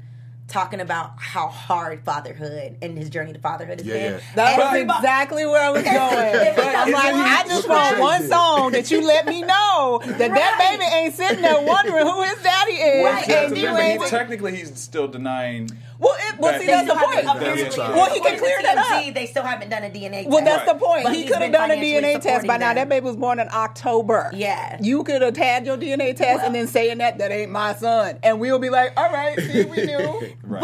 talking 0.47 0.79
about 0.79 1.13
how 1.17 1.47
hard 1.47 2.03
fatherhood 2.05 2.77
and 2.81 2.95
his 2.97 3.09
journey 3.09 3.33
to 3.33 3.39
fatherhood 3.39 3.79
has 3.79 3.87
Yeah, 3.87 3.93
been. 3.93 4.13
yeah. 4.13 4.19
That 4.35 4.57
was 4.57 4.67
Everybody- 4.67 4.99
exactly 4.99 5.45
where 5.45 5.63
I 5.63 5.69
was 5.71 5.83
going. 5.83 5.95
I'm 5.97 6.91
like, 6.91 7.13
I 7.15 7.43
just 7.47 7.67
want 7.67 7.99
one 7.99 8.27
song 8.27 8.71
that 8.73 8.91
you 8.91 9.05
let 9.05 9.25
me 9.25 9.41
know 9.41 10.01
that 10.05 10.17
that 10.17 10.55
baby 10.59 10.83
ain't 10.95 11.15
sitting 11.15 11.41
there 11.41 11.59
wondering 11.61 12.05
who 12.05 12.21
his 12.23 12.41
daddy 12.43 12.73
is, 12.73 13.05
Right. 13.05 13.27
Yeah, 13.27 13.41
and 13.47 13.57
you 13.57 13.67
but 13.69 13.81
he, 13.81 13.87
ain't. 13.89 14.05
technically, 14.07 14.55
he's 14.55 14.77
still 14.79 15.07
denying. 15.07 15.69
Well, 15.97 16.13
it, 16.14 16.14
well, 16.39 16.59
see, 16.59 16.67
that's 16.67 16.87
the 16.87 16.95
point. 16.95 17.25
apparently, 17.25 17.77
Well, 17.77 17.91
Well, 17.95 18.09
he 18.13 18.19
can 18.19 18.37
clear 18.39 18.57
to 18.57 18.63
that 18.63 18.77
TMZ, 18.77 19.07
up. 19.09 19.13
They 19.15 19.25
still 19.27 19.43
haven't 19.43 19.69
done 19.69 19.83
a 19.83 19.89
DNA 19.89 20.11
test. 20.23 20.29
Well, 20.29 20.43
that's 20.43 20.67
Right. 20.67 20.79
the 20.79 20.85
point. 20.85 21.03
But 21.03 21.15
he 21.15 21.23
could 21.25 21.41
have 21.41 21.51
done 21.51 21.71
a 21.71 21.75
DNA 21.75 22.13
test 22.13 22.25
by 22.25 22.39
supporting 22.55 22.59
now. 22.59 22.73
That 22.73 22.89
baby 22.89 23.05
was 23.05 23.15
born 23.15 23.39
in 23.39 23.47
October. 23.53 24.29
Yeah. 24.33 24.77
You 24.81 25.03
could 25.03 25.21
have 25.21 25.35
had 25.37 25.65
your 25.65 25.77
DNA 25.77 26.13
test 26.15 26.43
and 26.43 26.53
then 26.55 26.67
saying 26.67 26.97
that 26.99 27.17
that 27.19 27.31
ain't 27.31 27.51
my 27.51 27.73
son, 27.75 28.17
and 28.23 28.39
we'll 28.39 28.59
be 28.59 28.69
like, 28.69 28.93
all 28.97 29.11
right, 29.11 29.39
see, 29.39 29.63
we 29.65 29.85
knew. 29.85 30.33
Right. 30.45 30.61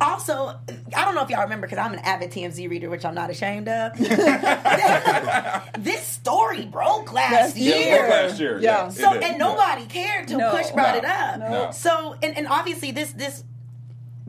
But 0.00 0.06
also, 0.06 0.54
I 0.96 1.04
don't 1.04 1.14
know 1.16 1.22
if 1.22 1.28
y'all 1.28 1.42
remember 1.42 1.66
because 1.66 1.78
I'm 1.84 1.92
an 1.92 1.98
avid 2.00 2.30
TMZ 2.30 2.70
reader, 2.70 2.88
which 2.88 3.04
I'm 3.04 3.14
not 3.16 3.30
ashamed 3.30 3.68
of. 3.68 3.92
this 5.78 6.00
story 6.02 6.64
broke 6.66 7.12
last 7.12 7.32
Last 7.32 7.56
Yeah, 7.56 7.74
year. 7.74 7.98
broke 7.98 8.10
last 8.10 8.40
year. 8.40 8.58
Yeah. 8.60 8.84
Yeah. 8.84 8.88
So 8.90 9.12
and 9.12 9.38
nobody 9.38 9.86
cared 9.86 10.28
till 10.28 10.38
No. 10.38 10.50
Push 10.50 10.70
brought 10.70 10.92
No. 10.94 10.98
it 10.98 11.04
up. 11.04 11.38
No. 11.40 11.70
So 11.72 12.14
and, 12.22 12.36
and 12.38 12.46
obviously 12.48 12.90
this 12.92 13.12
this 13.12 13.42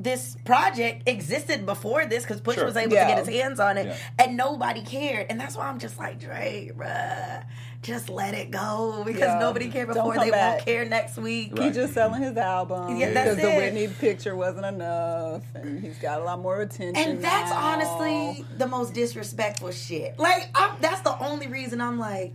this 0.06 0.38
project 0.46 1.10
existed 1.10 1.66
before 1.66 2.06
this 2.06 2.24
because 2.24 2.40
Push 2.40 2.56
Sure. 2.56 2.66
was 2.66 2.78
able 2.78 2.94
Yeah. 2.94 3.08
to 3.08 3.16
get 3.16 3.26
his 3.26 3.42
hands 3.42 3.60
on 3.60 3.78
it, 3.78 3.88
Yeah. 3.88 3.98
and 4.26 4.38
nobody 4.38 4.82
cared. 4.84 5.26
And 5.30 5.40
that's 5.40 5.58
why 5.58 5.66
I'm 5.66 5.80
just 5.80 5.98
like 6.00 6.20
Dre, 6.20 6.72
bruh, 6.78 7.44
just 7.82 8.08
let 8.08 8.36
it 8.36 8.52
go 8.52 9.02
because 9.06 9.22
Yeah. 9.22 9.40
nobody 9.40 9.70
cared 9.70 9.88
before. 9.90 10.14
They 10.18 10.30
back. 10.30 10.52
won't 10.58 10.66
care 10.66 10.86
next 10.86 11.18
week. 11.18 11.58
He 11.58 11.72
just 11.72 11.94
selling 11.96 12.22
his 12.22 12.38
album 12.38 12.98
Yeah, 12.98 13.12
that's 13.14 13.36
because 13.36 13.52
the. 13.52 13.58
Whitney 13.58 13.88
picture 13.88 14.36
wasn't 14.36 14.68
enough, 14.68 15.42
and 15.56 15.80
he's 15.84 15.98
got 15.98 16.22
a 16.22 16.24
lot 16.24 16.40
more 16.40 16.62
attention. 16.62 16.96
And 16.96 17.24
that's 17.24 17.50
now. 17.50 17.58
honestly 17.58 18.46
the 18.58 18.68
most 18.68 18.94
disrespectful 18.94 19.72
shit. 19.72 20.20
Like, 20.20 20.50
I'm, 20.56 20.76
that's 20.82 21.02
the 21.02 21.18
only 21.20 21.48
reason 21.48 21.82
I'm 21.82 21.98
like, 22.00 22.34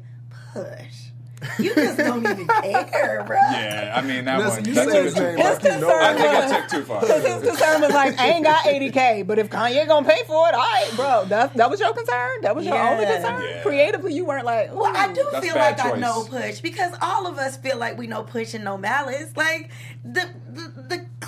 push. 0.52 1.09
You 1.58 1.74
just 1.74 1.96
don't 1.96 2.26
even 2.26 2.46
care, 2.46 3.24
bro. 3.26 3.36
Yeah, 3.52 3.94
I 3.96 4.00
mean 4.02 4.24
that 4.26 4.38
Listen, 4.40 4.56
one. 4.62 4.64
you 4.68 4.74
that 4.74 4.88
said 4.88 4.94
took 4.94 5.04
his 5.04 5.16
it- 5.16 5.20
name 5.22 5.36
His 5.38 5.44
like 5.46 5.62
you 5.62 5.68
know. 5.70 5.74
concern 5.80 6.02
I 6.02 6.12
think 6.14 6.28
I 6.28 6.40
was- 6.40 6.52
took 6.52 6.68
too 6.68 6.84
far. 6.84 7.00
Because 7.00 7.24
his 7.26 7.42
concern 7.48 7.80
was 7.80 7.90
like, 7.92 8.20
I 8.20 8.28
ain't 8.28 8.44
got 8.44 8.64
80K, 8.64 9.26
but 9.26 9.38
if 9.38 9.48
Kanye 9.50 9.86
gonna 9.88 10.06
pay 10.08 10.22
for 10.26 10.48
it, 10.48 10.54
all 10.54 10.60
right, 10.60 10.90
bro. 10.96 11.24
That, 11.26 11.54
that 11.54 11.70
was 11.70 11.80
your 11.80 11.94
concern? 11.94 12.42
That 12.42 12.54
was 12.54 12.66
your 12.66 12.76
only 12.78 13.06
concern? 13.06 13.42
Yeah. 13.42 13.62
Creatively, 13.62 14.12
you 14.14 14.24
weren't 14.26 14.44
like, 14.44 14.74
Well, 14.74 14.92
I 14.94 15.12
do 15.12 15.24
feel 15.40 15.54
bad 15.54 15.78
like 15.78 15.80
I 15.86 15.90
choice. 15.92 16.00
know 16.00 16.24
Push 16.28 16.60
because 16.60 16.92
all 17.00 17.26
of 17.26 17.38
us 17.38 17.56
feel 17.56 17.78
like 17.78 17.96
we 17.96 18.06
know 18.06 18.22
Push 18.22 18.54
and 18.54 18.64
no 18.64 18.76
Malice. 18.76 19.32
Like 19.36 19.70
the 20.04 20.28
the, 20.50 20.62
the 20.62 20.69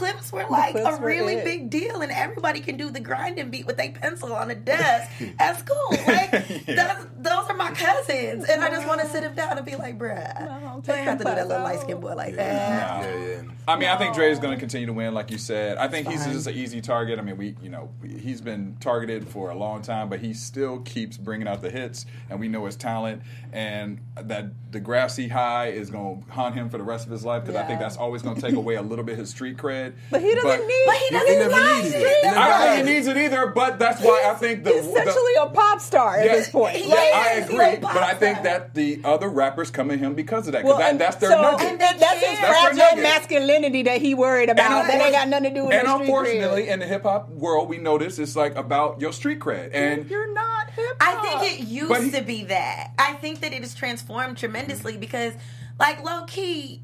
Clipse 0.03 0.33
were 0.33 0.45
like 0.51 0.73
Clipse 0.73 0.99
a 0.99 1.01
were 1.01 1.07
really 1.07 1.35
it. 1.35 1.45
big 1.45 1.71
deal, 1.71 2.01
and 2.03 2.11
everybody 2.11 2.61
can 2.61 2.77
do 2.77 2.91
the 2.91 3.01
grinding 3.01 3.51
beat 3.51 3.67
with 3.67 3.79
a 3.79 3.91
pencil 3.91 4.33
on 4.33 4.51
a 4.51 4.55
desk 4.55 5.11
at 5.39 5.59
school. 5.59 5.77
Like 5.91 6.33
Yeah. 6.67 6.95
those, 6.95 7.07
those 7.19 7.49
are 7.51 7.57
my 7.57 7.71
cousins, 7.71 8.45
and 8.49 8.63
I 8.65 8.71
just 8.71 8.87
want 8.87 9.01
to 9.01 9.07
sit 9.09 9.23
him 9.25 9.35
down 9.35 9.57
and 9.57 9.65
be 9.67 9.77
like, 9.77 9.99
"Bruh, 9.99 10.72
No, 10.87 10.95
you 10.95 10.99
take 11.01 11.09
ain't 11.09 11.09
have 11.09 11.19
to 11.19 11.25
do 11.25 11.31
that 11.35 11.49
little 11.49 11.63
light 11.63 11.81
skinned 11.81 12.01
boy 12.01 12.15
like 12.15 12.33
Nah. 12.33 12.37
that." 12.43 13.05
Yeah, 13.05 13.27
yeah. 13.27 13.43
I 13.69 13.77
mean, 13.77 13.89
I 13.89 13.97
think 13.97 14.15
Dre 14.15 14.29
is 14.29 14.41
going 14.41 14.53
to 14.55 14.59
continue 14.59 14.89
to 14.89 14.93
win, 14.93 15.15
like 15.15 15.31
you 15.31 15.39
said. 15.39 15.79
I 15.79 15.87
think 15.87 16.09
he's 16.09 16.25
just 16.27 16.49
an 16.49 16.55
easy 16.55 16.81
target. 16.81 17.21
I 17.21 17.23
mean, 17.23 17.37
we, 17.37 17.55
you 17.63 17.69
know, 17.69 17.91
he's 18.05 18.41
been 18.41 18.77
targeted 18.81 19.29
for 19.29 19.51
a 19.51 19.55
long 19.55 19.83
time, 19.83 20.09
but 20.09 20.19
he 20.19 20.35
still 20.35 20.81
keeps 20.81 21.17
bringing 21.17 21.47
out 21.47 21.63
the 21.63 21.71
hits, 21.71 22.05
and 22.29 22.41
we 22.41 22.49
know 22.49 22.67
his 22.67 22.75
talent, 22.75 23.23
and 23.53 24.01
that 24.21 24.47
Degrassi 24.73 25.31
high 25.31 25.69
is 25.69 25.91
going 25.91 26.25
to 26.25 26.31
haunt 26.33 26.57
him 26.57 26.71
for 26.71 26.79
the 26.79 26.83
rest 26.83 27.07
of 27.07 27.13
his 27.13 27.25
life 27.25 27.45
because 27.45 27.55
I 27.55 27.65
think 27.65 27.79
that's 27.79 27.97
always 27.97 28.23
going 28.23 28.35
to 28.35 28.41
take 28.43 28.55
away 28.55 28.75
a 28.75 28.83
little 28.83 29.05
bit 29.05 29.13
of 29.13 29.19
his 29.19 29.31
street 29.31 29.59
cred. 29.59 29.93
But 30.11 30.23
he 30.23 30.35
doesn't 30.35 30.67
need 30.67 30.83
But 30.87 30.97
he 30.97 31.05
He 31.07 31.11
doesn't 31.15 31.39
never 31.39 31.51
like 31.51 31.85
needed 31.85 31.95
it. 32.01 32.03
it. 32.25 32.37
I 32.37 32.49
don't 32.49 32.75
think 32.77 32.89
he 32.89 32.95
needs 32.95 33.07
it 33.07 33.17
either, 33.17 33.47
but 33.47 33.79
that's 33.79 34.01
why 34.03 34.25
I 34.29 34.35
think 34.35 34.65
the, 34.65 34.73
He's 34.73 34.83
the 34.87 34.91
essentially 34.91 35.33
a 35.41 35.47
pop 35.47 35.81
star 35.81 36.17
at 36.17 36.25
this 36.33 36.51
point. 36.51 36.79
yeah, 36.85 36.95
is. 36.95 37.15
I 37.15 37.31
agree, 37.45 37.77
but 37.81 37.97
I 37.97 38.15
think 38.15 38.43
that 38.43 38.75
the 38.75 39.01
other 39.05 39.29
rappers 39.29 39.71
come 39.71 39.91
at 39.93 39.99
him 40.01 40.15
because 40.15 40.47
of 40.49 40.55
that. 40.55 40.63
Because 40.65 40.72
Well, 40.73 40.79
that, 40.81 40.91
and 40.91 41.01
that's 41.01 41.17
their 41.17 41.31
so, 41.31 41.41
nugget. 41.43 41.67
And 41.67 41.81
they 41.81 41.85
That's 41.99 42.21
his. 42.21 42.39
That's 42.41 42.61
fragile 42.61 42.77
nugget. 42.79 43.03
masculinity 43.03 43.83
that 43.85 44.01
he 44.01 44.15
worried 44.15 44.49
about. 44.49 44.87
that 44.87 45.01
ain't 45.01 45.13
got 45.13 45.29
nothing 45.29 45.51
to 45.51 45.55
do 45.61 45.65
with 45.67 45.75
And 45.75 45.87
unfortunately, 45.89 46.65
cred. 46.65 46.69
in 46.73 46.79
the 46.81 46.87
hip 46.87 47.03
hop 47.05 47.29
world, 47.31 47.69
we 47.69 47.79
notice 47.79 48.19
it's 48.19 48.37
like 48.37 48.55
about 48.57 49.01
your 49.01 49.13
street 49.13 49.41
cred. 49.41 49.71
And 49.75 50.09
you're 50.11 50.33
not 50.33 50.71
hip 50.71 50.97
hop. 51.01 51.25
I 51.25 51.39
think 51.41 51.61
it 51.61 51.67
used 51.67 52.03
he- 52.03 52.11
to 52.13 52.23
be 52.23 52.45
that. 52.45 52.93
I 52.99 53.15
think 53.15 53.41
that 53.41 53.53
it 53.53 53.61
has 53.63 53.75
transformed 53.75 54.39
tremendously 54.39 54.97
because, 54.97 55.35
like, 55.79 56.03
low 56.05 56.25
key, 56.27 56.83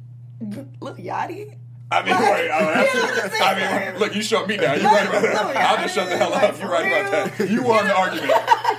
look, 0.80 0.98
Yachty. 0.98 1.56
I 1.90 2.02
mean, 2.02 2.14
wait, 2.18 2.48
that's 2.48 2.94
You 2.94 3.44
I'm 3.44 3.56
I 3.56 3.58
saying? 3.58 3.92
mean, 3.92 4.00
look, 4.00 4.14
you 4.14 4.22
shut 4.22 4.46
me 4.46 4.58
down. 4.58 4.78
You're 4.80 4.90
right 4.90 5.08
about 5.08 5.22
that. 5.22 5.56
I'll 5.56 5.76
just 5.82 5.94
shut 5.94 6.08
the 6.08 6.16
hell 6.18 6.34
up. 6.34 6.58
You're 6.58 6.68
right 6.68 6.86
about 7.08 7.38
that. 7.38 7.50
You 7.50 7.62
won 7.62 7.86
the 7.86 7.94
argument. 7.96 8.32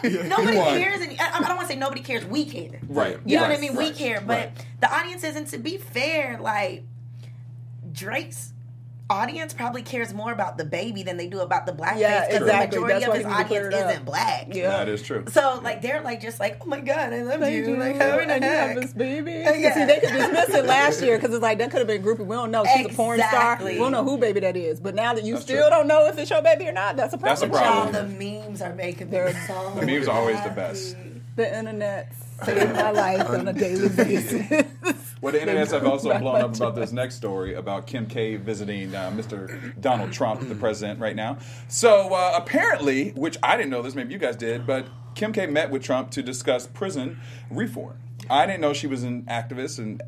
Nobody 0.30 0.58
cares, 0.80 1.02
and 1.02 1.19
I, 1.19 1.38
I 1.38 1.39
don't 1.39 1.56
want 1.58 1.62
to 1.62 1.74
say 1.74 1.76
nobody 1.76 2.02
cares. 2.02 2.24
We 2.26 2.45
care, 2.45 2.80
Right. 2.88 3.17
You 3.26 3.38
know 3.38 3.43
what 3.43 3.52
I 3.52 3.54
right, 3.56 3.62
mean? 3.62 3.76
We 3.76 3.91
care, 3.91 4.22
but 4.22 4.38
right. 4.38 4.65
the 4.80 4.93
audience 4.95 5.24
isn't. 5.24 5.45
To 5.48 5.58
be 5.58 5.78
fair, 5.78 6.38
like 6.39 6.84
Drake's 7.91 8.54
audience 9.10 9.54
probably 9.54 9.82
cares 9.82 10.13
more 10.13 10.32
about 10.32 10.58
the 10.58 10.65
baby 10.65 11.02
than 11.04 11.17
they 11.17 11.28
do 11.28 11.39
about 11.39 11.65
the 11.65 11.72
blackface 11.72 12.00
Yeah, 12.00 12.26
because 12.28 12.41
exactly. 12.43 12.78
the 12.78 12.82
majority 12.86 13.06
That's 13.06 13.08
of 13.08 13.13
his 13.15 13.24
he 13.26 13.30
need 13.32 13.38
to 13.38 13.43
clear 13.48 13.65
audience 13.67 13.91
isn't 13.91 14.06
black. 14.06 14.48
Yeah. 14.52 14.69
That 14.69 14.88
is 14.89 15.02
true. 15.02 15.24
So 15.30 15.60
like 15.63 15.82
they're 15.82 16.02
like 16.02 16.22
just 16.22 16.39
like 16.39 16.60
oh 16.62 16.65
my 16.67 16.80
god 16.80 17.13
I 17.13 17.22
love 17.24 17.39
Thank 17.39 17.56
you 17.65 17.74
you. 17.74 17.78
like 17.80 17.95
how 17.95 18.19
in 18.19 18.30
and 18.30 18.43
the 18.43 18.48
you 18.48 18.54
have 18.54 18.76
this 18.76 18.93
baby. 18.93 19.43
Uh, 19.45 19.54
yeah. 19.54 19.74
See, 19.74 19.86
they 19.86 20.00
could 20.00 20.12
dismiss 20.12 20.50
it 20.50 20.65
last 20.65 21.02
year 21.02 21.17
because 21.17 21.34
it's 21.34 21.41
like 21.41 21.58
that 21.58 21.72
could 21.72 21.80
have 21.80 21.88
been 21.88 22.04
groupie. 22.04 22.26
We 22.26 22.36
don't 22.36 22.52
know. 22.52 22.63
She's 22.76 22.86
a 22.86 22.89
porn 22.89 23.19
star. 23.19 23.60
We 23.63 23.76
don't 23.76 23.91
know 23.91 24.04
who 24.04 24.17
baby 24.17 24.41
that 24.41 24.56
is. 24.56 24.80
But 24.80 24.95
now 24.95 25.13
that 25.13 25.24
you 25.24 25.34
That's 25.34 25.45
still 25.45 25.62
true. 25.67 25.69
don't 25.69 25.88
know 25.88 26.06
if 26.08 26.17
it's 26.17 26.30
your 26.30 26.41
baby 26.41 26.67
or 26.67 26.72
not, 26.72 26.95
that's 26.95 27.13
a 27.13 27.17
problem. 27.17 27.50
That's 27.50 27.60
a 27.60 27.63
problem. 27.63 27.93
problem. 27.93 28.22
Y'all, 28.22 28.41
the 28.41 28.48
memes 28.48 28.62
are 28.62 28.76
making 28.76 29.08
me 29.08 29.12
They're- 29.12 29.45
so. 29.48 29.74
The 29.80 29.86
memes 29.86 30.08
are 30.08 30.17
always 30.19 30.41
the 30.43 30.50
best. 30.52 30.95
The 31.36 31.58
internet 31.58 32.13
saved 32.43 32.74
my 32.74 32.91
life 32.91 33.30
on 33.30 33.48
a 33.48 33.54
daily 33.54 33.89
basis. 33.95 35.09
Well, 35.21 35.34
the 35.34 35.39
internets 35.39 35.71
have 35.71 35.86
also 35.86 36.17
blown 36.17 36.41
up 36.41 36.55
about 36.55 36.75
this 36.75 36.91
next 36.91 37.15
story 37.15 37.53
about 37.55 37.88
Kim 37.88 38.05
K 38.05 38.38
visiting 38.38 38.95
uh, 38.95 39.12
Mr. 39.12 39.79
Donald 39.82 40.13
Trump, 40.13 40.47
the 40.47 40.55
president, 40.55 40.99
right 40.99 41.15
now. 41.15 41.38
So 41.67 42.13
uh, 42.13 42.34
apparently, 42.36 43.10
which 43.12 43.38
I 43.43 43.58
didn't 43.58 43.69
know 43.69 43.82
this, 43.82 43.95
maybe 43.95 44.13
you 44.13 44.19
guys 44.19 44.36
did, 44.38 44.65
but 44.65 44.88
Kim 45.15 45.34
K 45.34 45.45
met 45.47 45.71
with 45.71 45.84
Trump 45.84 46.12
to 46.12 46.23
discuss 46.23 46.67
prison 46.67 47.19
reform. 47.49 47.97
I 48.29 48.45
didn't 48.45 48.62
know 48.62 48.73
she 48.73 48.86
was 48.88 49.03
an 49.03 49.23
activist 49.23 49.79
and 49.79 50.01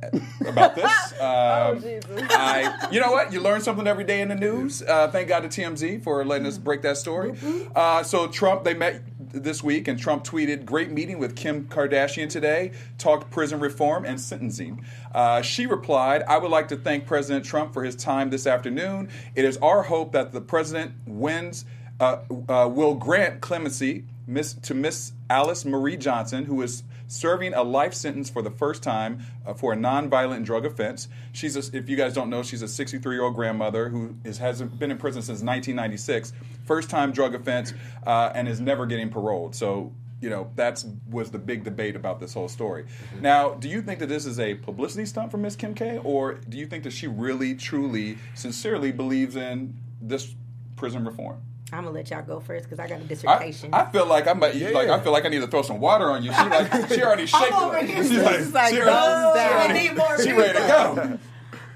about 0.47 0.76
this. 0.76 0.91
Um, 1.21 1.80
Jesus. 1.82 2.04
I, 2.32 2.88
you 2.91 3.00
know 3.00 3.12
what? 3.12 3.32
You 3.32 3.41
learn 3.41 3.62
something 3.62 3.86
every 3.86 4.04
day 4.04 4.21
in 4.21 4.30
the 4.30 4.36
news. 4.36 4.82
Uh, 4.82 5.08
thank 5.08 5.28
God 5.28 5.41
to 5.41 5.47
TMZ 5.50 6.04
for 6.04 6.26
letting 6.26 6.47
us 6.47 6.58
break 6.58 6.82
that 6.82 6.97
story. 6.97 7.36
Uh, 7.76 8.02
so 8.02 8.28
Trump, 8.28 8.63
they 8.63 8.74
met 8.74 9.04
this 9.34 9.63
week, 9.63 9.88
and 9.88 10.00
Trump 10.00 10.24
tweeted, 10.24 10.65
"Great 10.65 10.91
meeting 10.91 11.20
with 11.20 11.36
Kim 11.36 11.65
Kardashian 11.65 12.30
today. 12.30 12.72
Talked 12.98 13.32
prison 13.32 13.60
reform 13.60 14.06
and 14.06 14.20
sentencing." 14.20 14.84
Uh, 15.13 15.41
she 15.41 15.65
replied, 15.65 16.24
"I 16.24 16.38
would 16.38 16.52
like 16.52 16.67
to 16.70 16.76
thank 16.76 17.06
President 17.06 17.46
Trump 17.46 17.74
for 17.74 17.84
his 17.84 17.96
time 17.96 18.30
this 18.30 18.48
afternoon. 18.48 19.10
It 19.36 19.46
is 19.46 19.58
our 19.58 19.84
hope 19.84 20.12
that 20.13 20.32
the 20.32 20.41
president 20.41 20.94
wins." 21.06 21.65
Uh, 22.00 22.17
uh, 22.50 22.67
will 22.67 22.96
grant 22.96 23.41
clemency 23.41 24.06
miss, 24.26 24.54
to 24.54 24.74
Miss 24.74 25.12
Alice 25.30 25.65
Marie 25.65 25.98
Johnson, 25.98 26.46
who 26.46 26.60
is 26.63 26.82
serving 27.12 27.54
a 27.54 27.62
life 27.62 27.93
sentence 27.93 28.30
for 28.30 28.41
the 28.41 28.50
first 28.50 28.82
time 28.82 29.19
uh, 29.45 29.54
for 29.54 29.74
a 29.74 29.76
nonviolent 29.76 30.45
drug 30.45 30.65
offense. 30.65 31.10
She's, 31.34 31.56
a, 31.56 31.78
if 31.78 31.89
you 31.89 31.97
guys 31.97 32.13
don't 32.13 32.30
know, 32.30 32.41
she's 32.41 32.62
a 32.62 32.67
63 32.67 33.15
year 33.15 33.24
old 33.24 33.36
grandmother 33.36 33.89
who 33.89 34.15
is, 34.24 34.38
has 34.38 34.62
been 34.62 34.91
in 34.91 34.97
prison 34.97 35.21
since 35.21 35.41
1996, 35.41 36.32
first 36.65 36.89
time 36.89 37.12
drug 37.12 37.36
offense, 37.36 37.74
uh, 38.08 38.32
and 38.34 38.47
is 38.47 38.60
never 38.62 38.86
getting 38.86 39.10
paroled. 39.10 39.56
So. 39.56 39.93
You 40.24 40.30
know 40.30 40.52
that's 40.56 40.86
was 41.10 41.32
the 41.32 41.39
big 41.39 41.63
debate 41.63 41.95
about 41.95 42.19
this 42.19 42.36
whole 42.36 42.47
story. 42.47 42.86
Now, 43.21 43.56
do 43.56 43.67
you 43.67 43.82
think 43.82 43.97
that 44.02 44.06
this 44.06 44.28
is 44.28 44.39
a 44.39 44.54
publicity 44.54 45.08
stunt 45.08 45.32
for 45.32 45.38
Miss 45.38 45.56
Kim 45.56 45.74
K, 45.74 46.00
or 46.04 46.36
do 46.36 46.60
you 46.60 46.67
think 46.67 46.84
that 46.84 46.93
she 46.93 47.08
really, 47.08 47.56
truly, 47.56 48.19
sincerely 48.36 48.91
believes 48.91 49.36
in 49.36 49.76
this 50.00 50.36
prison 50.76 51.06
reform? 51.06 51.41
I'm 51.72 51.84
gonna 51.86 51.92
let 51.96 52.10
y'all 52.10 52.22
go 52.22 52.40
first 52.40 52.66
because 52.66 52.80
I 52.80 52.88
got 52.88 53.00
a 53.00 53.04
I, 53.04 53.08
dissertation. 53.08 53.74
I 53.74 53.86
feel 53.86 54.06
like 54.06 54.28
I 54.28 54.34
might 54.34 54.56
Yeah. 54.56 54.70
like 54.72 54.90
I 54.90 55.00
feel 55.00 55.12
like 55.14 55.26
I 55.26 55.30
need 55.30 55.40
to 55.40 55.48
throw 55.48 55.62
some 55.62 55.80
water 55.80 56.10
on 56.12 56.24
you. 56.24 56.34
She 56.34 56.44
like 56.44 56.88
she 56.94 57.02
already 57.04 57.26
shaking. 57.26 57.54
over 57.54 57.78
here. 57.84 58.04
She's 58.04 58.22
like, 58.24 58.40
It's 58.42 58.54
like, 58.54 58.74
she, 58.74 58.82
"Oh, 58.82 58.88
already, 58.88 59.40
I 59.40 59.48
she, 59.48 59.54
already, 59.54 59.88
need 59.90 59.98
more 59.98 60.22
she 60.22 60.32
ready 60.34 60.60
to 60.60 60.68
go. 60.68 61.20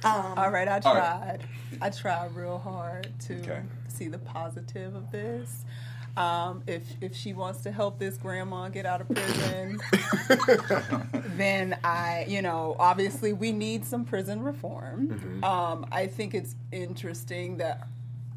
All 0.03 0.51
right, 0.51 0.67
I 0.67 0.79
All 0.79 0.95
right. 0.95 1.39
tried. 1.39 1.43
I 1.81 1.89
tried 1.89 2.35
real 2.35 2.59
hard 2.59 3.07
to 3.27 3.39
Okay. 3.41 3.61
see 3.87 4.07
the 4.07 4.19
positive 4.19 4.95
of 4.95 5.11
this. 5.11 5.65
Um, 6.17 6.63
if 6.67 6.83
if 7.01 7.15
she 7.15 7.33
wants 7.33 7.61
to 7.61 7.71
help 7.71 7.97
this 7.99 8.17
grandma 8.17 8.69
get 8.69 8.85
out 8.85 9.01
of 9.01 9.09
prison, 9.09 9.79
then 11.35 11.77
I, 11.83 12.25
you 12.27 12.41
know, 12.41 12.75
obviously 12.79 13.33
we 13.33 13.51
need 13.51 13.85
some 13.85 14.05
prison 14.05 14.41
reform. 14.43 15.41
Um, 15.43 15.85
I 15.91 16.07
think 16.07 16.33
it's 16.33 16.55
interesting 16.71 17.57
that 17.57 17.87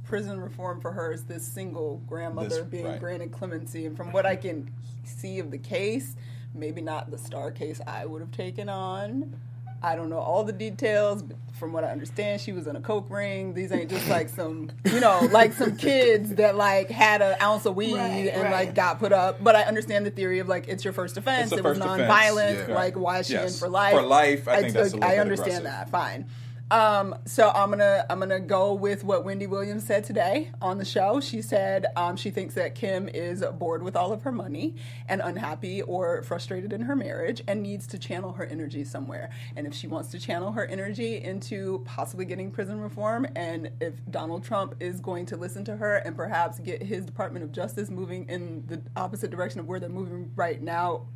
prison 0.09 0.41
reform 0.41 0.81
for 0.81 0.91
her 0.93 1.13
is 1.13 1.25
this 1.25 1.47
single 1.47 2.01
grandmother 2.09 2.49
This- 2.49 2.59
being 2.61 2.87
right. 2.87 2.99
granted 2.99 3.31
clemency, 3.31 3.85
and 3.85 3.95
from 3.97 4.11
what 4.11 4.25
I 4.25 4.37
can 4.37 4.71
see 5.05 5.39
of 5.39 5.51
the 5.51 5.59
case, 5.59 6.17
maybe 6.55 6.81
not 6.81 7.11
the 7.11 7.19
star 7.19 7.51
case 7.51 7.79
I 7.87 8.07
would 8.07 8.23
have 8.23 8.33
taken 8.33 8.69
on. 8.71 9.37
I 9.83 9.95
don't 9.95 10.09
know 10.11 10.19
all 10.19 10.43
the 10.43 10.53
details, 10.53 11.23
but 11.23 11.37
from 11.53 11.73
what 11.73 11.85
I 11.85 11.89
understand, 11.91 12.41
she 12.41 12.51
was 12.53 12.67
in 12.67 12.75
a 12.75 12.81
coke 12.81 13.09
ring. 13.11 13.53
These 13.55 13.71
ain't 13.71 13.91
just 13.91 14.09
like 14.09 14.29
some, 14.29 14.71
you 14.87 14.99
know, 14.99 15.29
like 15.31 15.53
some 15.53 15.77
kids 15.77 16.35
that 16.37 16.57
like 16.57 16.91
had 16.91 17.21
an 17.23 17.37
ounce 17.41 17.65
of 17.67 17.77
weed 17.77 17.95
Right, 17.95 18.29
and 18.33 18.43
right. 18.45 18.51
like 18.67 18.75
got 18.75 18.99
put 18.99 19.13
up. 19.13 19.45
But 19.45 19.55
I 19.55 19.63
understand 19.65 20.05
the 20.07 20.11
theory 20.11 20.41
of 20.41 20.49
like 20.49 20.67
it's 20.69 20.83
your 20.85 20.93
first 20.95 21.17
offense. 21.17 21.53
It's 21.53 21.53
a 21.53 21.59
it 21.59 21.65
was 21.65 21.77
first 21.79 21.81
offense. 21.87 21.99
non-violent. 21.99 22.69
Yeah. 22.71 22.75
Like 22.75 22.97
why 22.97 23.19
is 23.21 23.27
she 23.29 23.35
Yes. 23.35 23.53
in 23.55 23.59
for 23.61 23.69
life? 23.69 23.95
For 23.95 24.03
life, 24.03 24.49
I 24.49 24.63
think 24.63 24.73
that's 24.73 24.95
a 24.95 25.05
I 25.05 25.19
understand 25.19 25.59
aggressive. 25.59 25.65
that. 25.65 25.91
Fine. 25.91 26.27
Um, 26.71 27.15
so 27.25 27.51
I'm 27.55 27.71
gonna 27.71 28.05
I'm 28.11 28.19
gonna 28.19 28.41
go 28.41 28.75
with 28.75 29.03
what 29.03 29.25
Wendy 29.25 29.47
Williams 29.47 29.87
said 29.87 30.05
today 30.05 30.51
on 30.61 30.77
the 30.77 30.85
show. 30.85 31.19
She 31.21 31.41
said 31.41 31.87
um, 31.97 32.17
she 32.17 32.31
thinks 32.31 32.55
that 32.55 32.75
Kim 32.75 33.09
is 33.09 33.43
bored 33.59 33.83
with 33.83 33.97
all 33.97 34.13
of 34.13 34.23
her 34.23 34.33
money 34.33 34.75
and 35.09 35.23
unhappy 35.23 35.81
or 35.81 36.23
frustrated 36.23 36.75
in 36.75 36.83
her 36.83 36.95
marriage 36.95 37.43
and 37.49 37.63
needs 37.63 37.87
to 37.89 37.99
channel 37.99 38.33
her 38.33 38.45
energy 38.45 38.85
somewhere. 38.85 39.31
And 39.57 39.67
if 39.67 39.73
she 39.73 39.87
wants 39.87 40.11
to 40.11 40.19
channel 40.19 40.53
her 40.53 40.67
energy 40.67 41.23
into 41.23 41.83
possibly 41.87 42.27
getting 42.27 42.51
prison 42.51 42.81
reform, 42.81 43.27
and 43.35 43.71
if 43.81 43.95
Donald 44.11 44.45
Trump 44.45 44.75
is 44.79 45.01
going 45.01 45.25
to 45.27 45.37
listen 45.39 45.65
to 45.65 45.77
her 45.77 45.97
and 45.97 46.15
perhaps 46.15 46.59
get 46.59 46.83
his 46.83 47.07
Department 47.07 47.45
of 47.45 47.53
Justice 47.53 47.89
moving 47.89 48.29
in 48.29 48.65
the 48.67 48.83
opposite 48.95 49.31
direction 49.31 49.59
of 49.59 49.67
where 49.67 49.81
they're 49.81 49.89
moving 49.89 50.33
right 50.37 50.61
now. 50.61 51.07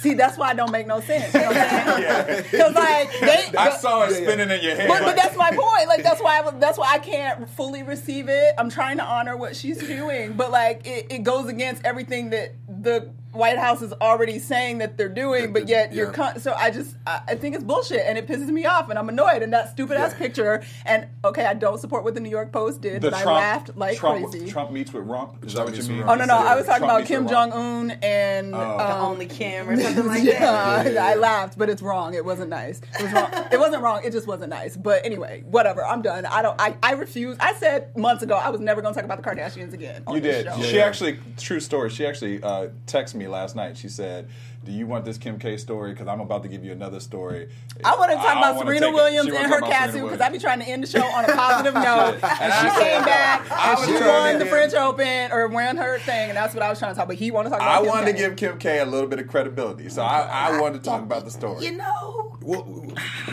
See, 0.00 0.14
that's 0.14 0.36
why 0.36 0.50
it 0.52 0.56
don't 0.56 0.70
make 0.70 0.86
no 0.86 1.00
sense. 1.00 1.32
You 1.32 1.40
know 1.40 1.46
what 1.48 1.56
I'm 1.56 2.26
saying? 2.26 2.44
Because 2.50 2.74
like 2.74 3.10
they, 3.20 3.58
I 3.58 3.70
saw 3.76 4.04
it 4.04 4.12
spinning 4.12 4.50
in 4.50 4.62
your 4.62 4.76
head. 4.76 4.88
but, 4.88 5.02
but 5.02 5.16
that's 5.16 5.36
my 5.36 5.50
point. 5.50 5.88
Like 5.88 6.02
that's 6.02 6.20
why 6.20 6.40
I, 6.40 6.50
that's 6.58 6.78
why 6.78 6.92
I 6.92 6.98
can't 6.98 7.48
fully 7.50 7.82
receive 7.82 8.28
it. 8.28 8.54
I'm 8.58 8.68
trying 8.70 8.98
to 8.98 9.04
honor 9.04 9.36
what 9.36 9.56
she's 9.56 9.78
doing, 9.78 10.34
but 10.34 10.50
like 10.50 10.86
it, 10.86 11.06
it 11.10 11.22
goes 11.22 11.48
against 11.48 11.84
everything 11.84 12.30
that 12.30 12.54
the 12.68 13.10
White 13.36 13.58
House 13.58 13.82
is 13.82 13.92
already 13.94 14.38
saying 14.38 14.78
that 14.78 14.96
they're 14.96 15.08
doing. 15.08 15.52
But 15.52 15.68
yet 15.68 15.92
you're 15.92 16.06
Yeah. 16.08 16.12
con- 16.12 16.40
so 16.40 16.54
I 16.54 16.70
just 16.70 16.96
I, 17.06 17.20
I 17.28 17.34
think 17.36 17.54
it's 17.54 17.64
bullshit 17.64 18.02
and 18.06 18.16
it 18.18 18.26
pisses 18.26 18.48
me 18.48 18.66
off 18.66 18.88
and 18.90 18.98
I'm 18.98 19.08
annoyed 19.08 19.42
and 19.42 19.52
that 19.52 19.70
stupid 19.70 19.96
ass 19.96 20.12
Yeah. 20.12 20.18
picture. 20.18 20.62
And 20.84 21.06
okay, 21.24 21.44
I 21.44 21.54
don't 21.54 21.78
support 21.80 22.04
what 22.04 22.14
the 22.14 22.20
New 22.20 22.30
York 22.30 22.52
Post 22.52 22.80
did, 22.80 23.02
the 23.02 23.10
but 23.10 23.20
Trump, 23.22 23.36
I 23.38 23.40
laughed 23.40 23.76
like 23.76 23.98
Trump, 23.98 24.30
crazy. 24.30 24.50
Trump 24.50 24.70
meets 24.70 24.92
with 24.92 25.04
Rump. 25.06 25.44
Is 25.44 25.54
that 25.54 25.64
what 25.64 25.76
you 25.76 25.82
mean? 25.84 26.04
Oh 26.06 26.14
no 26.14 26.24
no! 26.24 26.36
I 26.36 26.54
was 26.56 26.66
talking 26.66 26.86
Trump 26.86 26.98
about 27.00 27.06
Kim 27.08 27.28
Jong 27.28 27.52
Un 27.52 27.90
and 28.02 28.52
The 28.54 28.58
um, 28.60 29.04
only 29.04 29.26
Kim 29.26 29.68
or 29.68 29.76
something 29.80 30.06
like 30.06 30.22
yeah, 30.24 30.82
that. 30.82 30.96
I 30.98 31.14
laughed, 31.14 31.58
but 31.58 31.68
it's 31.68 31.82
wrong. 31.82 32.14
It 32.14 32.24
wasn't 32.24 32.50
nice. 32.50 32.80
It 32.98 33.02
was 33.02 33.12
wrong. 33.12 33.30
it 33.52 33.60
wasn't 33.60 33.82
wrong. 33.82 34.00
It 34.04 34.12
just 34.12 34.26
wasn't 34.26 34.50
nice. 34.50 34.76
But 34.76 35.04
anyway, 35.04 35.44
whatever. 35.46 35.84
I'm 35.84 36.02
done. 36.02 36.26
I 36.26 36.42
don't. 36.42 36.60
I, 36.60 36.76
I 36.82 36.92
refuse. 36.92 37.36
I 37.40 37.54
said 37.54 37.96
months 37.96 38.22
ago 38.22 38.34
I 38.34 38.50
was 38.50 38.60
never 38.60 38.80
going 38.82 38.94
to 38.94 39.00
talk 39.00 39.04
about 39.04 39.22
the 39.22 39.28
Kardashians 39.28 39.72
again. 39.72 40.02
on 40.06 40.14
You 40.14 40.20
this 40.20 40.44
did. 40.44 40.54
show. 40.54 40.62
She 40.62 40.80
actually, 40.80 41.18
true 41.36 41.60
story. 41.60 41.90
She 41.90 42.06
actually 42.06 42.42
uh, 42.42 42.68
texted 42.86 43.14
me 43.16 43.25
last 43.26 43.56
night. 43.56 43.76
She 43.76 43.88
said, 43.88 44.28
"Do 44.64 44.72
you 44.72 44.86
want 44.86 45.04
this 45.04 45.18
Kim 45.18 45.38
K 45.38 45.56
story? 45.56 45.92
Because 45.92 46.08
I'm 46.08 46.20
about 46.20 46.42
to 46.42 46.48
give 46.48 46.64
you 46.64 46.72
another 46.72 47.00
story." 47.00 47.48
I 47.84 47.96
want 47.96 48.10
to 48.12 48.16
talk 48.16 48.36
about 48.36 48.58
Serena. 48.64 48.90
Williams 48.90 49.28
and 49.28 49.36
her 49.52 49.90
suit 49.90 50.02
because 50.04 50.20
I 50.20 50.30
be 50.30 50.38
trying 50.38 50.60
to 50.60 50.66
end 50.66 50.82
the 50.82 50.86
show 50.86 51.04
on 51.04 51.24
a 51.24 51.32
positive 51.32 51.74
note. 51.90 52.18
and 52.22 52.52
she 52.52 52.80
came 52.82 53.04
back 53.04 53.50
I 53.50 53.70
and 53.70 53.78
was 53.78 53.86
she 53.88 53.94
won 53.94 54.38
the 54.38 54.46
French 54.46 54.74
Open 54.74 55.32
or 55.32 55.48
won 55.48 55.76
her 55.76 55.98
thing, 56.00 56.30
and 56.30 56.36
that's 56.36 56.54
what 56.54 56.62
I 56.62 56.70
was 56.70 56.78
trying 56.78 56.92
to 56.92 56.96
talk 56.96 57.04
about. 57.06 57.16
He 57.16 57.30
want 57.30 57.46
to 57.46 57.50
talk 57.50 57.60
about. 57.60 57.74
I 57.74 57.78
Kim 57.80 57.88
wanted 57.88 58.06
to 58.12 58.18
give 58.18 58.36
Kim 58.36 58.58
K 58.58 58.78
a 58.80 58.84
little 58.86 59.08
bit 59.08 59.18
of 59.18 59.28
credibility, 59.28 59.88
so 59.88 60.02
I, 60.02 60.20
I 60.20 60.60
wanted 60.60 60.82
to 60.82 60.88
talk 60.88 61.02
about 61.02 61.24
the 61.24 61.30
story. 61.30 61.64
You 61.64 61.72
know, 61.72 62.25
Well, 62.46 62.62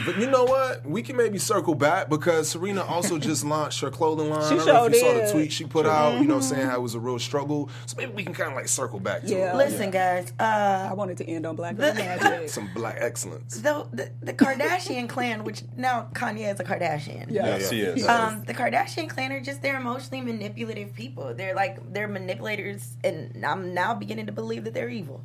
but 0.05 0.17
you 0.19 0.27
know 0.27 0.43
what? 0.43 0.85
We 0.85 1.03
can 1.03 1.15
maybe 1.15 1.37
circle 1.37 1.75
back 1.75 2.09
because 2.09 2.49
Serena 2.49 2.83
also 2.83 3.19
just 3.19 3.45
launched 3.53 3.79
her 3.81 3.91
clothing 3.91 4.29
line. 4.31 4.41
She 4.49 4.55
I 4.55 4.57
don't 4.57 4.65
know 4.65 4.85
if 4.85 4.93
you 4.93 4.99
sure 4.99 5.13
saw 5.19 5.25
the 5.25 5.31
tweet 5.31 5.51
she 5.53 5.65
put 5.65 5.85
out, 5.85 6.19
you 6.19 6.25
know, 6.27 6.39
saying 6.41 6.67
how 6.67 6.75
it 6.77 6.81
was 6.81 6.95
a 6.95 6.99
real 6.99 7.19
struggle. 7.19 7.69
So 7.85 7.95
maybe 7.97 8.11
we 8.13 8.23
can 8.23 8.33
kind 8.33 8.49
of 8.49 8.55
like 8.55 8.67
circle 8.67 8.99
back 8.99 9.21
to 9.21 9.27
Yeah. 9.29 9.53
it. 9.53 9.57
listen, 9.57 9.91
guys. 9.91 10.33
Uh, 10.39 10.87
I 10.89 10.93
wanted 10.93 11.17
to 11.17 11.29
end 11.29 11.45
on 11.45 11.55
Black 11.55 11.77
Girl 11.77 11.93
Magic. 11.93 12.49
Some 12.49 12.69
black 12.73 12.97
excellence. 12.99 13.57
the, 13.57 13.85
the 13.93 14.11
the 14.21 14.33
Kardashian 14.33 15.07
clan, 15.07 15.43
which 15.43 15.63
now 15.77 16.07
Kanye 16.13 16.51
is 16.51 16.59
a 16.59 16.63
Kardashian. 16.63 17.27
Yeah. 17.29 17.45
Yes, 17.45 17.69
he 17.69 17.81
is. 17.81 18.07
Um, 18.07 18.43
the 18.45 18.53
Kardashian 18.55 19.09
clan 19.09 19.31
are 19.31 19.39
just 19.41 19.61
they're 19.61 19.77
emotionally 19.77 20.21
manipulative 20.21 20.93
people. 20.95 21.33
They're 21.35 21.53
like 21.55 21.93
they're 21.93 22.07
manipulators, 22.07 22.97
and 23.03 23.45
I'm 23.45 23.73
now 23.75 23.93
beginning 23.93 24.25
to 24.25 24.31
believe 24.31 24.63
that 24.63 24.73
they're 24.73 24.89
evil. 24.89 25.21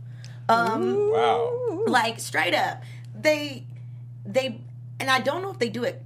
Um, 0.50 1.10
wow. 1.12 1.84
like 1.86 2.20
straight 2.20 2.54
up, 2.54 2.82
they 3.14 3.66
they, 4.32 4.60
and 5.00 5.10
I 5.10 5.20
don't 5.20 5.42
know 5.42 5.50
if 5.50 5.58
they 5.58 5.68
do 5.70 5.84
it 5.84 6.02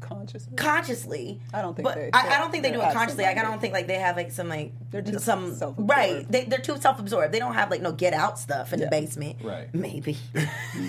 Consciously. 0.00 0.56
consciously. 0.56 1.40
I 1.54 1.62
don't 1.62 1.76
think 1.76 1.84
but 1.84 1.94
they- 1.94 2.10
I, 2.12 2.36
I 2.36 2.38
don't 2.40 2.50
think 2.50 2.64
they 2.64 2.72
do 2.72 2.80
it 2.80 2.92
consciously. 2.92 3.22
Like 3.24 3.36
I 3.38 3.42
don't 3.42 3.60
think 3.60 3.72
like 3.72 3.86
they 3.86 3.94
have 3.98 4.16
like 4.16 4.32
some 4.32 4.48
like 4.48 4.72
They're 4.90 5.02
just 5.02 5.24
some 5.24 5.54
self-absorbed. 5.54 5.88
right. 5.88 6.30
They, 6.30 6.44
they're 6.46 6.58
too 6.58 6.78
self-absorbed. 6.80 7.32
They 7.32 7.38
don't 7.38 7.54
have 7.54 7.70
like 7.70 7.80
no 7.80 7.92
get 7.92 8.12
out 8.12 8.38
stuff 8.38 8.72
in 8.72 8.80
Yeah. 8.80 8.86
the 8.86 8.90
basement. 8.90 9.36
Right. 9.42 9.72
Maybe. 9.74 10.16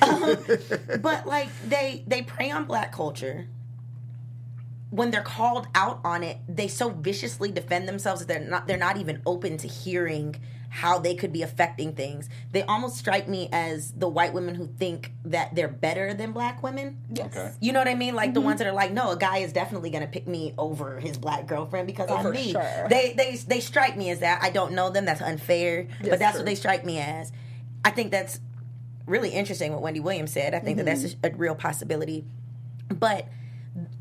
um, 0.02 0.38
but 1.02 1.28
like 1.28 1.50
they 1.68 2.04
they 2.08 2.24
prey 2.24 2.50
on 2.52 2.66
black 2.66 2.92
culture. 2.92 3.48
When 4.90 5.12
they're 5.12 5.22
called 5.22 5.68
out 5.76 6.02
on 6.04 6.24
it, 6.24 6.38
they 6.50 6.68
so 6.68 6.90
viciously 6.90 7.52
defend 7.52 7.88
themselves 7.88 8.26
that 8.26 8.28
they're 8.28 8.50
not 8.50 8.68
they're 8.68 8.78
not 8.78 8.98
even 8.98 9.22
open 9.26 9.58
to 9.58 9.68
hearing 9.68 10.36
how 10.74 10.98
they 10.98 11.14
could 11.14 11.34
be 11.34 11.42
affecting 11.42 11.94
things. 11.94 12.30
They 12.54 12.64
almost 12.64 12.96
strike 12.96 13.28
me 13.28 13.50
as 13.52 13.92
the 13.92 14.08
white 14.08 14.34
women 14.34 14.56
who 14.56 14.68
think 14.68 15.12
that 15.26 15.54
they're 15.54 15.68
better 15.68 16.14
than 16.14 16.32
black 16.32 16.64
women. 16.64 16.98
Yes. 17.14 17.36
Okay. 17.36 17.52
You 17.60 17.74
know 17.74 17.80
what 17.80 17.90
I 17.90 17.96
mean? 17.96 18.16
Like 18.16 18.30
Mm-hmm. 18.30 18.34
the 18.36 18.42
ones 18.42 18.60
that 18.60 18.68
are 18.68 18.72
like, 18.74 18.94
no, 18.94 19.12
a 19.12 19.18
guy 19.18 19.40
is 19.40 19.52
definitely 19.52 19.90
gonna 19.90 20.08
pick 20.08 20.28
me 20.28 20.54
over 20.58 20.98
his 21.02 21.18
black 21.18 21.46
girlfriend 21.46 21.88
because 21.88 22.08
Oh, 22.10 22.16
I'm 22.16 22.24
for 22.24 22.32
me. 22.32 22.54
sure. 22.54 22.88
They 22.90 23.12
they 23.18 23.36
they 23.36 23.60
strike 23.60 23.98
me 23.98 24.10
as 24.12 24.20
that. 24.20 24.40
I 24.42 24.50
don't 24.50 24.72
know 24.72 24.90
them. 24.90 25.04
That's 25.04 25.22
unfair. 25.22 25.88
Yes, 26.00 26.10
but 26.10 26.20
that's 26.20 26.32
true. 26.32 26.40
what 26.40 26.46
they 26.46 26.56
strike 26.56 26.86
me 26.86 27.00
as. 27.00 27.34
I 27.84 27.92
think 27.92 28.12
that's 28.12 28.40
really 29.06 29.32
interesting 29.32 29.74
what 29.74 29.82
Wendy 29.82 30.00
Williams 30.00 30.32
said. 30.32 30.54
I 30.54 30.60
think 30.60 30.78
that 30.78 30.86
that's 30.86 31.04
Mm-hmm. 31.04 31.26
a, 31.26 31.30
a 31.32 31.36
real 31.36 31.56
possibility. 31.56 32.24
But 32.88 33.28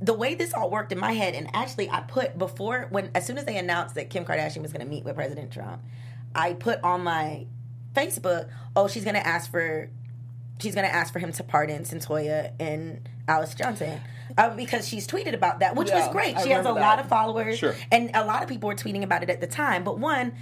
the 0.01 0.15
way 0.15 0.35
this 0.37 0.53
all 0.55 0.71
worked 0.71 0.93
in 0.93 0.99
my 1.01 1.13
head, 1.13 1.35
and 1.35 1.49
actually 1.53 1.91
I 1.91 2.01
put 2.01 2.39
before 2.39 2.87
when 2.91 3.11
as 3.15 3.27
soon 3.27 3.39
as 3.39 3.45
they 3.45 3.57
announced 3.57 3.97
that 3.97 4.09
Kim 4.11 4.25
Kardashian 4.25 4.63
was 4.63 4.73
going 4.73 4.85
to 4.85 4.91
meet 4.91 5.05
with 5.05 5.17
President 5.17 5.53
Trump, 5.53 5.83
I 6.35 6.55
put 6.55 6.81
on 6.83 7.03
my 7.03 7.47
Facebook, 7.95 8.49
oh, 8.77 8.89
she's 8.89 9.05
going 9.05 9.17
to 9.17 9.27
ask 9.27 9.51
for 9.51 9.91
she's 10.61 10.75
going 10.75 10.87
to 10.87 10.95
ask 10.95 11.13
for 11.13 11.19
him 11.19 11.33
to 11.33 11.43
pardon 11.43 11.83
Cyntoia 11.85 12.53
and 12.61 13.09
Alice 13.27 13.55
Johnson. 13.55 14.01
Uh, 14.39 14.51
because 14.55 14.87
she's 14.87 15.07
tweeted 15.09 15.35
about 15.35 15.59
that, 15.61 15.75
which 15.75 15.89
Yeah, 15.89 16.01
was 16.07 16.09
great. 16.13 16.39
She 16.41 16.51
has 16.51 16.65
a 16.65 16.69
remember 16.69 16.81
lot 16.81 17.01
of 17.01 17.07
followers, 17.09 17.59
Sure. 17.59 17.75
and 17.91 18.11
a 18.15 18.25
lot 18.25 18.43
of 18.45 18.49
people 18.49 18.69
were 18.69 18.75
tweeting 18.77 19.03
about 19.03 19.23
it 19.25 19.31
at 19.31 19.41
the 19.41 19.47
time. 19.49 19.83
But 19.83 19.99
one, 19.99 20.33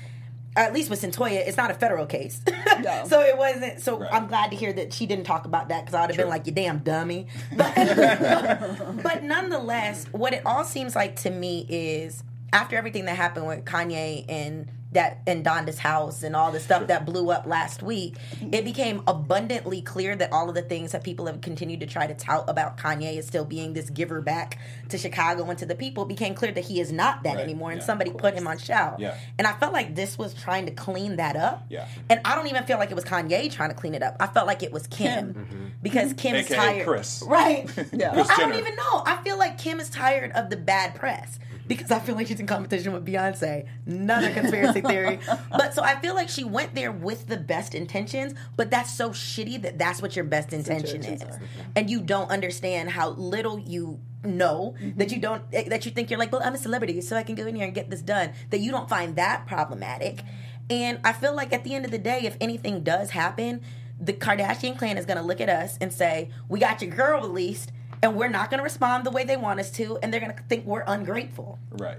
at 0.56 0.74
least 0.74 0.90
with 0.90 1.00
Cyntoia, 1.00 1.46
it's 1.46 1.56
not 1.56 1.70
a 1.70 1.74
federal 1.74 2.04
case, 2.04 2.42
No. 2.80 3.04
so 3.06 3.20
it 3.22 3.38
wasn't. 3.38 3.80
So 3.80 3.98
Right. 4.00 4.12
I'm 4.12 4.26
glad 4.26 4.50
to 4.50 4.56
hear 4.56 4.72
that 4.74 4.92
she 4.92 5.06
didn't 5.06 5.24
talk 5.24 5.46
about 5.46 5.68
that 5.70 5.86
because 5.86 5.94
I 5.94 6.00
would 6.02 6.10
have 6.10 6.18
been 6.18 6.28
like, 6.28 6.46
"You 6.46 6.52
damn 6.52 6.78
dummy." 6.80 7.28
But, 7.56 7.74
but 9.02 9.22
nonetheless, 9.22 10.04
what 10.12 10.34
it 10.34 10.42
all 10.44 10.64
seems 10.64 10.94
like 10.94 11.16
to 11.22 11.30
me 11.30 11.64
is 11.68 12.22
after 12.52 12.76
everything 12.76 13.04
that 13.06 13.16
happened 13.16 13.46
with 13.46 13.64
Kanye 13.64 14.24
and 14.28 14.70
that 14.92 15.20
in 15.26 15.42
Donda's 15.42 15.78
house 15.78 16.22
and 16.22 16.34
all 16.34 16.50
the 16.50 16.60
stuff 16.60 16.86
that 16.86 17.04
blew 17.04 17.30
up 17.30 17.46
last 17.46 17.82
week, 17.82 18.16
it 18.52 18.64
became 18.64 19.02
abundantly 19.06 19.82
clear 19.82 20.16
that 20.16 20.32
all 20.32 20.48
of 20.48 20.54
the 20.54 20.62
things 20.62 20.92
that 20.92 21.04
people 21.04 21.26
have 21.26 21.40
continued 21.42 21.80
to 21.80 21.86
try 21.86 22.06
to 22.06 22.14
tout 22.14 22.44
about 22.48 22.78
Kanye 22.78 23.18
as 23.18 23.26
still 23.26 23.44
being 23.44 23.74
this 23.74 23.90
giver 23.90 24.20
back 24.22 24.58
to 24.88 24.96
Chicago 24.98 25.44
and 25.50 25.58
to 25.58 25.66
the 25.66 25.74
people 25.74 26.04
became 26.06 26.34
clear 26.34 26.52
that 26.52 26.64
he 26.64 26.80
is 26.80 26.90
not 26.90 27.22
that 27.24 27.34
Right. 27.36 27.44
anymore, 27.44 27.70
and 27.70 27.80
Yeah, 27.80 27.86
somebody 27.86 28.10
put 28.10 28.32
him 28.34 28.46
on 28.46 28.56
shout. 28.58 28.98
Yeah. 29.00 29.14
And 29.36 29.46
I 29.46 29.52
felt 29.52 29.72
like 29.72 29.94
this 29.94 30.16
was 30.16 30.32
trying 30.34 30.66
to 30.66 30.72
clean 30.72 31.16
that 31.16 31.36
up. 31.36 31.66
Yeah. 31.68 31.86
And 32.08 32.20
I 32.24 32.34
don't 32.34 32.46
even 32.46 32.64
feel 32.64 32.78
like 32.78 32.90
it 32.90 32.94
was 32.94 33.04
Kanye 33.04 33.52
trying 33.52 33.68
to 33.68 33.74
clean 33.74 33.94
it 33.94 34.02
up. 34.02 34.16
I 34.20 34.26
felt 34.26 34.46
like 34.46 34.62
it 34.62 34.72
was 34.72 34.86
Kim, 34.86 35.08
Kim. 35.08 35.26
Mm-hmm. 35.34 35.54
Mm-hmm. 35.54 35.66
because 35.82 36.12
Kim 36.14 36.34
is 36.34 36.46
AKA 36.46 36.56
tired. 36.56 36.86
Chris. 36.86 37.22
Right. 37.26 37.68
Yeah. 37.92 38.14
Well, 38.14 38.26
I 38.30 38.36
don't 38.36 38.54
even 38.54 38.76
know. 38.76 39.02
I 39.06 39.16
feel 39.24 39.38
like 39.38 39.58
Kim 39.58 39.80
is 39.80 39.90
tired 39.90 40.32
of 40.32 40.50
the 40.50 40.56
bad 40.56 40.94
press 40.94 41.38
because 41.68 41.90
I 41.90 41.98
feel 42.00 42.14
like 42.14 42.26
she's 42.26 42.40
in 42.40 42.46
competition 42.46 42.92
with 42.92 43.06
Beyonce. 43.06 43.66
Another 43.86 44.32
conspiracy 44.32 44.80
theory. 44.80 45.20
But 45.50 45.74
so 45.74 45.82
I 45.82 46.00
feel 46.00 46.14
like 46.14 46.28
she 46.28 46.42
went 46.44 46.74
there 46.74 46.90
with 46.90 47.26
the 47.26 47.36
best 47.36 47.74
intentions, 47.74 48.34
but 48.56 48.70
that's 48.70 48.92
so 48.92 49.10
shitty 49.10 49.62
that 49.62 49.78
that's 49.78 50.00
what 50.02 50.16
your 50.16 50.24
best 50.24 50.52
intention 50.52 51.04
is. 51.04 51.22
are. 51.22 51.40
And 51.76 51.90
you 51.90 52.00
don't 52.00 52.30
understand 52.30 52.90
how 52.90 53.10
little 53.10 53.58
you 53.58 54.00
know 54.24 54.74
that 54.96 55.12
you 55.12 55.20
don't 55.20 55.42
eh, 55.52 55.68
that 55.68 55.84
you 55.86 55.92
think 55.92 56.10
you're 56.10 56.18
like, 56.18 56.32
well, 56.32 56.42
I'm 56.42 56.54
a 56.54 56.58
celebrity, 56.58 57.00
so 57.00 57.16
I 57.16 57.22
can 57.22 57.34
go 57.34 57.46
in 57.46 57.54
here 57.54 57.66
and 57.66 57.74
get 57.74 57.90
this 57.90 58.02
done. 58.02 58.32
That 58.50 58.60
you 58.60 58.70
don't 58.70 58.88
find 58.88 59.16
that 59.16 59.46
problematic. 59.46 60.22
And 60.70 60.98
I 61.04 61.12
feel 61.12 61.34
like 61.34 61.52
at 61.52 61.64
the 61.64 61.74
end 61.74 61.84
of 61.84 61.90
the 61.90 61.98
day, 61.98 62.20
if 62.24 62.36
anything 62.40 62.82
does 62.82 63.10
happen, 63.10 63.62
the 64.00 64.12
Kardashian 64.12 64.78
clan 64.78 64.98
is 64.98 65.06
going 65.06 65.16
to 65.16 65.22
look 65.22 65.40
at 65.40 65.48
us 65.48 65.78
and 65.80 65.92
say, 65.92 66.30
"We 66.48 66.60
got 66.60 66.82
your 66.82 66.90
girl 66.94 67.20
released, 67.20 67.72
and 68.02 68.16
we're 68.16 68.28
not 68.28 68.50
going 68.50 68.58
to 68.58 68.64
respond 68.64 69.04
the 69.04 69.10
way 69.10 69.24
they 69.24 69.36
want 69.36 69.60
us 69.60 69.70
to, 69.72 69.98
and 70.02 70.12
they're 70.12 70.20
going 70.20 70.34
to 70.34 70.42
think 70.44 70.66
we're 70.66 70.84
ungrateful." 70.86 71.58
Right. 71.70 71.98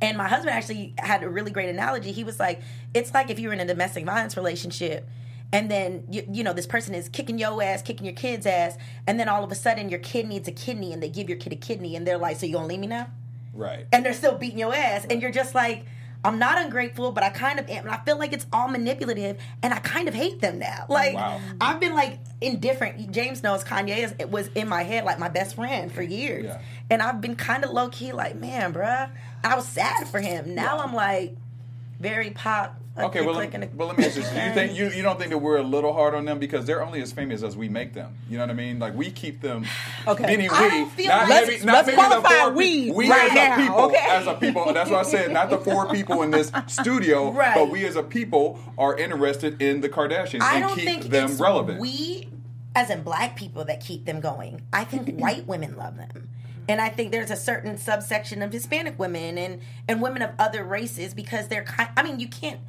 And 0.00 0.18
my 0.18 0.28
husband 0.28 0.50
actually 0.50 0.94
had 0.98 1.22
a 1.22 1.28
really 1.28 1.50
great 1.50 1.68
analogy. 1.68 2.12
He 2.12 2.24
was 2.24 2.38
like, 2.38 2.60
"It's 2.94 3.14
like 3.14 3.30
if 3.30 3.38
you're 3.38 3.52
in 3.52 3.60
a 3.60 3.66
domestic 3.66 4.04
violence 4.04 4.36
relationship." 4.36 5.08
And 5.52 5.70
then 5.70 6.04
you, 6.10 6.26
you 6.30 6.42
know 6.42 6.52
this 6.52 6.66
person 6.66 6.94
is 6.94 7.08
kicking 7.08 7.38
your 7.38 7.62
ass, 7.62 7.80
kicking 7.80 8.04
your 8.04 8.14
kid's 8.14 8.46
ass, 8.46 8.76
and 9.06 9.18
then 9.18 9.28
all 9.28 9.44
of 9.44 9.52
a 9.52 9.54
sudden 9.54 9.88
your 9.88 10.00
kid 10.00 10.26
needs 10.26 10.48
a 10.48 10.52
kidney, 10.52 10.92
and 10.92 11.02
they 11.02 11.08
give 11.08 11.28
your 11.28 11.38
kid 11.38 11.52
a 11.52 11.56
kidney, 11.56 11.94
and 11.96 12.06
they're 12.06 12.18
like, 12.18 12.36
"So 12.36 12.46
you 12.46 12.52
gonna 12.54 12.66
leave 12.66 12.80
me 12.80 12.88
now?" 12.88 13.08
Right. 13.54 13.86
and 13.90 14.04
they're 14.04 14.12
still 14.12 14.36
beating 14.36 14.58
your 14.58 14.74
ass, 14.74 15.06
and 15.08 15.22
you're 15.22 15.30
just 15.30 15.54
like, 15.54 15.86
I'm 16.26 16.38
not 16.38 16.60
ungrateful, 16.60 17.12
but 17.12 17.22
I 17.22 17.30
kind 17.30 17.58
of 17.60 17.68
am. 17.68 17.84
And 17.86 17.90
I 17.90 17.98
feel 18.04 18.18
like 18.18 18.32
it's 18.32 18.46
all 18.52 18.68
manipulative, 18.68 19.38
and 19.62 19.72
I 19.72 19.78
kind 19.78 20.08
of 20.08 20.14
hate 20.14 20.40
them 20.40 20.58
now. 20.58 20.86
Oh, 20.88 20.92
like 20.92 21.14
Wow. 21.14 21.40
I've 21.60 21.78
been 21.80 21.94
like 21.94 22.18
indifferent. 22.40 23.12
James 23.12 23.42
knows 23.42 23.62
Kanye 23.64 23.98
is, 23.98 24.14
it 24.18 24.30
was 24.30 24.48
in 24.54 24.68
my 24.68 24.82
head 24.82 25.04
like 25.04 25.18
my 25.18 25.28
best 25.28 25.54
friend 25.54 25.90
for 25.92 26.02
years, 26.02 26.46
Yeah. 26.46 26.58
and 26.90 27.00
I've 27.02 27.20
been 27.20 27.36
kind 27.36 27.64
of 27.64 27.70
low 27.70 27.88
key 27.88 28.12
like, 28.12 28.34
man, 28.36 28.72
bruh, 28.74 29.08
I 29.44 29.54
was 29.54 29.66
sad 29.68 30.08
for 30.08 30.20
him. 30.20 30.54
Now 30.54 30.78
I'm 30.80 30.92
like 30.94 31.36
very 31.98 32.30
pop. 32.30 32.76
like, 32.96 33.06
Okay, 33.06 33.24
well, 33.24 33.34
let, 33.34 33.54
in 33.54 33.70
well, 33.76 33.88
let 33.88 33.98
me 33.98 34.04
ask 34.04 34.16
you: 34.16 34.22
this. 34.22 34.30
Do 34.32 34.40
you 34.40 34.52
think 34.52 34.76
you, 34.78 34.88
you 34.90 35.02
don't 35.02 35.18
think 35.18 35.30
that 35.30 35.38
we're 35.38 35.56
a 35.58 35.62
little 35.62 35.92
hard 35.92 36.14
on 36.14 36.24
them 36.24 36.38
because 36.38 36.64
they're 36.66 36.82
only 36.84 37.00
as 37.02 37.12
famous 37.12 37.42
as 37.42 37.56
we 37.56 37.68
make 37.68 37.94
them? 37.94 38.14
You 38.28 38.36
know 38.38 38.44
what 38.44 38.50
I 38.50 38.54
mean? 38.54 38.78
Like 38.78 38.94
we 38.94 39.10
keep 39.10 39.40
them. 39.40 39.64
Okay. 40.08 40.24
Meaning 40.26 40.50
I 40.52 40.88
we, 40.96 41.06
not 41.06 41.28
like- 41.28 41.46
maybe, 41.48 41.64
not 41.64 41.84
Let's 41.86 41.94
qualify 41.96 42.48
we 42.50 42.90
we 42.92 43.10
right 43.10 43.28
as 43.30 43.34
now, 43.34 43.54
a 43.54 43.56
people, 43.56 43.80
okay? 43.86 44.06
as 44.08 44.26
a 44.28 44.34
people. 44.34 44.72
That's 44.72 44.88
what 44.88 45.00
I 45.04 45.08
said 45.08 45.32
not 45.32 45.50
the 45.50 45.58
four 45.58 45.90
people 45.90 46.22
in 46.22 46.30
this 46.30 46.52
studio, 46.68 47.32
Right. 47.32 47.54
but 47.56 47.70
we 47.70 47.84
as 47.86 47.96
a 47.96 48.04
people 48.04 48.60
are 48.78 48.96
interested 48.96 49.60
in 49.60 49.80
the 49.80 49.88
Kardashians 49.88 50.42
I 50.42 50.60
and 50.60 50.70
keep 50.78 51.02
them 51.10 51.36
relevant. 51.38 51.80
We, 51.80 52.28
as 52.76 52.88
in 52.90 53.02
black 53.02 53.34
people, 53.36 53.64
that 53.64 53.80
keep 53.80 54.04
them 54.04 54.20
going. 54.20 54.62
I 54.72 54.84
think 54.84 55.18
white 55.18 55.46
women 55.48 55.76
love 55.76 55.96
them, 55.96 56.28
and 56.68 56.80
I 56.80 56.88
think 56.88 57.12
there's 57.12 57.30
a 57.30 57.36
certain 57.36 57.76
subsection 57.76 58.42
of 58.42 58.52
Hispanic 58.52 58.98
women 58.98 59.38
and 59.38 59.60
and 59.88 60.02
women 60.02 60.22
of 60.22 60.30
other 60.38 60.64
races 60.64 61.14
because 61.14 61.48
they're 61.48 61.64
kind. 61.64 61.90
I 61.96 62.02
mean, 62.02 62.20
you 62.20 62.28
can't. 62.28 62.60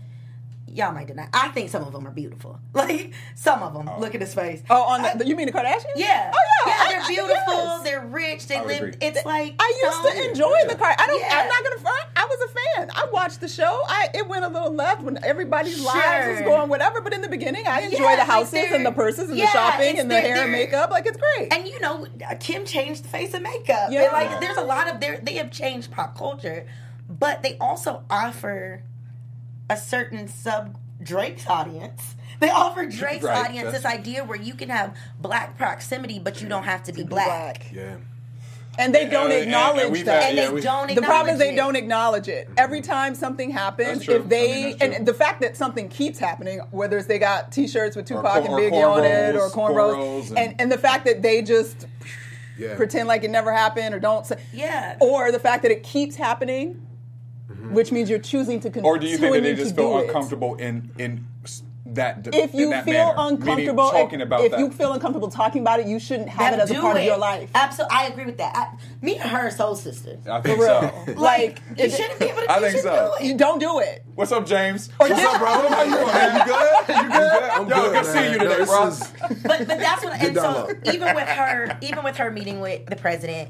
Y'all 0.69 0.91
might 0.91 1.07
deny. 1.07 1.27
I 1.33 1.47
think 1.49 1.69
some 1.69 1.83
of 1.83 1.93
them 1.93 2.05
are 2.05 2.11
beautiful. 2.11 2.59
Like 2.73 3.13
some 3.35 3.63
of 3.63 3.73
them. 3.73 3.89
Oh. 3.89 3.99
Look 3.99 4.13
at 4.13 4.21
his 4.21 4.33
face. 4.35 4.61
Oh, 4.69 4.83
on 4.83 5.17
the, 5.17 5.25
you 5.25 5.35
mean 5.35 5.47
the 5.47 5.51
Kardashians? 5.53 5.85
Yeah. 5.95 6.31
Oh 6.33 6.67
yeah. 6.67 6.73
I- 6.77 6.87
they're 6.91 7.01
I- 7.01 7.07
beautiful. 7.07 7.53
yes. 7.53 7.83
They're 7.83 8.05
rich. 8.05 8.47
They 8.47 8.57
I 8.57 8.63
live. 8.63 8.77
agree. 8.83 8.93
It's 9.01 9.25
like 9.25 9.55
I 9.59 9.81
used 9.83 10.03
no. 10.03 10.11
to 10.11 10.29
enjoy 10.29 10.67
the 10.69 10.75
car. 10.75 10.93
I 10.97 11.07
don't. 11.07 11.19
Yeah. 11.19 11.27
I'm 11.41 11.47
not 11.47 11.63
gonna 11.63 11.79
front. 11.79 12.05
I 12.15 12.25
was 12.25 12.49
a 12.51 12.53
fan. 12.53 12.91
I 12.93 13.07
watched 13.11 13.39
the 13.41 13.47
show. 13.47 13.81
I 13.87 14.09
it 14.13 14.27
went 14.27 14.45
a 14.45 14.49
little 14.49 14.71
left 14.73 15.01
when 15.01 15.23
everybody's 15.23 15.79
lives 15.83 16.27
was 16.27 16.41
going 16.41 16.69
whatever. 16.69 17.01
But 17.01 17.13
in 17.13 17.21
the 17.21 17.29
beginning, 17.29 17.65
I 17.65 17.81
enjoy 17.81 18.03
Yeah, 18.03 18.15
the 18.17 18.25
houses 18.25 18.51
they're- 18.51 18.75
and 18.75 18.85
the 18.85 18.91
purses 18.91 19.29
and 19.29 19.37
yeah, 19.37 19.45
the 19.45 19.51
shopping 19.53 19.99
and 19.99 20.11
the 20.11 20.19
hair 20.19 20.43
and 20.43 20.51
makeup. 20.51 20.91
Like 20.91 21.05
it's 21.07 21.17
great. 21.17 21.51
And 21.53 21.67
you 21.67 21.79
know, 21.79 22.05
Kim 22.39 22.65
changed 22.65 23.03
the 23.05 23.09
face 23.09 23.33
of 23.33 23.41
makeup. 23.41 23.89
Yeah. 23.91 24.03
And 24.03 24.13
like, 24.13 24.39
there's 24.41 24.57
a 24.57 24.63
lot 24.63 24.87
of 24.93 24.99
there. 24.99 25.17
they 25.23 25.35
have 25.35 25.49
changed 25.49 25.89
pop 25.91 26.15
culture, 26.17 26.67
but 27.09 27.41
they 27.41 27.57
also 27.57 28.03
offer 28.09 28.83
a 29.69 29.77
certain 29.77 30.27
sub 30.27 30.77
Drake's 31.01 31.47
audience. 31.47 32.15
They 32.39 32.49
offer 32.49 32.85
Drake's 32.85 33.23
Right, 33.23 33.45
audience 33.47 33.71
this 33.71 33.85
idea 33.85 34.23
where 34.23 34.37
you 34.37 34.53
can 34.53 34.69
have 34.69 34.95
black 35.19 35.57
proximity, 35.57 36.19
but 36.19 36.41
you 36.41 36.47
don't 36.47 36.63
have 36.63 36.83
to 36.83 36.93
be 36.93 37.03
black. 37.03 37.67
Yeah. 37.73 37.97
and 38.79 38.93
they 38.93 39.05
don't 39.09 39.25
and- 39.25 39.33
and 39.33 39.43
acknowledge 39.45 39.89
we've 39.89 40.05
that. 40.05 40.21
had- 40.21 40.29
And 40.29 40.37
Yeah, 40.37 40.47
they 40.49 40.53
we- 40.53 40.61
don't. 40.61 40.93
the 40.93 41.01
problem 41.01 41.33
is 41.33 41.39
they 41.39 41.49
acknowledge 41.49 41.73
don't 41.73 41.83
acknowledge 41.83 42.27
it. 42.27 42.47
Every 42.57 42.79
mm-hmm. 42.81 42.91
time 42.91 43.15
something 43.15 43.49
happens, 43.49 44.07
if 44.07 44.29
they 44.29 44.75
I 44.79 44.87
mean, 44.87 44.93
and 44.93 45.05
the 45.07 45.15
fact 45.15 45.41
that 45.41 45.57
something 45.57 45.89
keeps 45.89 46.19
happening, 46.19 46.59
whether 46.69 46.95
it's 46.99 47.07
they 47.07 47.17
got 47.17 47.51
T-shirts 47.51 47.95
with 47.95 48.05
Tupac 48.05 48.23
cor- 48.31 48.37
and 48.41 48.49
or 48.49 48.59
Biggie 48.59 48.87
on 48.87 49.03
it 49.03 49.35
or 49.35 49.49
cornrows, 49.49 49.71
cornrows, 49.71 49.95
cornrows 49.95 50.29
and, 50.29 50.37
and- 50.37 50.55
and 50.61 50.71
the 50.71 50.77
fact 50.77 51.05
that 51.05 51.23
they 51.23 51.41
just 51.41 51.87
Yeah. 52.59 52.75
pretend 52.75 53.07
like 53.07 53.23
it 53.23 53.31
never 53.31 53.51
happened 53.51 53.95
or 53.95 53.99
don't 53.99 54.27
say, 54.27 54.35
Yeah. 54.53 54.95
or 54.99 55.31
the 55.31 55.39
fact 55.39 55.63
that 55.63 55.71
it 55.71 55.81
keeps 55.81 56.15
happening, 56.15 56.79
Mm-hmm. 57.67 57.75
which 57.75 57.91
means 57.91 58.09
you're 58.09 58.19
choosing 58.19 58.59
to 58.61 58.69
continue 58.69 58.89
or 58.89 58.97
do 58.97 59.07
you 59.07 59.17
think 59.17 59.33
that 59.35 59.43
they 59.43 59.55
just 59.55 59.75
feel 59.75 59.93
do 59.93 59.99
it. 59.99 60.07
uncomfortable 60.07 60.55
in 60.55 60.89
in 60.97 61.25
s- 61.43 61.63
that? 61.85 62.27
If 62.33 62.53
you 62.53 62.69
that 62.69 62.85
feel 62.85 62.93
manner? 62.93 63.15
Meaning 63.17 63.37
uncomfortable, 63.41 63.89
talking 63.91 64.21
about 64.21 64.41
if 64.41 64.51
that. 64.51 64.59
you 64.59 64.69
feel 64.71 64.93
uncomfortable 64.93 65.29
talking 65.29 65.61
about 65.61 65.79
it, 65.79 65.87
you 65.87 65.99
shouldn't 65.99 66.29
have 66.29 66.51
Them 66.51 66.59
it 66.59 66.63
as 66.63 66.71
a 66.71 66.75
part 66.81 66.97
it. 66.97 66.99
of 67.01 67.05
your 67.05 67.17
life. 67.17 67.49
Absolutely, 67.55 67.95
I 67.97 68.03
agree 68.07 68.25
with 68.25 68.37
that. 68.37 68.55
I, 68.55 69.05
me 69.05 69.17
and 69.17 69.29
her 69.29 69.47
are 69.47 69.51
soul 69.51 69.75
sisters. 69.75 70.25
I 70.27 70.41
think 70.41 70.57
For 70.57 70.63
real. 70.65 71.05
so. 71.05 71.13
Like, 71.13 71.59
you 71.77 71.85
it- 71.85 71.91
shouldn't 71.93 72.19
be 72.19 72.25
able 72.25 72.41
to. 72.41 72.51
I 72.51 72.59
think 72.59 72.77
so. 72.81 73.13
do 73.19 73.23
it. 73.23 73.27
you 73.27 73.37
don't 73.37 73.59
do 73.59 73.79
it. 73.79 74.03
What's 74.15 74.31
up, 74.31 74.45
James? 74.45 74.89
Or 74.99 75.07
What's 75.09 75.21
up, 75.23 75.39
bro? 75.39 75.47
How 75.47 75.83
you 75.83 75.91
doing, 75.95 76.07
man? 76.07 76.37
You 76.47 76.53
good? 76.53 76.95
You 76.95 77.09
good? 77.09 77.43
I'm 77.51 77.67
Yo, 77.69 77.75
good, 77.75 77.93
good 77.93 78.05
seeing 78.05 78.15
man. 78.15 78.31
you 78.33 78.37
No, 78.37 78.43
today, 78.43 78.57
this 78.57 78.69
bro. 78.69 78.87
is- 78.87 79.13
but 79.43 79.57
but 79.67 79.67
that's 79.79 80.03
what 80.03 80.13
and 80.21 80.35
so 80.35 80.41
dialogue. 80.41 80.77
even 80.93 81.15
with 81.15 81.27
her 81.27 81.77
even 81.81 82.03
with 82.03 82.17
her 82.17 82.31
meeting 82.31 82.59
with 82.61 82.85
the 82.85 82.95
president 82.95 83.49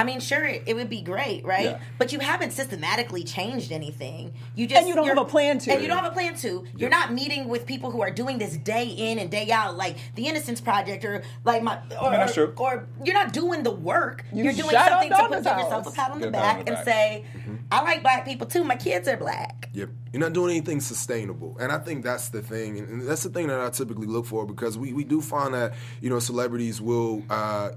I 0.00 0.04
mean, 0.04 0.18
sure, 0.18 0.42
it, 0.46 0.62
it 0.64 0.74
would 0.74 0.88
be 0.88 1.02
great, 1.02 1.44
right? 1.44 1.64
Yeah. 1.64 1.78
But 1.98 2.10
you 2.10 2.20
haven't 2.20 2.52
systematically 2.52 3.22
changed 3.22 3.70
anything. 3.70 4.32
You 4.54 4.66
just 4.66 4.78
And 4.80 4.88
you 4.88 4.94
don't 4.94 5.06
have 5.06 5.18
a 5.18 5.26
plan 5.26 5.58
to. 5.58 5.72
and 5.72 5.82
you 5.82 5.88
don't 5.88 5.98
have 5.98 6.10
a 6.10 6.14
plan 6.14 6.34
to. 6.36 6.64
You're 6.74 6.88
not 6.88 7.12
meeting 7.12 7.48
with 7.48 7.66
people 7.66 7.90
who 7.90 8.00
are 8.00 8.10
doing 8.10 8.38
this 8.38 8.56
day 8.56 8.86
in 8.86 9.18
and 9.18 9.30
day 9.30 9.50
out, 9.50 9.76
like 9.76 9.96
the 10.14 10.26
Innocence 10.26 10.58
Project, 10.58 11.04
or 11.04 11.22
like 11.44 11.62
my, 11.62 11.78
or, 12.00 12.12
that's 12.12 12.32
true. 12.32 12.54
or 12.56 12.88
you're 13.04 13.14
not 13.14 13.34
doing 13.34 13.62
the 13.62 13.70
work. 13.72 14.24
You 14.32 14.44
You 14.44 14.50
are 14.50 14.54
doing 14.54 14.70
something 14.70 15.10
to 15.10 15.16
Donna's 15.16 15.46
put 15.46 15.58
yourself 15.58 15.86
a 15.86 15.90
pat 15.90 16.10
on 16.12 16.20
the 16.22 16.30
Get 16.30 16.34
a 16.34 16.42
pat 16.42 16.56
on 16.60 16.64
back 16.64 16.68
and 16.76 16.84
say, 16.86 17.24
Mm-hmm. 17.36 17.54
"I 17.70 17.82
like 17.82 18.00
black 18.02 18.24
people 18.24 18.46
too. 18.46 18.64
My 18.64 18.76
kids 18.76 19.06
are 19.06 19.18
black." 19.18 19.68
Yep. 19.74 19.90
You're 20.14 20.20
not 20.20 20.32
doing 20.32 20.50
anything 20.56 20.80
sustainable. 20.80 21.56
And 21.60 21.70
I 21.70 21.78
think 21.78 22.02
that's 22.04 22.30
the 22.30 22.40
thing. 22.40 22.78
And 22.78 22.88
and 22.88 23.02
that's 23.06 23.22
the 23.22 23.28
thing 23.28 23.48
that 23.48 23.60
I 23.60 23.68
typically 23.68 24.06
look 24.06 24.24
for 24.24 24.46
because 24.46 24.78
we, 24.78 24.94
we 24.94 25.04
do 25.04 25.20
find 25.20 25.52
that, 25.54 25.74
you 26.00 26.08
know, 26.08 26.18
celebrities 26.20 26.80
will 26.80 27.22
uh, 27.28 27.70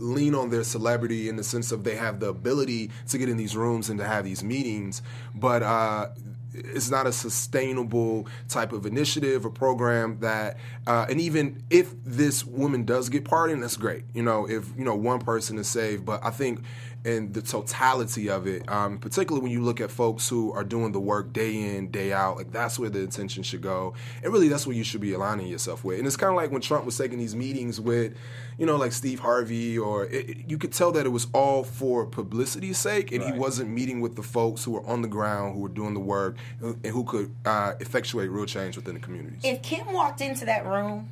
lean 0.00 0.34
on 0.34 0.50
their 0.50 0.64
celebrity 0.64 1.28
in 1.28 1.36
the 1.36 1.44
sense 1.44 1.72
of 1.72 1.84
they 1.84 1.96
have 1.96 2.20
the 2.20 2.28
ability 2.28 2.90
to 3.08 3.18
get 3.18 3.28
in 3.28 3.36
these 3.36 3.56
rooms 3.56 3.88
and 3.90 3.98
to 3.98 4.06
have 4.06 4.24
these 4.24 4.42
meetings. 4.42 5.02
But 5.34 5.62
uh, 5.62 6.08
it's 6.54 6.90
not 6.90 7.06
a 7.06 7.12
sustainable 7.12 8.26
type 8.48 8.72
of 8.72 8.86
initiative 8.86 9.46
or 9.46 9.50
program 9.50 10.18
that, 10.20 10.56
uh, 10.86 11.06
and 11.08 11.20
even 11.20 11.62
if 11.70 11.92
this 12.04 12.44
woman 12.44 12.84
does 12.84 13.08
get 13.08 13.24
pardoned, 13.24 13.62
that's 13.62 13.76
great. 13.76 14.04
You 14.14 14.22
know, 14.22 14.48
if, 14.48 14.66
you 14.76 14.84
know, 14.84 14.96
one 14.96 15.20
person 15.20 15.58
is 15.58 15.68
saved. 15.68 16.04
But 16.04 16.24
I 16.24 16.30
think 16.30 16.60
and 17.04 17.32
the 17.32 17.40
totality 17.42 18.28
of 18.28 18.46
it, 18.46 18.68
um, 18.70 18.98
particularly 18.98 19.42
when 19.42 19.50
you 19.52 19.62
look 19.62 19.80
at 19.80 19.90
folks 19.90 20.28
who 20.28 20.52
are 20.52 20.64
doing 20.64 20.92
the 20.92 21.00
work 21.00 21.32
day 21.32 21.76
in, 21.76 21.90
day 21.90 22.12
out, 22.12 22.36
like 22.36 22.52
that's 22.52 22.78
where 22.78 22.90
the 22.90 23.02
attention 23.02 23.42
should 23.42 23.62
go. 23.62 23.94
And 24.22 24.32
really, 24.32 24.48
that's 24.48 24.66
what 24.66 24.76
you 24.76 24.84
should 24.84 25.00
be 25.00 25.12
aligning 25.14 25.46
yourself 25.46 25.82
with. 25.82 25.98
And 25.98 26.06
it's 26.06 26.16
kind 26.16 26.30
of 26.30 26.36
like 26.36 26.50
when 26.50 26.60
Trump 26.60 26.84
was 26.84 26.98
taking 26.98 27.18
these 27.18 27.34
meetings 27.34 27.80
with, 27.80 28.14
you 28.58 28.66
know, 28.66 28.76
like 28.76 28.92
Steve 28.92 29.20
Harvey, 29.20 29.78
or 29.78 30.04
it, 30.06 30.28
it- 30.30 30.36
you 30.50 30.58
could 30.58 30.72
tell 30.72 30.92
that 30.92 31.06
it 31.06 31.10
was 31.10 31.26
all 31.32 31.64
for 31.64 32.04
publicity's 32.04 32.76
sake, 32.76 33.12
and 33.12 33.22
he 33.22 33.32
wasn't 33.32 33.70
meeting 33.70 34.00
with 34.02 34.16
the 34.16 34.22
folks 34.22 34.64
who 34.64 34.72
were 34.72 34.84
on 34.86 35.00
the 35.00 35.08
ground, 35.08 35.54
who 35.54 35.60
were 35.60 35.68
doing 35.68 35.94
the 35.94 36.00
work, 36.00 36.36
and 36.60 36.84
who 36.86 37.04
could 37.04 37.34
uh, 37.46 37.72
effectuate 37.80 38.28
real 38.28 38.44
change 38.46 38.76
within 38.76 38.94
the 38.94 39.00
communities. 39.00 39.40
if 39.44 39.62
Kim 39.62 39.90
walked 39.92 40.20
into 40.20 40.44
that 40.44 40.66
room 40.66 41.08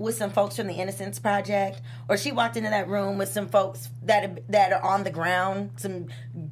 with 0.00 0.16
some 0.16 0.30
folks 0.30 0.56
from 0.56 0.66
the 0.66 0.72
Innocence 0.74 1.18
Project, 1.18 1.82
or 2.08 2.16
she 2.16 2.32
walked 2.32 2.56
into 2.56 2.70
that 2.70 2.88
room 2.88 3.18
with 3.18 3.28
some 3.28 3.48
folks 3.48 3.90
that 4.02 4.42
that 4.50 4.72
are 4.72 4.82
on 4.82 5.04
the 5.04 5.10
ground, 5.10 5.72
some 5.76 6.06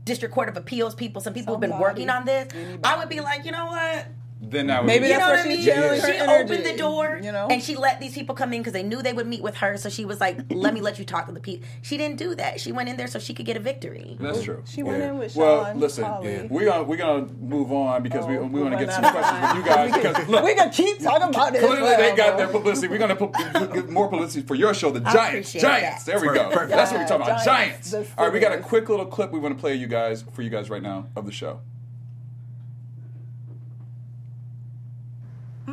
District 0.04 0.32
Court 0.32 0.50
of 0.50 0.56
Appeals 0.56 0.94
people, 0.94 1.20
some 1.22 1.32
people 1.32 1.54
who've 1.54 1.60
been 1.60 1.70
working 1.80 2.10
on 2.10 2.26
this, 2.26 2.52
I 2.84 2.96
would 2.98 3.08
be 3.08 3.20
like, 3.20 3.44
you 3.46 3.50
know 3.52 3.66
what? 3.66 4.06
Then 4.40 4.70
I 4.70 4.78
would 4.80 4.86
Maybe 4.86 5.08
You 5.08 5.14
that's 5.14 5.20
know 5.20 5.26
where 5.30 5.36
what 5.38 5.46
I 5.46 5.48
mean? 5.48 5.64
channeling 5.64 6.00
her 6.00 6.06
she 6.06 6.12
energy, 6.16 6.52
opened 6.54 6.66
the 6.66 6.76
door, 6.76 7.20
you 7.22 7.32
know? 7.32 7.48
and 7.50 7.60
she 7.60 7.74
let 7.74 8.00
these 8.00 8.14
people 8.14 8.36
come 8.36 8.52
in 8.52 8.60
because 8.60 8.72
they 8.72 8.84
knew 8.84 9.02
they 9.02 9.12
would 9.12 9.26
meet 9.26 9.42
with 9.42 9.56
her. 9.56 9.76
So 9.76 9.88
she 9.88 10.04
was 10.04 10.20
like, 10.20 10.38
"Let 10.50 10.74
me 10.74 10.80
let 10.80 10.98
you 11.00 11.04
talk 11.04 11.26
to 11.26 11.32
the 11.32 11.40
people." 11.40 11.66
She 11.82 11.96
didn't 11.96 12.18
do 12.18 12.36
that. 12.36 12.60
She 12.60 12.70
went 12.70 12.88
in 12.88 12.96
there 12.96 13.08
so 13.08 13.18
she 13.18 13.34
could 13.34 13.46
get 13.46 13.56
a 13.56 13.60
victory. 13.60 14.16
That's 14.20 14.42
true. 14.44 14.62
She 14.64 14.84
went 14.84 15.02
in 15.02 15.18
with 15.18 15.34
Well, 15.34 15.64
Sean 15.64 15.80
listen, 15.80 16.04
Polly. 16.04 16.46
we're 16.50 16.66
gonna 16.66 16.84
we're 16.84 16.96
gonna 16.96 17.26
move 17.40 17.72
on 17.72 18.02
because 18.04 18.26
we 18.26 18.38
Oh, 18.38 18.44
we 18.44 18.62
want 18.62 18.78
to 18.78 18.84
get 18.84 18.92
some 18.94 19.02
not 19.02 19.12
questions 19.12 19.38
fine. 19.40 19.48
from 19.48 19.58
you 19.58 19.64
guys 19.66 19.92
We 19.96 20.00
can- 20.02 20.12
because 20.12 20.28
look, 20.28 20.44
we 20.44 20.54
can 20.54 20.70
keep 20.70 21.00
talking 21.02 21.28
about 21.30 21.52
this. 21.52 21.64
Clearly, 21.64 21.96
they 21.96 22.14
got 22.14 22.16
forever. 22.16 22.36
their 22.36 22.48
publicity. 22.48 22.86
We're 22.88 22.98
going 22.98 23.16
to 23.16 23.16
put, 23.16 23.32
put 23.32 23.90
more 23.90 24.06
publicity 24.08 24.46
for 24.46 24.54
your 24.54 24.72
show, 24.72 24.90
The 24.92 25.00
Giants. 25.00 25.52
Giants. 25.52 26.04
that. 26.04 26.20
There 26.20 26.20
we 26.20 26.32
go. 26.34 26.48
Perfect. 26.50 26.70
That's 26.70 26.92
what 26.92 27.00
we're 27.00 27.08
talking 27.08 27.26
about. 27.26 27.44
Giants. 27.44 27.90
Giants. 27.90 28.10
All 28.16 28.24
right, 28.26 28.32
we 28.32 28.38
got 28.38 28.52
a 28.52 28.58
quick 28.58 28.88
little 28.88 29.06
clip 29.06 29.32
we 29.32 29.40
want 29.40 29.56
to 29.56 29.60
play 29.60 29.74
you 29.74 29.88
guys 29.88 30.24
for 30.32 30.42
you 30.42 30.50
guys 30.50 30.70
right 30.70 30.82
now 30.82 31.06
of 31.16 31.26
the 31.26 31.32
show. 31.32 31.60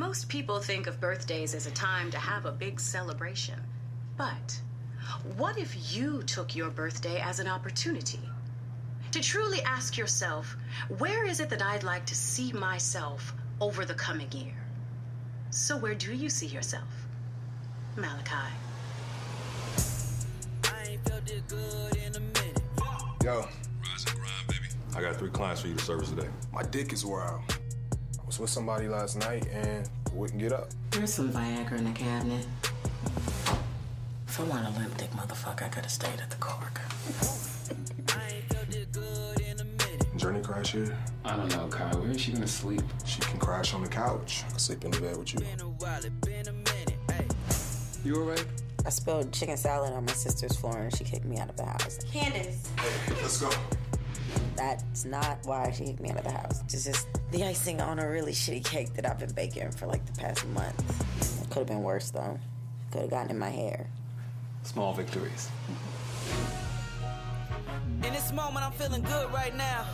Most 0.08 0.30
people 0.30 0.60
think 0.60 0.86
of 0.86 1.02
birthdays 1.02 1.56
as 1.56 1.66
a 1.66 1.72
time 1.72 2.12
to 2.12 2.20
have 2.20 2.46
a 2.46 2.52
big 2.52 2.80
celebration. 2.80 3.60
But 4.18 4.62
what 5.36 5.58
if 5.58 5.96
you 5.96 6.22
took 6.22 6.56
your 6.56 6.70
birthday 6.70 7.20
as 7.20 7.40
an 7.40 7.48
opportunity 7.48 8.20
to 9.12 9.20
truly 9.20 9.64
ask 9.64 9.98
yourself, 9.98 10.58
where 11.00 11.26
is 11.26 11.40
it 11.40 11.50
that 11.50 11.64
I'd 11.64 11.82
like 11.82 12.06
to 12.06 12.14
see 12.14 12.54
myself 12.54 13.34
over 13.60 13.84
the 13.84 13.96
coming 13.96 14.32
year? 14.32 14.54
So, 15.50 15.76
where 15.76 15.96
do 15.96 16.14
you 16.14 16.30
see 16.30 16.46
yourself? 16.46 16.88
Malachi. 17.96 18.54
Yo, 23.24 23.48
Rise 23.82 24.06
and 24.06 24.16
grind, 24.16 24.48
baby. 24.48 24.68
I 24.96 25.02
got 25.02 25.16
three 25.16 25.32
clients 25.32 25.62
for 25.62 25.68
you 25.68 25.74
to 25.74 25.84
service 25.84 26.12
today. 26.12 26.30
my 26.54 26.62
dick 26.62 26.94
is 26.94 27.04
wild. 27.04 27.42
I 28.26 28.28
was 28.28 28.40
with 28.40 28.50
somebody 28.50 28.88
last 28.88 29.18
night 29.20 29.46
and 29.54 29.88
wouldn't 30.12 30.40
get 30.40 30.52
up. 30.52 30.70
There's 30.90 31.14
some 31.14 31.32
Viagra 31.32 31.74
in 31.74 31.84
the 31.86 31.92
cabinet. 31.92 32.48
If 34.28 34.40
I 34.40 34.44
want 34.46 34.66
a 34.68 34.80
limp 34.80 34.98
dick 34.98 35.12
motherfucker, 35.12 35.62
I 35.62 35.68
could 35.68 35.84
have 35.84 35.92
stayed 35.92 36.20
at 36.20 36.32
the 36.32 36.36
Cork. 36.38 36.82
Journey 40.18 40.42
crash 40.42 40.72
here. 40.72 40.98
I 41.24 41.36
don't 41.36 41.56
know, 41.56 41.68
Kai. 41.68 41.96
Where 41.98 42.10
is 42.10 42.20
she 42.20 42.32
gonna 42.32 42.48
sleep? 42.48 42.82
She 43.06 43.22
can 43.22 43.38
crash 43.40 43.76
on 43.76 43.84
the 43.84 43.88
couch. 43.90 44.44
I 44.52 44.58
sleep 44.58 44.84
in 44.86 44.90
the 44.92 45.02
bed 45.02 45.18
with 45.18 45.32
you. 45.36 45.42
You 48.04 48.16
alright? 48.22 48.46
I 48.86 48.90
spilled 48.90 49.32
chicken 49.34 49.56
salad 49.58 49.94
on 49.94 50.04
my 50.04 50.14
sister's 50.14 50.56
floor 50.56 50.78
and 50.80 50.96
she 50.98 51.04
kicked 51.04 51.26
me 51.26 51.38
out 51.38 51.50
of 51.52 51.58
the 51.58 51.66
house. 51.66 52.00
Candace, 52.12 52.72
Hey, 52.80 53.14
Let's 53.22 53.40
go. 53.40 53.52
That's 54.56 55.06
not 55.06 55.40
why 55.44 55.72
she 55.72 55.86
kicked 55.86 56.00
me 56.00 56.12
out 56.12 56.18
of 56.18 56.24
the 56.24 56.32
house. 56.32 56.62
It's 56.64 56.86
just 56.86 57.08
the 57.32 57.44
icing 57.44 57.82
on 57.82 58.00
a 58.00 58.10
really 58.10 58.32
shitty 58.32 58.64
cake 58.64 58.94
that 58.94 59.06
I've 59.06 59.20
been 59.20 59.34
baking 59.34 59.72
for 59.72 59.88
like 59.88 60.06
the 60.06 60.20
past 60.20 60.48
month. 60.48 61.42
It 61.42 61.50
could 61.50 61.60
have 61.60 61.68
been 61.68 61.84
worse 61.84 62.12
though. 62.12 62.40
Could 62.92 63.02
have 63.02 63.10
gotten 63.10 63.32
in 63.32 63.40
my 63.40 63.50
hair. 63.50 63.88
Small 64.64 64.94
victories. 64.94 65.50
In 68.04 68.14
this 68.14 68.32
moment, 68.32 68.66
I'm 68.66 68.72
feeling 68.74 69.02
good 69.02 69.32
right 69.34 69.56
now. 69.56 69.86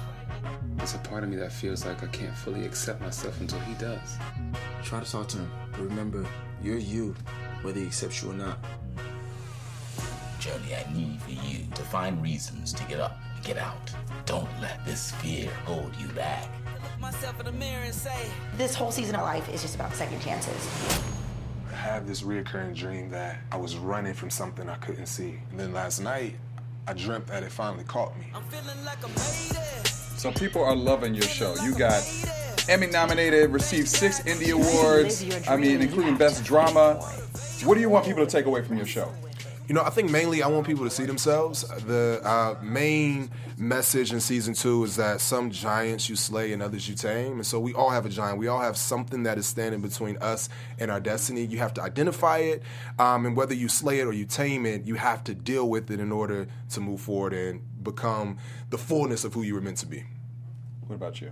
There's 0.76 0.96
a 0.96 1.00
part 1.00 1.24
of 1.24 1.30
me 1.30 1.36
that 1.38 1.52
feels 1.52 1.86
like 1.86 2.04
I 2.04 2.08
can't 2.08 2.36
fully 2.36 2.66
accept 2.66 3.02
myself 3.02 3.40
until 3.42 3.60
he 3.62 3.74
does. 3.76 4.18
Try 4.84 5.00
to 5.00 5.10
talk 5.10 5.28
to 5.30 5.38
him, 5.38 5.52
but 5.72 5.82
remember, 5.82 6.26
you're 6.62 6.78
you, 6.78 7.16
whether 7.62 7.80
he 7.80 7.86
accepts 7.86 8.22
you 8.22 8.32
or 8.32 8.34
not. 8.34 8.58
Journey, 10.40 10.76
I 10.76 10.92
need 10.94 11.22
for 11.22 11.32
you 11.32 11.66
to 11.76 11.82
find 11.84 12.22
reasons 12.22 12.74
to 12.74 12.84
get 12.86 13.00
up 13.00 13.20
and 13.22 13.31
get 13.44 13.58
out. 13.58 13.92
Don't 14.26 14.50
let 14.62 14.84
this 14.86 15.12
fear 15.12 15.50
hold 15.66 15.96
you 15.98 16.08
back. 16.10 16.48
Look 16.82 17.00
myself 17.00 17.40
in 17.40 17.46
the 17.46 17.52
mirror 17.52 17.84
and 17.84 17.94
say, 17.94 18.26
This 18.58 18.76
whole 18.76 18.92
season 18.92 19.16
of 19.16 19.22
life 19.22 19.48
is 19.54 19.62
just 19.62 19.76
about 19.76 19.94
second 19.94 20.22
chances. 20.22 21.02
I 21.72 21.76
have 21.76 22.08
this 22.08 22.22
reoccurring 22.22 22.76
dream 22.76 23.10
that 23.10 23.40
I 23.52 23.58
was 23.58 23.76
running 23.78 24.14
from 24.14 24.30
something 24.30 24.70
I 24.70 24.76
couldn't 24.76 25.08
see. 25.08 25.40
And 25.50 25.60
then 25.60 25.74
last 25.74 26.00
night, 26.00 26.36
I 26.88 26.94
dreamt 26.94 27.28
that 27.28 27.44
it 27.44 27.52
finally 27.52 27.84
caught 27.84 28.18
me. 28.20 28.28
I'm 28.34 28.44
feeling 28.44 28.84
like 28.86 29.04
I 29.04 29.08
made 29.08 29.58
it. 29.80 29.88
So 29.88 30.32
people 30.32 30.64
are 30.64 30.76
loving 30.76 31.16
your 31.16 31.24
show. 31.24 31.56
You 31.64 31.76
got 31.76 32.04
Emmy 32.70 32.88
nominated, 32.88 33.50
received 33.52 33.88
six 33.88 34.22
Indie 34.22 34.52
Awards. 34.52 35.26
I 35.48 35.58
mean, 35.58 35.82
including 35.82 36.16
Best 36.18 36.44
Drama. 36.44 36.96
What 37.64 37.76
do 37.76 37.82
you 37.82 37.90
want 37.90 38.06
people 38.06 38.26
to 38.26 38.32
take 38.32 38.46
away 38.46 38.64
from 38.64 38.78
your 38.78 38.86
show? 38.86 39.12
You 39.72 39.76
know, 39.76 39.84
I 39.84 39.90
think 39.90 40.12
mainly 40.12 40.44
I 40.44 40.50
want 40.50 40.68
people 40.68 40.84
to 40.84 40.90
see 40.90 41.06
themselves. 41.06 41.62
The 41.62 42.20
uh, 42.26 42.56
main 42.62 43.32
message 43.58 44.12
in 44.12 44.20
season 44.20 44.54
two 44.54 44.84
is 44.84 44.98
that 44.98 45.22
some 45.22 45.50
giants 45.50 46.10
you 46.10 46.18
slay 46.18 46.52
and 46.52 46.62
others 46.62 46.90
you 46.90 46.94
tame. 46.94 47.36
And 47.36 47.46
so 47.46 47.58
we 47.58 47.74
all 47.74 47.90
have 47.90 48.06
a 48.06 48.10
giant. 48.10 48.38
We 48.38 48.50
all 48.50 48.60
have 48.60 48.76
something 48.76 49.24
that 49.24 49.38
is 49.38 49.48
standing 49.48 49.80
between 49.80 50.18
us 50.18 50.50
and 50.78 50.92
our 50.92 51.00
destiny. 51.00 51.46
You 51.46 51.60
have 51.60 51.74
to 51.76 51.82
identify 51.82 52.40
it. 52.40 52.64
Um, 53.00 53.26
and 53.26 53.38
whether 53.38 53.54
you 53.54 53.70
slay 53.70 54.02
it 54.02 54.08
or 54.08 54.12
you 54.12 54.26
tame 54.26 54.66
it, 54.66 54.84
you 54.84 54.96
have 54.96 55.24
to 55.24 55.34
deal 55.34 55.70
with 55.70 55.90
it 55.90 56.02
in 56.02 56.12
order 56.12 56.48
to 56.72 56.82
move 56.82 57.00
forward 57.00 57.32
and 57.32 57.62
become 57.82 58.40
the 58.72 58.78
fullness 58.78 59.24
of 59.24 59.34
who 59.34 59.42
you 59.42 59.54
were 59.54 59.62
meant 59.62 59.78
to 59.78 59.86
be. 59.86 60.04
What 60.88 60.98
about 60.98 61.22
you? 61.22 61.32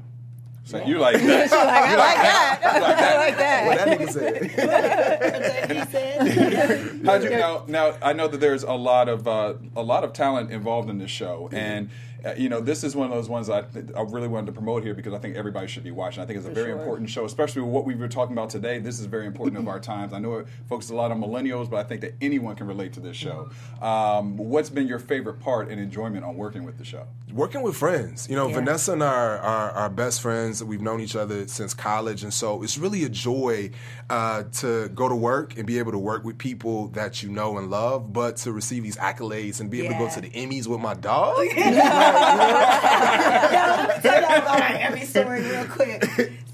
So 0.70 0.86
you 0.86 1.00
like 1.00 1.20
that? 1.20 1.44
She's 1.50 1.52
like, 1.52 1.68
I 1.68 1.92
You 1.92 1.98
like 1.98 2.16
that? 2.18 2.60
that. 2.62 2.82
Like 2.82 2.98
that? 2.98 3.14
I 3.16 3.18
like 3.26 3.38
that. 3.38 3.66
What 3.66 3.78
that 3.80 5.70
nigga 5.70 5.88
said. 5.90 7.06
How'd 7.06 7.24
you 7.24 7.32
now? 7.32 7.64
Now 7.68 7.98
I 8.04 8.14
know 8.14 8.28
that 8.28 8.40
there's 8.40 8.62
a 8.62 8.74
lot 8.74 9.10
of 9.10 9.28
uh, 9.28 9.56
a 9.76 9.82
lot 9.82 10.04
of 10.04 10.14
talent 10.14 10.52
involved 10.52 10.88
in 10.92 11.00
this 11.00 11.10
show, 11.10 11.50
and 11.52 11.90
uh, 12.26 12.34
you 12.38 12.50
know 12.50 12.60
this 12.60 12.84
is 12.84 12.96
one 12.96 13.08
of 13.08 13.14
those 13.14 13.30
ones 13.30 13.50
I, 13.50 13.60
I 13.96 14.02
really 14.02 14.28
wanted 14.28 14.48
to 14.48 14.52
promote 14.52 14.84
here 14.84 14.94
because 14.94 15.14
I 15.14 15.20
think 15.20 15.36
everybody 15.36 15.68
should 15.68 15.84
be 15.84 15.92
watching. 15.92 16.24
I 16.24 16.26
think 16.26 16.38
it's 16.38 16.48
a 16.48 16.52
very 16.52 16.72
sure. 16.72 16.80
important 16.80 17.10
show, 17.10 17.26
especially 17.26 17.62
with 17.62 17.72
what 17.72 17.86
we 17.86 17.96
were 17.96 18.08
talking 18.08 18.34
about 18.34 18.50
today. 18.50 18.80
This 18.80 19.00
is 19.00 19.06
very 19.06 19.26
important 19.26 19.58
of 19.58 19.68
our 19.68 19.80
times. 19.80 20.14
I 20.14 20.20
know 20.20 20.40
it 20.40 20.48
focuses 20.68 20.92
a 20.92 20.96
lot 20.96 21.12
on 21.12 21.22
millennials, 21.22 21.70
but 21.70 21.78
I 21.78 21.84
think 21.84 22.02
that 22.02 22.16
anyone 22.22 22.56
can 22.56 22.68
relate 22.68 22.94
to 22.94 23.00
this 23.00 23.16
show. 23.16 23.50
Um, 23.82 24.38
what's 24.38 24.70
been 24.70 24.88
your 24.88 25.00
favorite 25.00 25.40
part 25.40 25.70
and 25.70 25.80
enjoyment 25.80 26.26
on 26.26 26.36
working 26.36 26.64
with 26.64 26.78
the 26.78 26.86
show? 26.86 27.08
working 27.34 27.62
with 27.62 27.76
friends. 27.76 28.28
You 28.30 28.36
know, 28.36 28.48
Vanessa 28.48 28.94
and 28.94 29.04
I 29.04 29.08
are, 29.08 29.38
are, 29.38 29.72
are 29.72 29.90
best 29.90 30.22
friends. 30.22 30.64
We've 30.64 30.82
known 30.82 31.02
each 31.02 31.16
other 31.16 31.48
since 31.48 31.74
college, 31.74 32.24
and 32.24 32.34
so 32.34 32.64
it's 32.64 32.78
really 32.78 33.04
a 33.04 33.10
joy 33.10 33.72
uh, 34.10 34.44
to 34.54 34.90
go 34.90 35.08
to 35.08 35.16
work 35.16 35.58
and 35.58 35.66
be 35.66 35.80
able 35.80 35.92
to 35.92 36.00
work 36.00 36.24
with 36.24 36.38
people 36.38 36.88
that 36.90 37.22
you 37.22 37.30
know 37.30 37.58
and 37.58 37.70
love, 37.70 38.12
but 38.12 38.38
to 38.38 38.52
receive 38.52 38.84
these 38.84 38.98
accolades 38.98 39.60
and 39.60 39.70
be 39.70 39.86
able 39.86 39.94
to 39.94 40.00
go 40.00 40.10
to 40.10 40.22
the 40.22 40.30
Emmys 40.32 40.68
with 40.68 40.80
my 40.80 40.94
dog. 40.94 41.46
Yeah, 41.56 42.09
let 42.14 43.88
me 43.98 44.02
tell 44.02 44.22
y'all 44.22 44.38
about 44.42 44.60
my 44.60 44.78
Emmy 44.80 45.06
story 45.06 45.42
real 45.42 45.66
quick. 45.66 46.04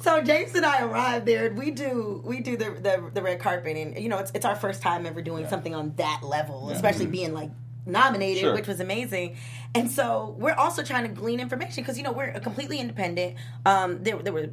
So 0.01 0.21
James 0.21 0.53
and 0.55 0.65
I 0.65 0.83
arrived 0.83 1.25
there, 1.25 1.47
and 1.47 1.57
we 1.57 1.71
do 1.71 2.21
we 2.23 2.39
do 2.41 2.57
the 2.57 2.71
the, 2.71 3.09
the 3.13 3.21
red 3.21 3.39
carpet, 3.39 3.75
and 3.75 3.97
you 3.97 4.09
know 4.09 4.19
it's 4.19 4.31
it's 4.35 4.45
our 4.45 4.55
first 4.55 4.81
time 4.81 5.05
ever 5.05 5.21
doing 5.21 5.47
something 5.47 5.73
on 5.73 5.93
that 5.97 6.21
level, 6.23 6.69
especially 6.69 7.07
being 7.07 7.33
like 7.33 7.49
nominated, 7.87 8.41
Sure. 8.41 8.53
which 8.53 8.67
was 8.67 8.79
amazing. 8.79 9.37
And 9.73 9.89
so 9.89 10.35
we're 10.37 10.53
also 10.53 10.83
trying 10.83 11.03
to 11.03 11.09
glean 11.09 11.39
information 11.39 11.83
because 11.83 11.97
you 11.97 12.03
know 12.03 12.11
we're 12.11 12.31
completely 12.39 12.79
independent. 12.79 13.35
Um, 13.65 14.03
there 14.03 14.17
there 14.17 14.33
were 14.33 14.49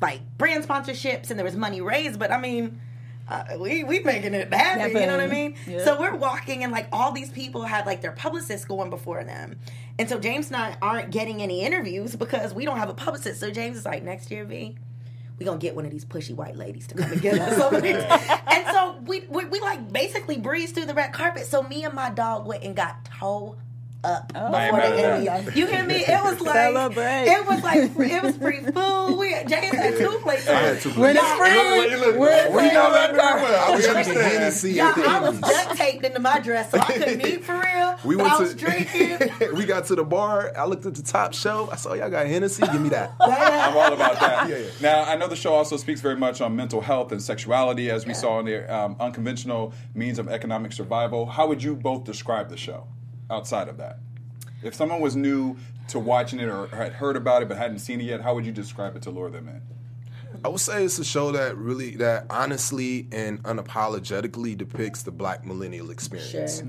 like 0.00 0.20
brand 0.38 0.64
sponsorships 0.66 1.30
and 1.30 1.38
there 1.38 1.44
was 1.44 1.56
money 1.56 1.80
raised, 1.80 2.18
but 2.18 2.30
I 2.30 2.38
mean. 2.40 2.80
Uh, 3.28 3.44
we 3.58 3.82
we 3.82 4.00
making 4.00 4.34
it 4.34 4.52
happen, 4.52 4.92
you 5.00 5.06
know 5.06 5.16
what 5.16 5.20
I 5.20 5.26
mean? 5.26 5.56
Yeah. 5.66 5.84
So 5.84 6.00
we're 6.00 6.14
walking 6.14 6.62
and 6.62 6.72
like 6.72 6.88
all 6.92 7.10
these 7.10 7.30
people 7.30 7.62
had 7.62 7.84
like 7.84 8.00
their 8.00 8.12
publicists 8.12 8.64
going 8.66 8.88
before 8.88 9.24
them. 9.24 9.58
And 9.98 10.08
so 10.08 10.20
James 10.20 10.46
and 10.48 10.56
I 10.56 10.76
aren't 10.80 11.10
getting 11.10 11.42
any 11.42 11.62
interviews 11.62 12.14
because 12.14 12.54
we 12.54 12.64
don't 12.64 12.78
have 12.78 12.88
a 12.88 12.94
publicist. 12.94 13.40
So 13.40 13.50
James 13.50 13.78
is 13.78 13.84
like, 13.84 14.04
next 14.04 14.30
year, 14.30 14.44
V, 14.44 14.76
we 15.38 15.44
gonna 15.44 15.58
get 15.58 15.74
one 15.74 15.84
of 15.84 15.90
these 15.90 16.04
pushy 16.04 16.34
white 16.34 16.56
ladies 16.56 16.86
to 16.88 16.94
come 16.94 17.10
and 17.10 17.20
get 17.20 17.38
us 17.40 17.58
and 18.46 18.66
so 18.68 18.98
we, 19.06 19.26
we 19.28 19.44
we 19.46 19.60
like 19.60 19.92
basically 19.92 20.38
breezed 20.38 20.74
through 20.74 20.86
the 20.86 20.94
red 20.94 21.12
carpet. 21.12 21.46
So 21.46 21.62
me 21.62 21.84
and 21.84 21.94
my 21.94 22.10
dog 22.10 22.46
went 22.46 22.62
and 22.62 22.76
got 22.76 23.04
toe 23.06 23.56
up 24.04 24.30
I 24.34 24.66
ain't 24.66 24.74
before 24.74 24.78
mad 24.78 24.92
the 24.92 25.02
at 25.02 25.14
Emmy. 25.38 25.44
that. 25.46 25.56
You 25.56 25.66
hear 25.66 25.84
me? 25.84 25.94
It 25.96 26.22
was 26.22 26.40
like 26.42 26.54
Celebrate. 26.54 27.24
it 27.26 27.46
was 27.46 27.62
like 27.62 27.92
free, 27.94 28.12
it 28.12 28.22
was 28.22 28.36
free 28.36 28.60
food. 28.60 29.16
We 29.18 29.30
James 29.48 29.74
had 29.74 29.96
two 29.98 30.18
plates. 30.22 30.48
I 30.48 30.52
had 30.54 30.80
two 30.80 30.90
When 30.90 31.16
it's 31.16 31.24
plates. 31.24 31.38
free, 31.38 31.96
look, 31.96 32.16
we're 32.16 32.50
we 32.50 32.68
know 32.72 32.92
that 32.92 33.14
very 33.14 33.42
well. 33.42 33.64
I 33.66 33.70
We 33.70 33.76
was 33.76 33.84
drinking 33.86 34.10
understand. 34.16 34.32
Hennessy 34.38 34.72
Yeah, 34.72 34.88
at 34.90 34.94
the 34.94 35.02
I 35.04 35.20
was 35.20 35.36
Emmys. 35.38 35.40
duct 35.66 35.76
taped 35.78 36.04
into 36.04 36.20
my 36.20 36.38
dress, 36.40 36.70
so 36.70 36.78
I 36.78 36.84
couldn't 36.84 37.26
eat 37.26 37.44
for 37.44 37.54
real. 37.58 37.96
We 38.04 38.16
but 38.16 38.22
went 38.24 38.34
I 38.34 38.40
was 38.40 38.54
to 38.54 38.56
drinking. 38.56 39.28
we 39.56 39.64
got 39.64 39.86
to 39.86 39.94
the 39.96 40.04
bar. 40.04 40.52
I 40.56 40.64
looked 40.66 40.86
at 40.86 40.94
the 40.94 41.02
top 41.02 41.32
shelf. 41.34 41.70
I 41.72 41.76
saw 41.76 41.94
y'all 41.94 42.10
got 42.10 42.26
Hennessy. 42.26 42.62
Give 42.70 42.80
me 42.80 42.88
that. 42.90 43.12
I'm 43.20 43.76
all 43.76 43.92
about 43.92 44.20
that. 44.20 44.48
Yeah, 44.48 44.58
yeah. 44.58 44.66
Now, 44.80 45.02
I 45.04 45.16
know 45.16 45.26
the 45.26 45.36
show 45.36 45.52
also 45.54 45.76
speaks 45.76 46.00
very 46.00 46.16
much 46.16 46.40
on 46.40 46.54
mental 46.54 46.80
health 46.80 47.12
and 47.12 47.20
sexuality, 47.22 47.90
as 47.90 48.06
we 48.06 48.14
saw 48.14 48.38
in 48.40 48.46
there, 48.46 48.70
um, 48.72 48.96
unconventional 49.00 49.72
means 49.94 50.18
of 50.18 50.28
economic 50.28 50.72
survival. 50.72 51.26
How 51.26 51.46
would 51.48 51.62
you 51.62 51.74
both 51.74 52.04
describe 52.04 52.48
the 52.50 52.56
show 52.56 52.86
outside 53.30 53.68
of 53.68 53.76
that? 53.78 53.98
If 54.62 54.74
someone 54.74 55.00
was 55.00 55.16
new 55.16 55.56
to 55.88 55.98
watching 55.98 56.40
it 56.40 56.48
or 56.48 56.66
had 56.68 56.92
heard 56.92 57.16
about 57.16 57.42
it 57.42 57.48
but 57.48 57.56
hadn't 57.56 57.78
seen 57.78 58.00
it 58.00 58.04
yet, 58.04 58.20
how 58.20 58.34
would 58.34 58.46
you 58.46 58.52
describe 58.52 58.96
it 58.96 59.02
to 59.02 59.10
lure 59.10 59.30
them 59.30 59.48
in? 59.48 59.62
I 60.44 60.48
would 60.48 60.60
say 60.60 60.84
it's 60.84 60.98
a 60.98 61.04
show 61.04 61.32
that 61.32 61.56
really, 61.56 61.96
that 61.96 62.26
honestly 62.30 63.06
and 63.12 63.42
unapologetically 63.44 64.56
depicts 64.56 65.02
the 65.02 65.10
Black 65.10 65.46
millennial 65.46 65.90
experience. 65.90 66.62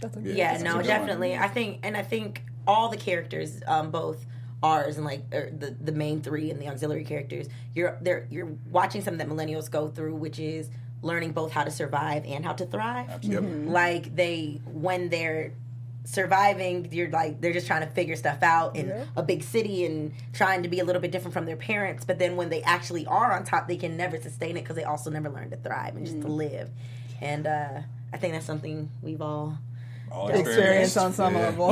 That's 0.00 0.16
a 0.16 0.20
good 0.20 0.36
Yeah, 0.36 0.52
that's 0.52 0.62
no, 0.62 0.76
good 0.76 0.86
definitely. 0.86 1.36
I 1.36 1.48
think, 1.48 1.80
and 1.82 1.96
I 1.96 2.02
think 2.02 2.42
all 2.66 2.88
the 2.88 2.96
characters, 2.96 3.60
um, 3.66 3.90
both 3.90 4.24
ours 4.62 4.96
and 4.96 5.04
like 5.04 5.22
or 5.32 5.50
the 5.50 5.76
the 5.78 5.92
main 5.92 6.22
three 6.22 6.50
and 6.50 6.60
the 6.60 6.68
auxiliary 6.68 7.04
characters, 7.04 7.48
you're 7.74 7.98
they're 8.00 8.26
you're 8.30 8.48
watching 8.70 9.02
something 9.02 9.26
that 9.26 9.34
millennials 9.34 9.70
go 9.70 9.88
through, 9.88 10.14
which 10.14 10.38
is 10.38 10.70
learning 11.04 11.32
both 11.32 11.52
how 11.52 11.62
to 11.64 11.70
survive 11.70 12.24
and 12.26 12.44
how 12.44 12.52
to 12.54 12.66
thrive. 12.66 13.22
Yep. 13.22 13.42
Like 13.66 14.16
they 14.16 14.60
when 14.66 15.08
they're 15.10 15.52
surviving 16.06 16.86
you're 16.92 17.08
like 17.08 17.40
they're 17.40 17.52
just 17.54 17.66
trying 17.66 17.80
to 17.80 17.86
figure 17.94 18.14
stuff 18.14 18.42
out 18.42 18.76
in 18.76 18.88
Yeah. 18.88 19.04
a 19.16 19.22
big 19.22 19.42
city 19.42 19.86
and 19.86 20.12
trying 20.34 20.62
to 20.62 20.68
be 20.68 20.80
a 20.80 20.84
little 20.84 21.00
bit 21.00 21.10
different 21.10 21.32
from 21.32 21.46
their 21.46 21.56
parents 21.56 22.04
but 22.04 22.18
then 22.18 22.36
when 22.36 22.50
they 22.50 22.60
actually 22.62 23.06
are 23.06 23.32
on 23.32 23.42
top 23.42 23.68
they 23.68 23.76
can 23.78 23.96
never 23.96 24.18
sustain 24.20 24.50
it 24.58 24.62
because 24.64 24.76
they 24.76 24.84
also 24.84 25.08
never 25.10 25.30
learn 25.30 25.48
to 25.48 25.56
thrive 25.56 25.96
and 25.96 26.04
just 26.04 26.20
to 26.20 26.28
live 26.28 26.68
and 27.22 27.46
uh 27.46 27.80
i 28.12 28.18
think 28.18 28.34
that's 28.34 28.44
something 28.44 28.90
we've 29.00 29.22
all 29.22 29.56
All 30.14 30.28
experience 30.28 30.96
on 30.96 31.12
some 31.12 31.34
Yeah. 31.34 31.40
level. 31.40 31.70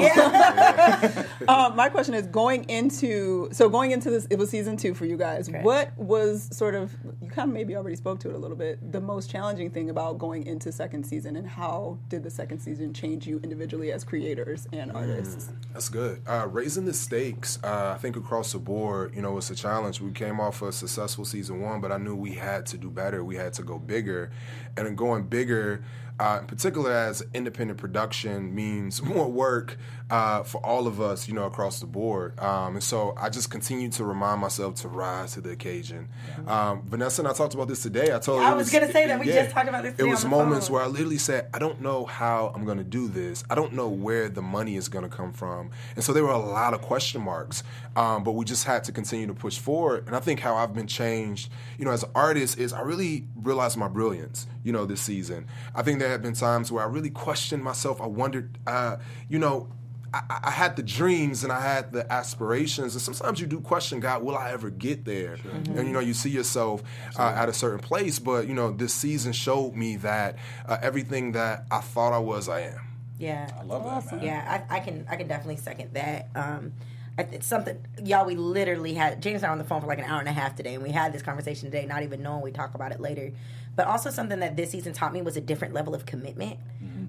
um, 1.49 1.77
my 1.77 1.89
question 1.89 2.15
is 2.15 2.27
going 2.27 2.65
into 2.65 3.49
so 3.53 3.69
going 3.69 3.93
into 3.93 4.11
this 4.11 4.27
it 4.31 4.39
was 4.39 4.51
season 4.51 4.77
two 4.77 4.95
for 4.95 5.05
you 5.07 5.17
guys. 5.17 5.49
Correct. 5.49 5.65
What 5.65 5.97
was 5.97 6.49
sort 6.57 6.75
of 6.75 6.93
you 7.21 7.31
kind 7.31 7.49
of 7.49 7.55
maybe 7.55 7.77
already 7.77 7.97
spoke 7.97 8.19
to 8.21 8.31
it 8.31 8.35
a 8.35 8.39
little 8.39 8.57
bit. 8.57 8.93
The 8.93 9.01
most 9.01 9.31
challenging 9.31 9.71
thing 9.71 9.91
about 9.91 10.19
going 10.19 10.47
into 10.47 10.73
second 10.73 11.05
season 11.05 11.37
and 11.37 11.47
how 11.47 11.99
did 12.09 12.23
the 12.23 12.31
second 12.31 12.59
season 12.59 12.93
change 12.93 13.27
you 13.27 13.39
individually 13.43 13.93
as 13.93 14.05
creators 14.05 14.67
and 14.73 14.93
artists? 14.93 15.51
That's 15.73 15.89
good. 15.89 16.23
Uh, 16.27 16.47
raising 16.51 16.85
the 16.85 16.93
stakes, 16.95 17.59
uh, 17.63 17.93
I 17.95 17.99
think 17.99 18.17
across 18.17 18.53
the 18.53 18.59
board, 18.59 19.15
you 19.15 19.23
know, 19.23 19.37
it's 19.39 19.51
a 19.51 19.55
challenge. 19.55 20.01
We 20.01 20.11
came 20.13 20.41
off 20.41 20.63
a 20.63 20.73
successful 20.73 21.25
season 21.25 21.61
one, 21.61 21.81
but 21.81 21.93
I 21.93 21.99
knew 21.99 22.15
we 22.17 22.33
had 22.33 22.67
to 22.67 22.79
do 22.79 22.91
better. 22.91 23.25
We 23.25 23.37
had 23.37 23.53
to 23.55 23.63
go 23.63 23.79
bigger. 23.79 24.31
And 24.77 24.97
going 24.97 25.25
bigger, 25.25 25.85
uh, 26.19 26.39
in 26.41 26.47
particular 26.47 26.93
as 26.93 27.23
independent 27.35 27.79
production, 27.79 28.55
means 28.55 29.03
more 29.03 29.29
work 29.29 29.77
uh, 30.11 30.43
for 30.43 30.65
all 30.65 30.87
of 30.87 31.01
us, 31.01 31.27
you 31.27 31.35
know, 31.35 31.45
across 31.45 31.81
the 31.81 31.87
board. 31.87 32.39
Um, 32.39 32.75
and 32.75 32.83
so 32.85 33.15
I 33.19 33.31
just 33.31 33.51
continue 33.51 33.89
to 33.91 34.05
remind 34.05 34.41
myself 34.41 34.75
to 34.77 34.89
rise 34.89 35.33
to 35.35 35.41
the 35.41 35.51
occasion. 35.51 36.09
Um, 36.47 36.83
Vanessa 36.87 37.23
and 37.23 37.29
I 37.29 37.33
talked 37.33 37.55
about 37.55 37.69
this 37.69 37.83
today. 37.83 38.15
I 38.15 38.19
told 38.19 38.41
her 38.41 38.47
I 38.47 38.53
it 38.53 38.57
was 38.57 38.71
gonna 38.71 38.93
say 38.93 39.07
that. 39.07 39.19
We 39.19 39.27
just 39.27 39.51
talked 39.51 39.69
about 39.69 39.83
this 39.85 39.95
It 39.99 40.05
was 40.05 40.25
moments 40.25 40.69
phone. 40.69 40.75
where 40.75 40.85
I 40.85 40.87
literally 40.89 41.19
said, 41.19 41.49
I 41.55 41.59
don't 41.59 41.81
know 41.81 42.05
how 42.05 42.53
I'm 42.55 42.65
going 42.65 42.79
to 42.79 42.85
do 42.85 43.09
this. 43.09 43.43
I 43.49 43.55
don't 43.55 43.73
know 43.73 43.89
where 43.89 44.29
the 44.29 44.43
money 44.43 44.77
is 44.77 44.89
going 44.89 45.09
to 45.09 45.15
come 45.15 45.33
from. 45.33 45.71
And 45.97 46.05
so 46.05 46.13
there 46.13 46.25
were 46.25 46.31
a 46.31 46.39
lot 46.39 46.75
of 46.75 46.83
question 46.83 47.23
marks. 47.23 47.63
Um, 47.97 48.25
but 48.25 48.33
we 48.33 48.45
just 48.45 48.65
had 48.65 48.85
to 48.85 48.93
continue 48.93 49.27
to 49.27 49.35
push 49.35 49.59
forward. 49.59 50.07
And 50.07 50.17
I 50.17 50.21
think 50.21 50.41
how 50.41 50.57
I've 50.57 50.75
been 50.75 50.87
changed, 50.87 51.51
you 51.79 51.85
know, 51.85 51.91
as 51.91 52.03
an 52.03 52.11
artist 52.15 52.59
is 52.59 52.73
I 52.73 52.81
really 52.81 53.27
realized 53.37 53.77
my 53.77 53.89
brilliance, 53.89 54.47
you 54.65 54.73
know, 54.73 54.87
this 54.87 55.01
season. 55.01 55.47
I 55.75 55.83
think 55.83 55.99
there 55.99 56.09
have 56.09 56.23
been 56.23 56.35
times 56.35 56.71
where 56.71 56.85
I 56.85 56.87
really 56.87 57.11
questioned 57.11 57.63
myself. 57.63 58.01
I 58.01 58.07
wondered, 58.07 58.59
uh, 58.67 58.97
you 59.29 59.39
know, 59.39 59.69
I, 60.15 60.41
I 60.45 60.51
had 60.51 60.77
the 60.77 60.83
dreams 60.83 61.43
and 61.43 61.53
I 61.53 61.61
had 61.61 61.93
the 61.93 62.11
aspirations, 62.13 62.95
and 62.95 63.03
sometimes 63.03 63.41
you 63.41 63.47
do 63.47 63.61
question 63.61 64.01
God, 64.01 64.23
will 64.23 64.37
I 64.37 64.51
ever 64.53 64.71
get 64.71 65.05
there? 65.05 65.37
Mm-hmm. 65.37 65.79
And 65.79 65.87
you 65.89 65.93
know, 65.93 66.01
you 66.01 66.15
see 66.15 66.31
yourself 66.31 66.83
uh, 67.19 67.33
at 67.35 67.49
a 67.49 67.53
certain 67.53 67.81
place, 67.81 68.19
but 68.19 68.47
you 68.47 68.55
know, 68.55 68.73
this 68.73 68.93
season 68.93 69.33
showed 69.33 69.75
me 69.75 69.97
that 69.97 70.37
uh, 70.67 70.79
everything 70.83 71.33
that 71.33 71.65
I 71.71 71.81
thought 71.81 72.13
I 72.13 72.19
was, 72.19 72.49
I 72.49 72.61
am. 72.61 72.81
Yeah, 73.19 73.49
I 73.59 73.63
love 73.63 73.85
that, 73.85 74.17
man. 74.17 74.25
Yeah, 74.25 74.65
I, 74.69 74.77
I 74.77 74.81
can 74.81 75.07
I 75.09 75.17
can 75.17 75.29
definitely 75.29 75.57
second 75.57 75.95
that. 75.95 76.29
Um, 76.35 76.73
it's 77.19 77.47
something 77.47 77.79
y'all. 78.03 78.27
We 78.27 78.37
literally 78.37 78.95
had 78.95 79.23
James 79.23 79.43
and 79.43 79.47
I 79.47 79.49
were 79.49 79.53
on 79.53 79.59
the 79.59 79.65
phone 79.65 79.81
for 79.81 79.87
like 79.87 79.99
an 79.99 80.05
hour 80.05 80.19
and 80.19 80.29
a 80.29 80.33
half 80.33 80.57
today, 80.57 80.75
and 80.75 80.83
we 80.83 80.91
had 80.91 81.13
this 81.13 81.23
conversation 81.23 81.71
today, 81.71 81.87
not 81.87 82.03
even 82.03 82.23
knowing 82.23 82.43
we 82.43 82.53
talk 82.53 82.75
about 82.75 82.91
it 82.91 83.01
later. 83.01 83.33
But 83.75 83.87
also 83.87 84.11
something 84.11 84.41
that 84.41 84.57
this 84.57 84.71
season 84.71 84.93
taught 84.93 85.13
me 85.13 85.23
was 85.23 85.37
a 85.37 85.41
different 85.41 85.73
level 85.75 85.95
of 85.95 86.05
commitment. 86.07 86.59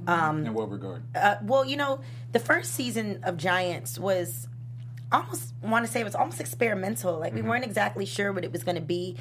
Um, 0.07 0.45
In 0.45 0.53
what 0.53 0.69
regard? 0.69 1.03
uh, 1.15 1.35
well, 1.43 1.65
you 1.65 1.77
know, 1.77 1.99
the 2.33 2.39
first 2.39 2.73
season 2.73 3.21
of 3.23 3.37
Giants 3.37 3.97
was 3.97 4.47
almost 5.13 5.53
want 5.61 5.85
to 5.85 5.91
say 5.91 6.01
it 6.01 6.03
was 6.03 6.15
almost 6.15 6.41
experimental. 6.41 7.19
Like 7.19 7.33
we 7.33 7.41
weren't 7.41 7.63
exactly 7.63 8.05
sure 8.05 8.33
what 8.33 8.43
it 8.43 8.51
was 8.51 8.63
going 8.63 8.75
to 8.75 8.81
be. 8.81 9.15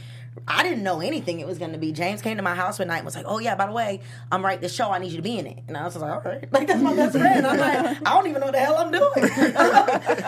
I 0.48 0.62
didn't 0.62 0.82
know 0.82 1.00
anything 1.00 1.38
it 1.40 1.46
was 1.46 1.58
going 1.58 1.72
to 1.72 1.78
be. 1.78 1.92
James 1.92 2.22
came 2.22 2.38
to 2.38 2.42
my 2.42 2.54
house 2.54 2.78
one 2.78 2.88
night 2.88 2.96
and 2.98 3.04
was 3.04 3.14
like, 3.14 3.26
"Oh 3.28 3.38
yeah, 3.38 3.54
by 3.54 3.66
the 3.66 3.72
way, 3.72 4.00
I'm 4.32 4.42
writing 4.44 4.62
this 4.62 4.74
show. 4.74 4.90
I 4.90 4.98
need 4.98 5.10
you 5.10 5.18
to 5.18 5.22
be 5.22 5.38
in 5.38 5.46
it." 5.46 5.58
And 5.68 5.76
I 5.76 5.84
was 5.84 5.94
like, 5.96 6.10
"All 6.10 6.22
right." 6.32 6.48
Like 6.52 6.66
that's 6.66 6.80
my 6.82 6.96
best 6.96 7.16
friend. 7.18 7.46
I'm 7.46 7.58
like, 7.58 7.98
I 8.06 8.14
don't 8.14 8.26
even 8.26 8.40
know 8.40 8.46
what 8.46 8.54
the 8.54 8.60
hell 8.60 8.76
I'm 8.78 8.90
doing. 8.90 9.30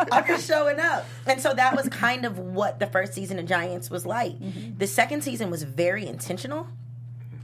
I'm 0.13 0.27
just 0.27 0.47
showing 0.47 0.79
up. 0.79 1.07
And 1.27 1.41
so 1.41 1.55
that 1.55 1.75
was 1.75 1.89
kind 1.89 2.25
of 2.27 2.39
what 2.39 2.79
the 2.79 2.87
first 2.87 3.15
season 3.15 3.39
of 3.39 3.47
Giants 3.47 3.91
was 3.91 4.05
like. 4.05 4.35
The 4.79 4.87
second 4.87 5.23
season 5.25 5.51
was 5.51 5.63
very 5.63 6.07
intentional. 6.07 6.69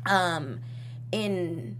Um, 0.06 0.60
in 1.12 1.76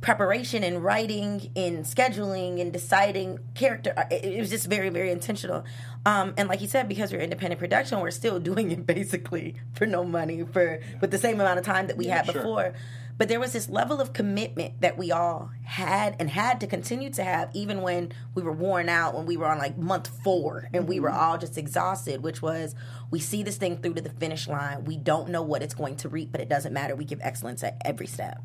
preparation 0.00 0.62
and 0.62 0.84
writing 0.84 1.50
in 1.54 1.82
scheduling 1.82 2.60
and 2.60 2.72
deciding 2.74 3.38
character 3.54 3.94
uh, 3.96 4.04
it, 4.10 4.22
it 4.24 4.38
was 4.38 4.50
just 4.50 4.66
very 4.66 4.90
very 4.90 5.10
intentional 5.10 5.64
um, 6.04 6.34
and 6.36 6.46
like 6.46 6.60
you 6.60 6.66
said 6.68 6.86
because 6.88 7.10
we're 7.10 7.20
independent 7.22 7.58
production 7.58 7.98
we're 8.00 8.10
still 8.10 8.38
doing 8.50 8.70
it 8.70 8.86
basically 8.86 9.54
for 9.72 9.86
no 9.86 10.04
money 10.04 10.44
for 10.44 10.78
with 11.00 11.10
the 11.10 11.16
same 11.16 11.40
amount 11.40 11.58
of 11.58 11.64
time 11.64 11.86
that 11.86 11.96
we 11.96 12.06
Yeah, 12.06 12.16
had 12.16 12.26
sure. 12.26 12.34
before 12.34 12.74
but 13.16 13.28
there 13.28 13.40
was 13.40 13.52
this 13.52 13.68
level 13.68 14.00
of 14.00 14.12
commitment 14.12 14.80
that 14.80 14.98
we 14.98 15.12
all 15.12 15.50
had 15.64 16.16
and 16.18 16.30
had 16.30 16.60
to 16.60 16.66
continue 16.66 17.10
to 17.10 17.22
have 17.22 17.48
even 17.54 17.82
when 17.82 18.12
we 18.34 18.42
were 18.42 18.52
worn 18.52 18.88
out 18.88 19.14
when 19.14 19.26
we 19.26 19.36
were 19.36 19.46
on 19.46 19.58
like 19.58 19.78
month 19.78 20.10
four 20.22 20.68
and 20.72 20.88
we 20.88 21.00
were 21.00 21.08
mm-hmm. 21.08 21.18
all 21.18 21.38
just 21.38 21.56
exhausted 21.56 22.22
which 22.22 22.42
was 22.42 22.74
we 23.10 23.20
see 23.20 23.42
this 23.42 23.56
thing 23.56 23.76
through 23.78 23.94
to 23.94 24.00
the 24.00 24.10
finish 24.10 24.48
line. 24.48 24.84
We 24.84 24.96
don't 24.96 25.28
know 25.28 25.42
what 25.42 25.62
it's 25.62 25.74
going 25.74 25.96
to 25.96 26.08
reap 26.08 26.32
but 26.32 26.40
it 26.40 26.48
doesn't 26.48 26.72
matter. 26.72 26.96
We 26.96 27.04
give 27.04 27.20
excellence 27.22 27.62
at 27.62 27.80
every 27.84 28.06
step 28.06 28.40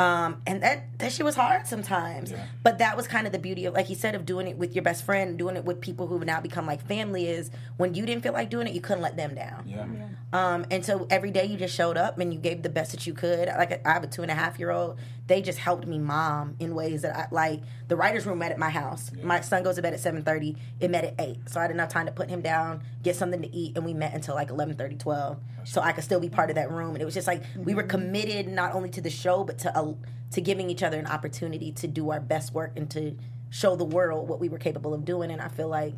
um, 0.00 0.40
and 0.46 0.62
that 0.62 0.98
that 0.98 1.12
shit 1.12 1.26
was 1.26 1.36
hard 1.36 1.66
sometimes. 1.66 2.32
But 2.62 2.78
that 2.78 2.96
was 2.96 3.06
kind 3.06 3.26
of 3.26 3.34
the 3.34 3.38
beauty 3.38 3.66
of, 3.66 3.74
like 3.74 3.90
you 3.90 3.94
said, 3.94 4.14
of 4.14 4.24
doing 4.24 4.48
it 4.48 4.56
with 4.56 4.74
your 4.74 4.82
best 4.82 5.04
friend, 5.04 5.36
doing 5.36 5.56
it 5.56 5.64
with 5.66 5.82
people 5.82 6.06
who 6.06 6.16
have 6.16 6.26
now 6.26 6.40
become 6.40 6.64
like 6.64 6.86
family. 6.86 7.26
Is 7.26 7.50
when 7.76 7.92
you 7.92 8.06
didn't 8.06 8.22
feel 8.22 8.32
like 8.32 8.48
doing 8.48 8.66
it, 8.66 8.72
you 8.72 8.80
couldn't 8.80 9.02
let 9.02 9.18
them 9.18 9.34
down. 9.34 9.64
Yeah. 9.66 9.86
Um, 10.32 10.64
and 10.70 10.86
so 10.86 11.06
every 11.10 11.30
day 11.30 11.44
you 11.44 11.58
just 11.58 11.74
showed 11.74 11.98
up 11.98 12.18
and 12.18 12.32
you 12.32 12.38
gave 12.38 12.62
the 12.62 12.70
best 12.70 12.92
that 12.92 13.06
you 13.06 13.12
could. 13.12 13.48
Like 13.48 13.86
I 13.86 13.92
have 13.92 14.02
a 14.02 14.06
two 14.06 14.22
and 14.22 14.30
a 14.30 14.34
half 14.34 14.58
year 14.58 14.70
old. 14.70 14.96
They 15.30 15.40
just 15.40 15.60
helped 15.60 15.86
me 15.86 16.00
mom 16.00 16.56
in 16.58 16.74
ways 16.74 17.02
that 17.02 17.16
I 17.16 17.28
like. 17.30 17.60
The 17.86 17.94
writers' 17.94 18.26
room 18.26 18.38
met 18.38 18.50
at 18.50 18.58
my 18.58 18.68
house. 18.68 19.12
My 19.22 19.40
son 19.40 19.62
goes 19.62 19.76
to 19.76 19.82
bed 19.82 19.94
at 19.94 20.00
seven 20.00 20.24
thirty. 20.24 20.56
It 20.80 20.90
met 20.90 21.04
at 21.04 21.14
eight, 21.20 21.48
so 21.48 21.60
I 21.60 21.62
had 21.62 21.70
enough 21.70 21.88
time 21.88 22.06
to 22.06 22.12
put 22.12 22.28
him 22.28 22.40
down, 22.40 22.82
get 23.04 23.14
something 23.14 23.40
to 23.40 23.56
eat, 23.56 23.76
and 23.76 23.84
we 23.84 23.94
met 23.94 24.12
until 24.12 24.34
like 24.34 24.50
11, 24.50 24.74
30, 24.74 24.96
12. 24.96 25.38
So 25.62 25.82
I 25.82 25.92
could 25.92 26.02
still 26.02 26.18
be 26.18 26.28
part 26.28 26.50
of 26.50 26.56
that 26.56 26.72
room. 26.72 26.96
And 26.96 27.00
it 27.00 27.04
was 27.04 27.14
just 27.14 27.28
like 27.28 27.44
we 27.56 27.76
were 27.76 27.84
committed 27.84 28.48
not 28.48 28.74
only 28.74 28.90
to 28.90 29.00
the 29.00 29.08
show 29.08 29.44
but 29.44 29.56
to 29.60 29.78
uh, 29.78 29.92
to 30.32 30.40
giving 30.40 30.68
each 30.68 30.82
other 30.82 30.98
an 30.98 31.06
opportunity 31.06 31.70
to 31.70 31.86
do 31.86 32.10
our 32.10 32.18
best 32.18 32.52
work 32.52 32.72
and 32.74 32.90
to 32.90 33.16
show 33.50 33.76
the 33.76 33.84
world 33.84 34.28
what 34.28 34.40
we 34.40 34.48
were 34.48 34.58
capable 34.58 34.92
of 34.92 35.04
doing. 35.04 35.30
And 35.30 35.40
I 35.40 35.46
feel 35.46 35.68
like 35.68 35.94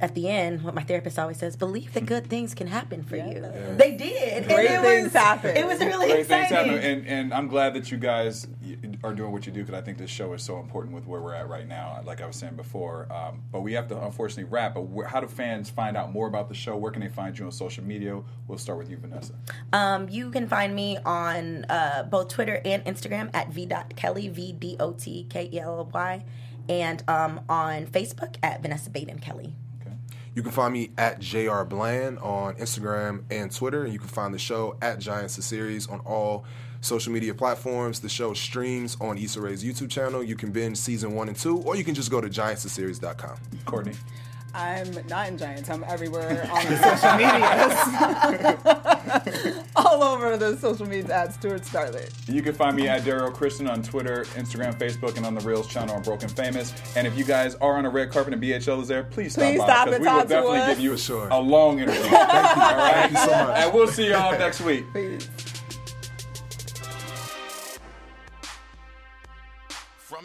at 0.00 0.14
the 0.14 0.28
end, 0.28 0.62
what 0.62 0.74
my 0.74 0.82
therapist 0.82 1.18
always 1.18 1.36
says, 1.36 1.56
believe 1.56 1.92
that 1.92 2.06
good 2.06 2.26
things 2.28 2.54
can 2.54 2.66
happen 2.66 3.02
for 3.02 3.16
you. 3.16 3.40
They 3.76 3.96
did. 3.96 4.46
Great 4.46 4.70
and 4.70 4.84
it 4.86 4.88
things 4.88 5.04
was, 5.04 5.12
happen. 5.12 5.56
It 5.56 5.66
was 5.66 5.78
really 5.78 6.06
Great 6.06 6.26
things 6.26 6.50
exciting. 6.50 6.72
happen, 6.72 6.90
and, 6.90 7.06
and 7.06 7.34
I'm 7.34 7.48
glad 7.48 7.74
that 7.74 7.90
you 7.90 7.98
guys 7.98 8.46
are 9.04 9.14
doing 9.14 9.32
what 9.32 9.46
you 9.46 9.52
do 9.52 9.60
because 9.60 9.74
I 9.74 9.82
think 9.82 9.98
this 9.98 10.10
show 10.10 10.32
is 10.32 10.42
so 10.42 10.58
important 10.58 10.94
with 10.94 11.06
where 11.06 11.20
we're 11.20 11.34
at 11.34 11.48
right 11.48 11.66
now. 11.68 12.00
Like 12.04 12.20
I 12.20 12.26
was 12.26 12.36
saying 12.36 12.56
before, 12.56 13.12
um, 13.12 13.42
but 13.52 13.60
we 13.60 13.72
have 13.74 13.88
to 13.88 14.02
unfortunately 14.02 14.44
wrap. 14.44 14.74
But 14.74 14.82
where, 14.82 15.06
how 15.06 15.20
do 15.20 15.26
fans 15.26 15.68
find 15.70 15.96
out 15.96 16.12
more 16.12 16.26
about 16.26 16.48
the 16.48 16.54
show? 16.54 16.76
Where 16.76 16.92
can 16.92 17.02
they 17.02 17.08
find 17.08 17.38
you 17.38 17.44
on 17.44 17.52
social 17.52 17.84
media? 17.84 18.20
We'll 18.48 18.58
start 18.58 18.78
with 18.78 18.90
you, 18.90 18.96
Vanessa. 18.96 19.34
Um, 19.72 20.08
you 20.08 20.30
can 20.30 20.48
find 20.48 20.74
me 20.74 20.98
on 21.04 21.64
uh, 21.68 22.04
both 22.04 22.28
Twitter 22.28 22.60
and 22.64 22.84
Instagram 22.84 23.30
at 23.34 23.50
v.kelly, 23.50 24.28
V 24.28 24.52
D 24.52 24.76
O 24.80 24.92
T 24.92 25.26
K 25.28 25.48
E 25.52 25.60
L 25.60 25.78
L 25.78 25.90
Y, 25.92 26.24
and 26.68 27.02
um, 27.08 27.40
on 27.48 27.86
Facebook 27.86 28.36
at 28.42 28.62
Vanessa 28.62 28.90
Baden 28.90 29.18
Kelly. 29.18 29.54
You 30.34 30.42
can 30.42 30.52
find 30.52 30.72
me 30.72 30.90
at 30.96 31.20
JR 31.20 31.62
Bland 31.62 32.18
on 32.20 32.54
Instagram 32.54 33.24
and 33.30 33.54
Twitter. 33.54 33.84
And 33.84 33.92
you 33.92 33.98
can 33.98 34.08
find 34.08 34.32
the 34.32 34.38
show 34.38 34.76
at 34.80 34.98
Giants 34.98 35.36
the 35.36 35.42
Series 35.42 35.88
on 35.88 36.00
all 36.00 36.44
social 36.80 37.12
media 37.12 37.34
platforms. 37.34 38.00
The 38.00 38.08
show 38.08 38.32
streams 38.34 38.96
on 39.00 39.18
Issa 39.18 39.40
Rae's 39.40 39.64
YouTube 39.64 39.90
channel. 39.90 40.22
You 40.22 40.36
can 40.36 40.50
binge 40.50 40.78
season 40.78 41.14
one 41.14 41.28
and 41.28 41.36
two, 41.36 41.58
or 41.58 41.76
you 41.76 41.84
can 41.84 41.94
just 41.94 42.10
go 42.10 42.20
to 42.20 42.28
giantstheseries.com. 42.28 43.36
Courtney. 43.64 43.94
I'm 44.54 44.92
not 45.08 45.28
in 45.28 45.38
Giants. 45.38 45.70
I'm 45.70 45.84
everywhere 45.84 46.30
on 46.52 46.66
the 46.66 46.98
social 46.98 47.16
medias. 47.16 47.74
All 49.76 50.02
over 50.02 50.36
the 50.36 50.56
social 50.56 50.86
media 50.86 51.14
at 51.14 51.32
Stuart 51.34 51.62
Starlet. 51.62 52.10
You 52.28 52.42
can 52.42 52.54
find 52.54 52.76
me 52.76 52.88
at 52.88 53.02
Daryl 53.02 53.32
Christian 53.32 53.68
on 53.68 53.82
Twitter, 53.82 54.24
Instagram, 54.34 54.76
Facebook, 54.78 55.16
and 55.16 55.24
on 55.24 55.34
the 55.34 55.40
Reels 55.40 55.68
channel 55.68 55.94
on 55.94 56.02
Broken 56.02 56.28
Famous. 56.28 56.74
And 56.96 57.06
if 57.06 57.16
you 57.16 57.24
guys 57.24 57.54
are 57.56 57.76
on 57.76 57.86
a 57.86 57.90
red 57.90 58.10
carpet 58.10 58.34
and 58.34 58.42
BHL 58.42 58.82
is 58.82 58.88
there, 58.88 59.04
please 59.04 59.32
stop 59.32 59.44
Please 59.44 59.58
by 59.58 59.64
stop 59.64 59.86
because 59.86 59.96
and 59.96 60.04
we 60.04 60.12
will 60.12 60.22
to 60.22 60.28
definitely 60.28 60.58
us. 60.58 60.68
give 60.68 60.80
you 60.80 60.92
a, 60.94 60.98
sure. 60.98 61.28
a 61.28 61.38
long 61.38 61.78
interview. 61.80 62.00
Thank 62.02 62.12
you. 62.12 62.18
All 62.18 62.76
right? 62.76 62.94
Thank 62.94 63.12
you 63.12 63.18
so 63.18 63.30
much. 63.30 63.58
And 63.58 63.72
we'll 63.74 63.88
see 63.88 64.08
y'all 64.10 64.38
next 64.38 64.60
week. 64.60 64.92
Peace. 64.92 65.28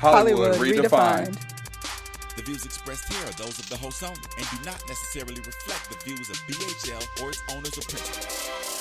Hollywood, 0.00 0.54
redefined. 0.56 1.36
The 2.36 2.42
views 2.42 2.64
expressed 2.64 3.12
here 3.12 3.26
are 3.26 3.32
those 3.32 3.58
of 3.58 3.68
the 3.68 3.76
host 3.76 4.02
only 4.04 4.20
and 4.36 4.46
do 4.50 4.64
not 4.64 4.80
necessarily 4.86 5.40
reflect 5.40 5.90
the 5.90 5.96
views 6.04 6.30
of 6.30 6.36
BHL 6.46 7.22
or 7.22 7.30
its 7.30 7.42
owners 7.50 7.76
or 7.76 7.82
principals. 7.82 8.77